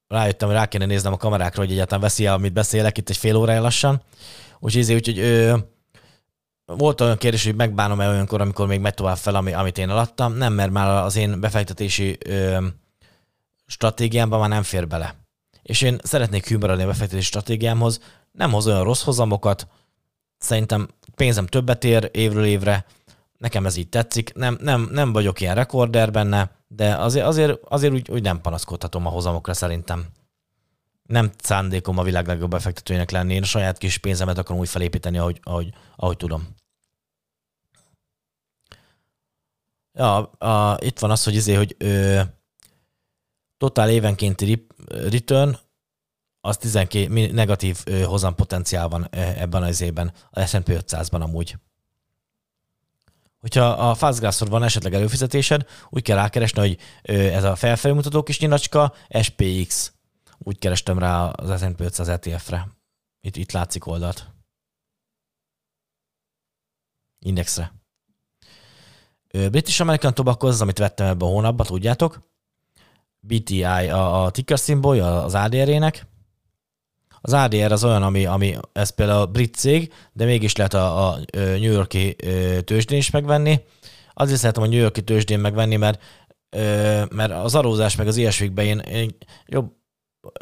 Rájöttem, 0.09 0.49
hogy 0.49 0.57
rá 0.57 0.67
kéne 0.67 0.87
néznem 0.87 1.13
a 1.13 1.17
kamerákra, 1.17 1.61
hogy 1.63 1.73
egyáltalán 1.73 2.01
veszi 2.01 2.27
el, 2.27 2.35
amit 2.35 2.53
beszélek 2.53 2.99
itt 2.99 3.09
egy 3.09 3.17
fél 3.17 3.37
órája 3.37 3.61
lassan. 3.61 4.03
Úgyhogy, 4.61 4.93
úgyhogy 4.93 5.19
ö, 5.19 5.57
volt 6.65 7.01
olyan 7.01 7.17
kérdés, 7.17 7.45
hogy 7.45 7.55
megbánom-e 7.55 8.09
olyankor, 8.09 8.41
amikor 8.41 8.67
még 8.67 8.81
megy 8.81 8.95
tovább 8.95 9.17
fel, 9.17 9.35
ami, 9.35 9.53
amit 9.53 9.79
én 9.79 9.91
eladtam. 9.91 10.33
Nem, 10.33 10.53
mert 10.53 10.71
már 10.71 11.05
az 11.05 11.17
én 11.17 11.41
befektetési 11.41 12.19
ö, 12.25 12.67
stratégiámban 13.67 14.41
már 14.41 14.49
nem 14.49 14.63
fér 14.63 14.89
bele. 14.89 15.15
És 15.63 15.83
én 15.83 16.01
szeretnék 16.03 16.47
hű 16.47 16.57
a 16.57 16.77
befektetési 16.77 17.27
stratégiámhoz, 17.27 18.01
nem 18.33 18.51
hoz 18.51 18.67
olyan 18.67 18.85
rossz 18.85 19.03
hozamokat, 19.03 19.67
szerintem 20.39 20.89
pénzem 21.15 21.47
többet 21.47 21.85
ér 21.85 22.11
évről 22.13 22.45
évre, 22.45 22.87
nekem 23.39 23.67
ez 23.67 23.77
így 23.77 23.89
tetszik, 23.89 24.35
nem, 24.35 24.59
nem, 24.61 24.89
nem 24.93 25.13
vagyok 25.13 25.41
ilyen 25.41 25.55
rekorder 25.55 26.11
benne, 26.11 26.51
de 26.69 26.97
azért, 26.97 27.27
azért, 27.27 27.59
azért 27.65 27.93
úgy, 27.93 28.11
úgy 28.11 28.23
nem 28.23 28.41
panaszkodhatom 28.41 29.07
a 29.07 29.11
hozamokra 29.11 29.55
szerintem. 29.55 30.07
Nem 31.03 31.31
szándékom 31.39 31.99
a 31.99 32.03
világ 32.03 32.27
legjobb 32.27 32.51
befektetőjének 32.51 33.11
lenni, 33.11 33.35
én 33.35 33.43
a 33.43 33.47
saját 33.47 33.79
kis 33.79 33.99
pénzemet 33.99 34.39
akarom 34.39 34.61
úgy 34.61 34.69
felépíteni, 34.69 35.19
ahogy, 35.19 35.41
ahogy, 35.43 35.73
ahogy 35.97 36.17
tudom. 36.17 36.49
Ja, 39.93 40.17
a, 40.23 40.79
itt 40.81 40.99
van 40.99 41.11
az, 41.11 41.25
hogy 41.25 41.35
izé, 41.35 41.55
hogy 41.55 41.75
ö, 41.79 42.21
totál 43.57 43.91
évenkénti 43.91 44.67
return 44.87 45.57
az 46.45 46.57
12 46.57 47.33
negatív 47.33 47.85
hozampotenciál 48.05 48.89
van 48.89 49.09
ebben 49.11 49.63
az 49.63 49.81
évben, 49.81 50.13
a 50.31 50.45
S&P 50.45 50.69
500-ban 50.69 51.21
amúgy. 51.21 51.57
Hogyha 53.41 53.65
a 53.65 53.95
Fastgrass-on 53.95 54.49
van 54.49 54.63
esetleg 54.63 54.95
előfizetésed, 54.95 55.67
úgy 55.91 56.03
kell 56.03 56.17
rákeresni, 56.17 56.61
hogy 56.61 56.79
ez 57.17 57.45
a 57.45 57.55
felfelé 57.55 57.95
mutató 57.95 58.23
kis 58.23 58.41
nyilacska, 58.41 58.95
SPX. 59.21 59.93
Úgy 60.39 60.59
kerestem 60.59 60.99
rá 60.99 61.25
az 61.25 61.61
S&P 61.61 61.81
500 61.81 62.09
ETF-re. 62.09 62.69
Itt, 63.21 63.37
itt 63.37 63.53
látszik 63.53 63.87
oldalt. 63.87 64.31
Indexre. 67.19 67.73
British 69.29 69.81
American 69.81 70.15
Tobacco 70.15 70.47
az, 70.47 70.61
amit 70.61 70.79
vettem 70.79 71.07
ebben 71.07 71.29
a 71.29 71.31
hónapban, 71.31 71.67
tudjátok. 71.67 72.31
BTI 73.21 73.65
a, 73.65 74.25
a 74.25 74.31
ticker 74.31 74.59
szimbolja 74.59 75.25
az 75.25 75.35
ADR-ének. 75.35 76.07
Az 77.25 77.33
ADR 77.33 77.73
az 77.73 77.85
olyan, 77.85 78.03
ami, 78.03 78.27
ami 78.27 78.57
ez 78.73 78.91
például 78.91 79.21
a 79.21 79.27
brit 79.27 79.55
cég, 79.55 79.93
de 80.13 80.25
mégis 80.25 80.57
lehet 80.57 80.75
a, 80.75 81.09
a 81.09 81.19
New 81.35 81.73
Yorki 81.73 82.17
tőzsdén 82.65 82.99
is 82.99 83.11
megvenni. 83.11 83.61
Azért 84.15 84.39
szeretem 84.39 84.63
a 84.63 84.67
New 84.67 84.79
Yorki 84.79 85.03
tőzsdén 85.03 85.39
megvenni, 85.39 85.77
mert, 85.77 86.03
mert 87.11 87.33
az 87.33 87.55
arózás 87.55 87.97
meg 87.97 88.07
az 88.07 88.17
ilyesmikben 88.17 88.65
én, 88.65 88.79
én 88.79 89.17
jobb, 89.47 89.73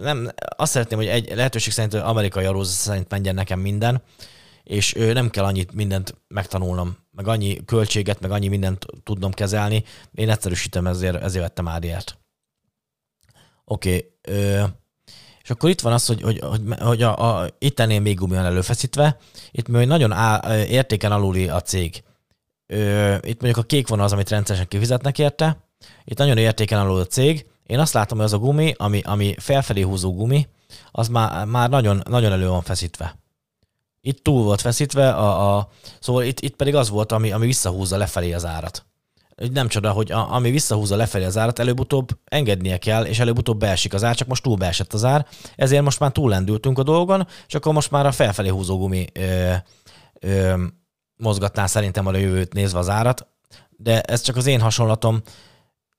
nem, 0.02 0.28
azt 0.56 0.72
szeretném, 0.72 0.98
hogy 0.98 1.08
egy 1.08 1.34
lehetőség 1.34 1.72
szerint 1.72 1.94
amerikai 1.94 2.44
arózás 2.44 2.74
szerint 2.74 3.10
menjen 3.10 3.34
nekem 3.34 3.60
minden, 3.60 4.02
és 4.62 4.92
nem 4.92 5.30
kell 5.30 5.44
annyit 5.44 5.72
mindent 5.72 6.14
megtanulnom, 6.28 6.96
meg 7.10 7.28
annyi 7.28 7.64
költséget, 7.64 8.20
meg 8.20 8.30
annyi 8.30 8.48
mindent 8.48 8.86
tudnom 9.02 9.32
kezelni. 9.32 9.84
Én 10.14 10.30
egyszerűsítem, 10.30 10.86
ezért, 10.86 11.22
ezért 11.22 11.44
vettem 11.44 11.66
ADR-t. 11.66 12.18
Oké. 13.64 14.14
Okay. 14.28 14.70
És 15.51 15.57
akkor 15.57 15.70
itt 15.70 15.80
van 15.80 15.92
az, 15.92 16.07
hogy, 16.07 16.22
hogy, 16.22 16.38
hogy, 16.38 16.61
hogy 16.80 17.03
a, 17.03 17.40
a, 17.40 17.48
itt 17.59 17.80
ennél 17.80 18.01
még 18.01 18.16
gumi 18.16 18.34
van 18.34 18.44
előfeszítve. 18.44 19.16
Itt 19.51 19.68
még 19.68 19.86
nagyon 19.86 20.12
á, 20.12 20.57
értéken 20.64 21.12
aluli 21.12 21.48
a 21.48 21.61
cég. 21.61 22.03
Ö, 22.66 23.14
itt 23.14 23.40
mondjuk 23.40 23.57
a 23.64 23.66
kék 23.66 23.88
vonal 23.88 24.05
az, 24.05 24.12
amit 24.12 24.28
rendszeresen 24.28 24.68
kifizetnek 24.68 25.18
érte. 25.18 25.64
Itt 26.05 26.18
nagyon 26.18 26.38
értéken 26.38 26.78
alul 26.78 27.01
a 27.01 27.07
cég. 27.07 27.46
Én 27.66 27.78
azt 27.78 27.92
látom, 27.92 28.18
hogy 28.18 28.26
az 28.26 28.32
a 28.32 28.38
gumi, 28.38 28.74
ami, 28.76 29.01
ami 29.05 29.34
felfelé 29.38 29.80
húzó 29.80 30.14
gumi, 30.14 30.48
az 30.90 31.09
már, 31.09 31.44
már 31.46 31.68
nagyon, 31.68 32.03
nagyon 32.09 32.32
elő 32.32 32.48
van 32.48 32.62
feszítve. 32.62 33.18
Itt 34.01 34.22
túl 34.22 34.42
volt 34.42 34.61
feszítve, 34.61 35.11
a, 35.11 35.57
a, 35.57 35.68
szóval 36.01 36.22
itt, 36.24 36.40
itt 36.40 36.57
pedig 36.57 36.74
az 36.74 36.88
volt, 36.88 37.12
ami, 37.12 37.32
ami 37.32 37.46
visszahúzza 37.46 37.96
lefelé 37.96 38.32
az 38.32 38.44
árat 38.44 38.84
nem 39.49 39.68
csoda, 39.68 39.91
hogy 39.91 40.12
a, 40.12 40.34
ami 40.34 40.51
visszahúzza 40.51 40.97
lefelé 40.97 41.24
az 41.24 41.36
árat, 41.36 41.59
előbb-utóbb 41.59 42.09
engednie 42.24 42.78
kell, 42.78 43.05
és 43.05 43.18
előbb-utóbb 43.18 43.59
beesik 43.59 43.95
az 43.95 44.05
ár, 44.05 44.14
csak 44.14 44.28
most 44.28 44.43
túl 44.43 44.57
beesett 44.57 44.93
az 44.93 45.05
ár, 45.05 45.26
ezért 45.57 45.82
most 45.82 46.01
már 46.01 46.12
túllendültünk 46.12 46.78
a 46.78 46.82
dolgon, 46.82 47.26
és 47.47 47.55
akkor 47.55 47.72
most 47.72 47.91
már 47.91 48.07
a 48.07 48.12
felfelé 48.12 48.49
húzó 48.49 48.78
gumi 48.78 49.07
ö, 49.12 49.53
ö, 50.20 50.64
mozgatná 51.16 51.66
szerintem 51.66 52.07
a 52.07 52.16
jövőt 52.16 52.53
nézve 52.53 52.78
az 52.78 52.88
árat, 52.88 53.26
de 53.70 54.01
ez 54.01 54.20
csak 54.20 54.36
az 54.36 54.47
én 54.47 54.61
hasonlatom. 54.61 55.22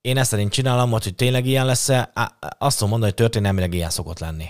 Én 0.02 0.18
ezt 0.18 0.30
szerint 0.30 0.52
csinálom, 0.52 0.92
hogy 0.92 1.14
tényleg 1.16 1.46
ilyen 1.46 1.66
lesz-e, 1.66 2.12
azt 2.58 2.76
tudom 2.76 2.90
mondani, 2.90 3.12
hogy 3.12 3.22
történelmileg 3.22 3.74
ilyen 3.74 3.90
szokott 3.90 4.20
lenni. 4.20 4.50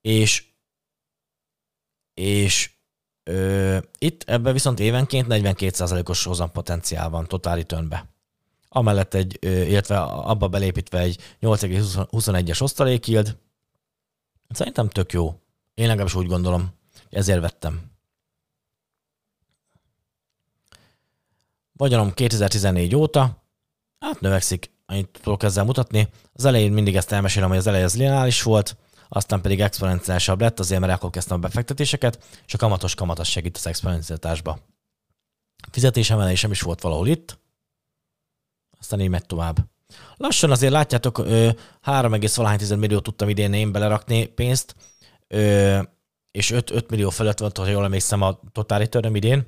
És 0.00 0.44
és 2.14 2.70
itt 3.98 4.22
ebben 4.26 4.52
viszont 4.52 4.80
évenként 4.80 5.26
42%-os 5.28 6.24
hozampotenciál 6.24 7.10
van 7.10 7.26
totál 7.26 7.56
returnbe. 7.56 8.06
Amellett 8.68 9.14
egy, 9.14 9.38
illetve 9.42 10.00
abba 10.00 10.48
belépítve 10.48 10.98
egy 10.98 11.36
8,21-es 11.40 12.62
osztalékild. 12.62 13.36
Szerintem 14.48 14.88
tök 14.88 15.12
jó. 15.12 15.40
Én 15.74 15.86
legalábbis 15.86 16.14
úgy 16.14 16.26
gondolom. 16.26 16.68
Ezért 17.10 17.40
vettem. 17.40 17.90
Vagyonom 21.72 22.14
2014 22.14 22.94
óta, 22.94 23.42
hát 23.98 24.20
növekszik, 24.20 24.70
annyit 24.86 25.18
tudok 25.22 25.42
ezzel 25.42 25.64
mutatni. 25.64 26.08
Az 26.32 26.44
elején 26.44 26.72
mindig 26.72 26.96
ezt 26.96 27.12
elmesélem, 27.12 27.48
hogy 27.48 27.58
az 27.58 27.66
elején 27.66 27.84
ez 27.84 27.96
lineáris 27.96 28.42
volt, 28.42 28.76
aztán 29.12 29.40
pedig 29.40 29.60
exponenciálisabb 29.60 30.40
lett, 30.40 30.58
azért 30.58 30.80
mert 30.80 30.92
akkor 30.92 31.10
kezdtem 31.10 31.36
a 31.36 31.40
befektetéseket, 31.40 32.24
és 32.46 32.54
a 32.54 32.58
kamatos 32.58 32.94
kamatos 32.94 33.30
segít 33.30 33.56
az 33.56 33.66
exponenciáltásba. 33.66 34.58
Fizetésemelésem 35.70 36.50
is 36.50 36.60
volt 36.60 36.80
valahol 36.80 37.08
itt, 37.08 37.38
aztán 38.78 39.00
így 39.00 39.08
megy 39.08 39.26
tovább. 39.26 39.56
Lassan 40.16 40.50
azért 40.50 40.72
látjátok, 40.72 41.18
3,1 41.18 42.78
milliót 42.78 43.02
tudtam 43.02 43.28
idén 43.28 43.52
én 43.52 43.72
belerakni 43.72 44.26
pénzt, 44.26 44.74
és 46.30 46.50
5, 46.50 46.70
5 46.70 46.90
millió 46.90 47.10
felett 47.10 47.38
volt, 47.38 47.56
ha 47.56 47.66
jól 47.66 47.84
emlékszem, 47.84 48.22
a 48.22 48.40
totáli 48.52 48.88
töröm 48.88 49.16
idén. 49.16 49.46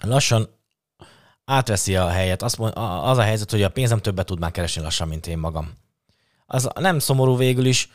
Lassan 0.00 0.48
átveszi 1.44 1.96
a 1.96 2.08
helyet. 2.08 2.42
Azt 2.42 2.58
az 2.58 3.18
a 3.18 3.22
helyzet, 3.22 3.50
hogy 3.50 3.62
a 3.62 3.70
pénzem 3.70 3.98
többet 3.98 4.26
tud 4.26 4.38
már 4.38 4.50
keresni 4.50 4.82
lassan, 4.82 5.08
mint 5.08 5.26
én 5.26 5.38
magam. 5.38 5.72
Az 6.46 6.68
nem 6.74 6.98
szomorú 6.98 7.36
végül 7.36 7.64
is, 7.64 7.90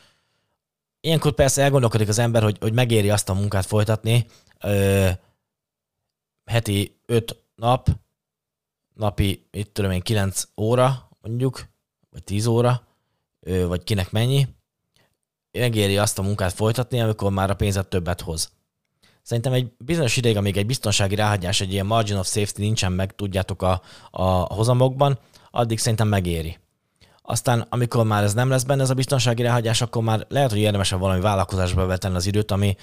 ilyenkor 1.04 1.32
persze 1.32 1.62
elgondolkodik 1.62 2.08
az 2.08 2.20
ember, 2.20 2.44
hogy, 2.44 2.58
hogy 2.60 2.74
megéri 2.74 3.10
azt 3.10 3.30
a 3.30 3.34
munkát 3.34 3.66
folytatni, 3.66 4.26
ö, 4.60 5.10
heti 6.46 7.00
öt 7.06 7.44
nap, 7.56 7.90
napi, 8.94 9.48
itt 9.52 9.74
tudom 9.74 9.92
én, 9.92 10.02
9 10.02 10.44
óra 10.58 11.10
mondjuk, 11.22 11.68
vagy 12.10 12.24
10 12.24 12.46
óra, 12.46 12.88
ö, 13.40 13.68
vagy 13.68 13.84
kinek 13.84 14.12
mennyi, 14.12 14.48
megéri 15.52 15.98
azt 15.98 16.20
a 16.20 16.22
munkát 16.22 16.54
folytatni, 16.54 17.02
amikor 17.02 17.32
már 17.32 17.50
a 17.50 17.56
pénzet 17.56 17.88
többet 17.88 18.22
hoz. 18.22 18.52
Szerintem 19.22 19.54
egy 19.54 19.72
bizonyos 19.78 20.18
ideig, 20.18 20.38
amíg 20.38 20.58
egy 20.58 20.66
biztonsági 20.66 21.16
ráhagyás, 21.16 21.62
egy 21.62 21.72
ilyen 21.72 21.86
margin 21.86 22.18
of 22.18 22.28
safety 22.28 22.58
nincsen 22.58 22.92
meg, 22.92 23.16
tudjátok, 23.16 23.62
a, 23.62 23.82
a 24.12 24.24
hozamokban, 24.54 25.20
addig 25.52 25.80
szerintem 25.80 26.08
megéri. 26.08 26.58
Aztán, 27.26 27.66
amikor 27.70 28.06
már 28.06 28.24
ez 28.24 28.34
nem 28.34 28.50
lesz 28.50 28.64
benne, 28.64 28.82
ez 28.82 28.90
a 28.90 28.94
biztonsági 28.94 29.42
ráhagyás, 29.42 29.82
akkor 29.82 30.04
már 30.04 30.26
lehet, 30.30 30.50
hogy 30.50 30.60
érdemesebb 30.60 31.00
valami 31.00 31.20
vállalkozásba 31.22 31.86
vetenni 31.86 32.16
az 32.16 32.26
időt, 32.26 32.52
ami 32.52 32.76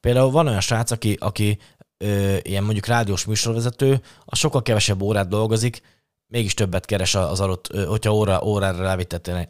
például 0.00 0.30
van 0.30 0.46
olyan 0.46 0.60
srác, 0.60 0.90
aki, 0.90 1.16
aki 1.20 1.58
ö, 1.96 2.36
ilyen 2.42 2.64
mondjuk 2.64 2.86
rádiós 2.86 3.24
műsorvezető, 3.24 4.00
a 4.24 4.36
sokkal 4.36 4.62
kevesebb 4.62 5.02
órát 5.02 5.28
dolgozik, 5.28 5.82
mégis 6.26 6.54
többet 6.54 6.84
keres 6.84 7.14
az 7.14 7.40
adott, 7.40 7.76
hogyha 7.86 8.14
óra, 8.14 8.42
órára 8.44 8.96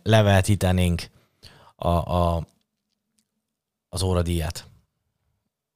levetítenénk 0.03 1.11
a, 1.76 1.88
a, 1.88 2.47
az 3.88 4.03
óradíját. 4.03 4.66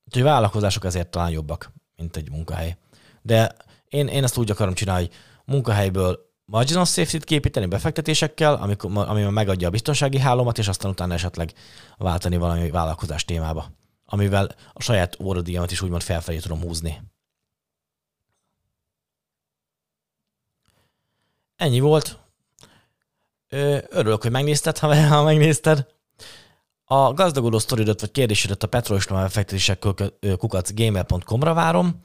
Úgyhogy 0.04 0.22
vállalkozások 0.22 0.84
ezért 0.84 1.10
talán 1.10 1.30
jobbak, 1.30 1.72
mint 1.96 2.16
egy 2.16 2.30
munkahely. 2.30 2.76
De 3.22 3.54
én, 3.88 4.06
én 4.06 4.24
ezt 4.24 4.36
úgy 4.36 4.50
akarom 4.50 4.74
csinálni, 4.74 5.06
hogy 5.06 5.14
munkahelyből 5.44 6.27
marginal 6.50 6.84
safety-t 6.84 7.24
képíteni 7.24 7.66
befektetésekkel, 7.66 8.54
amikor, 8.54 8.90
amivel 9.08 9.30
megadja 9.30 9.68
a 9.68 9.70
biztonsági 9.70 10.18
hálómat, 10.18 10.58
és 10.58 10.68
aztán 10.68 10.90
utána 10.90 11.14
esetleg 11.14 11.52
váltani 11.96 12.36
valami 12.36 12.70
vállalkozás 12.70 13.24
témába, 13.24 13.70
amivel 14.04 14.54
a 14.72 14.82
saját 14.82 15.16
óradíjamat 15.20 15.70
is 15.70 15.82
úgymond 15.82 16.02
felfelé 16.02 16.38
tudom 16.38 16.60
húzni. 16.60 17.02
Ennyi 21.56 21.80
volt. 21.80 22.18
Örülök, 23.88 24.22
hogy 24.22 24.30
megnézted, 24.30 24.78
ha, 24.78 24.94
ha 25.14 25.22
megnézted. 25.22 25.86
A 26.84 27.12
gazdagodó 27.12 27.58
sztoridat 27.58 28.00
vagy 28.00 28.10
kérdésedet 28.10 28.62
a 28.62 28.66
petrolistomán 28.66 29.22
befektetések 29.22 29.86
kukac 30.38 30.72
gmail.com-ra 30.72 31.54
várom 31.54 32.04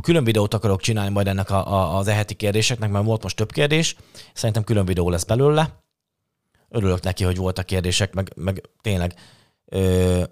külön 0.00 0.24
videót 0.24 0.54
akarok 0.54 0.80
csinálni 0.80 1.12
majd 1.12 1.28
ennek 1.28 1.50
a, 1.50 1.72
a, 1.72 1.96
az 1.96 2.08
eheti 2.08 2.34
kérdéseknek, 2.34 2.90
mert 2.90 3.04
volt 3.04 3.22
most 3.22 3.36
több 3.36 3.52
kérdés. 3.52 3.96
Szerintem 4.34 4.64
külön 4.64 4.84
videó 4.84 5.10
lesz 5.10 5.24
belőle. 5.24 5.82
Örülök 6.68 7.02
neki, 7.02 7.24
hogy 7.24 7.36
voltak 7.36 7.66
kérdések, 7.66 8.14
meg, 8.14 8.32
meg 8.36 8.62
tényleg 8.80 9.14
ö, 9.64 10.22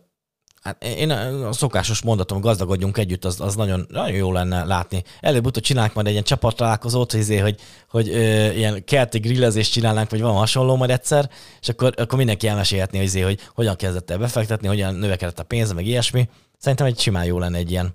hát 0.63 0.85
én 0.85 1.11
a 1.11 1.53
szokásos 1.53 2.03
mondatom, 2.03 2.41
gazdagodjunk 2.41 2.99
együtt, 2.99 3.25
az, 3.25 3.41
az 3.41 3.55
nagyon, 3.55 3.87
nagyon 3.89 4.17
jó 4.17 4.33
lenne 4.33 4.65
látni. 4.65 5.03
Előbb-utóbb 5.21 5.63
csinálunk 5.63 5.95
majd 5.95 6.07
egy 6.07 6.13
ilyen 6.13 6.25
csapattalálkozót, 6.25 7.13
izé, 7.13 7.39
hogy, 7.39 7.61
hogy 7.89 8.09
ö, 8.09 8.51
ilyen 8.51 8.85
kerti 8.85 9.19
grillezést 9.19 9.73
csinálnánk, 9.73 10.11
vagy 10.11 10.21
van 10.21 10.35
hasonló 10.35 10.77
majd 10.77 10.91
egyszer, 10.91 11.31
és 11.61 11.69
akkor, 11.69 11.95
akkor 11.97 12.19
mindenki 12.19 12.49
elmesélhetné, 12.49 13.03
izé, 13.03 13.21
hogy 13.21 13.41
hogyan 13.55 13.77
kezdett 13.77 14.11
el 14.11 14.19
befektetni, 14.19 14.69
hogyan 14.69 14.95
növekedett 14.95 15.39
a 15.39 15.45
pénze, 15.45 15.75
meg 15.75 15.87
ilyesmi. 15.87 16.29
Szerintem 16.59 16.87
egy 16.87 16.99
simán 16.99 17.25
jó 17.25 17.39
lenne 17.39 17.59
egy 17.59 17.71
ilyen 17.71 17.95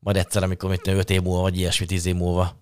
majd 0.00 0.16
egyszer, 0.16 0.42
amikor 0.42 0.70
mit 0.70 0.86
5 0.86 1.10
év 1.10 1.22
múlva, 1.22 1.40
vagy 1.40 1.56
ilyesmi, 1.56 1.86
10 1.86 2.06
év 2.06 2.14
múlva, 2.14 2.56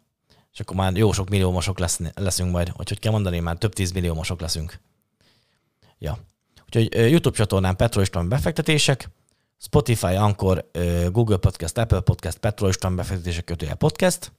és 0.52 0.60
akkor 0.60 0.76
már 0.76 0.96
jó 0.96 1.12
sok 1.12 1.28
milliómosok 1.28 1.78
lesz, 1.78 2.00
leszünk 2.14 2.50
majd. 2.50 2.68
Hogy 2.68 2.98
kell 2.98 3.12
mondani, 3.12 3.40
már 3.40 3.56
több 3.56 3.72
tíz 3.72 3.92
milliómosok 3.92 4.40
leszünk. 4.40 4.80
Ja. 5.98 6.18
Úgyhogy 6.66 7.10
YouTube 7.10 7.36
csatornán 7.36 7.76
Petro 7.76 8.00
István 8.00 8.28
befektetések, 8.28 9.08
Spotify, 9.58 10.14
Anchor, 10.14 10.70
Google 11.10 11.36
Podcast, 11.36 11.78
Apple 11.78 12.00
Podcast, 12.00 12.38
Petro 12.38 12.68
István 12.68 12.96
befektetések 12.96 13.44
kötője 13.44 13.74
podcast, 13.74 14.32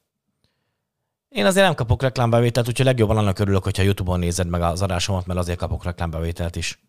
Én 1.30 1.46
azért 1.46 1.66
nem 1.66 1.76
kapok 1.76 2.02
reklámbevételt, 2.02 2.68
úgyhogy 2.68 2.86
legjobban 2.86 3.18
annak 3.18 3.40
örülök, 3.40 3.64
hogyha 3.64 3.84
YouTube-on 3.84 4.20
nézed 4.20 4.48
meg 4.48 4.62
az 4.62 4.82
adásomat, 4.82 5.26
mert 5.26 5.40
azért 5.40 5.58
kapok 5.58 5.84
reklámbevételt 5.84 6.56
is. 6.56 6.80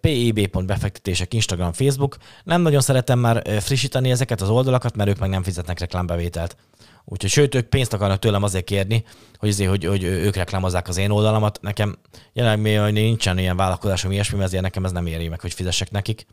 PIB.befektetések 0.00 1.34
Instagram, 1.34 1.72
Facebook. 1.72 2.16
Nem 2.44 2.62
nagyon 2.62 2.80
szeretem 2.80 3.18
már 3.18 3.60
frissíteni 3.60 4.10
ezeket 4.10 4.40
az 4.40 4.48
oldalakat, 4.48 4.96
mert 4.96 5.10
ők 5.10 5.18
meg 5.18 5.30
nem 5.30 5.42
fizetnek 5.42 5.78
reklámbevételt. 5.78 6.56
Úgyhogy 7.04 7.30
sőt, 7.30 7.54
ők 7.54 7.68
pénzt 7.68 7.92
akarnak 7.92 8.18
tőlem 8.18 8.42
azért 8.42 8.64
kérni, 8.64 9.04
hogy, 9.36 9.48
azért, 9.48 9.70
hogy, 9.70 9.84
hogy 9.84 10.02
ők 10.02 10.36
reklámozzák 10.36 10.88
az 10.88 10.96
én 10.96 11.10
oldalamat. 11.10 11.58
Nekem 11.62 11.98
jelenleg 12.32 12.92
nincsen 12.92 13.38
ilyen 13.38 13.56
vállalkozásom 13.56 14.12
ilyesmi, 14.12 14.42
ezért 14.42 14.62
nekem 14.62 14.84
ez 14.84 14.92
nem 14.92 15.06
éri 15.06 15.28
meg, 15.28 15.40
hogy 15.40 15.52
fizessek 15.52 15.90
nekik. 15.90 16.26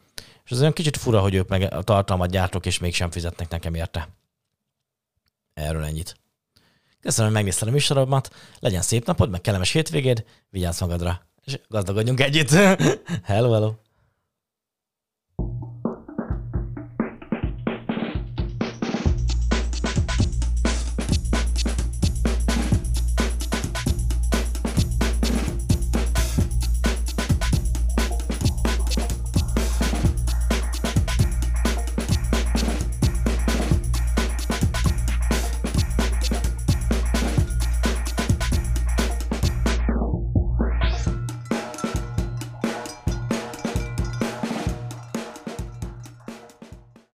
És 0.46 0.52
az 0.52 0.60
olyan 0.60 0.74
kicsit 0.74 0.98
fura, 0.98 1.20
hogy 1.20 1.34
ők 1.34 1.48
meg 1.48 1.74
a 1.74 1.82
tartalmat 1.82 2.30
gyártok, 2.30 2.66
és 2.66 2.80
mégsem 2.80 3.12
fizetnek 3.12 3.50
nekem 3.50 3.74
érte. 3.74 4.10
Erről 5.54 5.84
ennyit. 5.84 6.16
Köszönöm, 7.02 7.26
hogy 7.26 7.40
megnézted 7.40 7.68
a 7.68 7.72
műsoromat, 7.72 8.36
legyen 8.60 8.82
szép 8.82 9.06
napod, 9.06 9.30
meg 9.30 9.42
kellemes 9.42 9.72
hétvégéd, 9.72 10.26
vigyázz 10.50 10.82
magadra, 10.82 11.22
és 11.48 11.60
gazdagodjunk 11.70 12.20
együtt. 12.20 12.50
hello, 13.32 13.52
hello. 13.52 13.87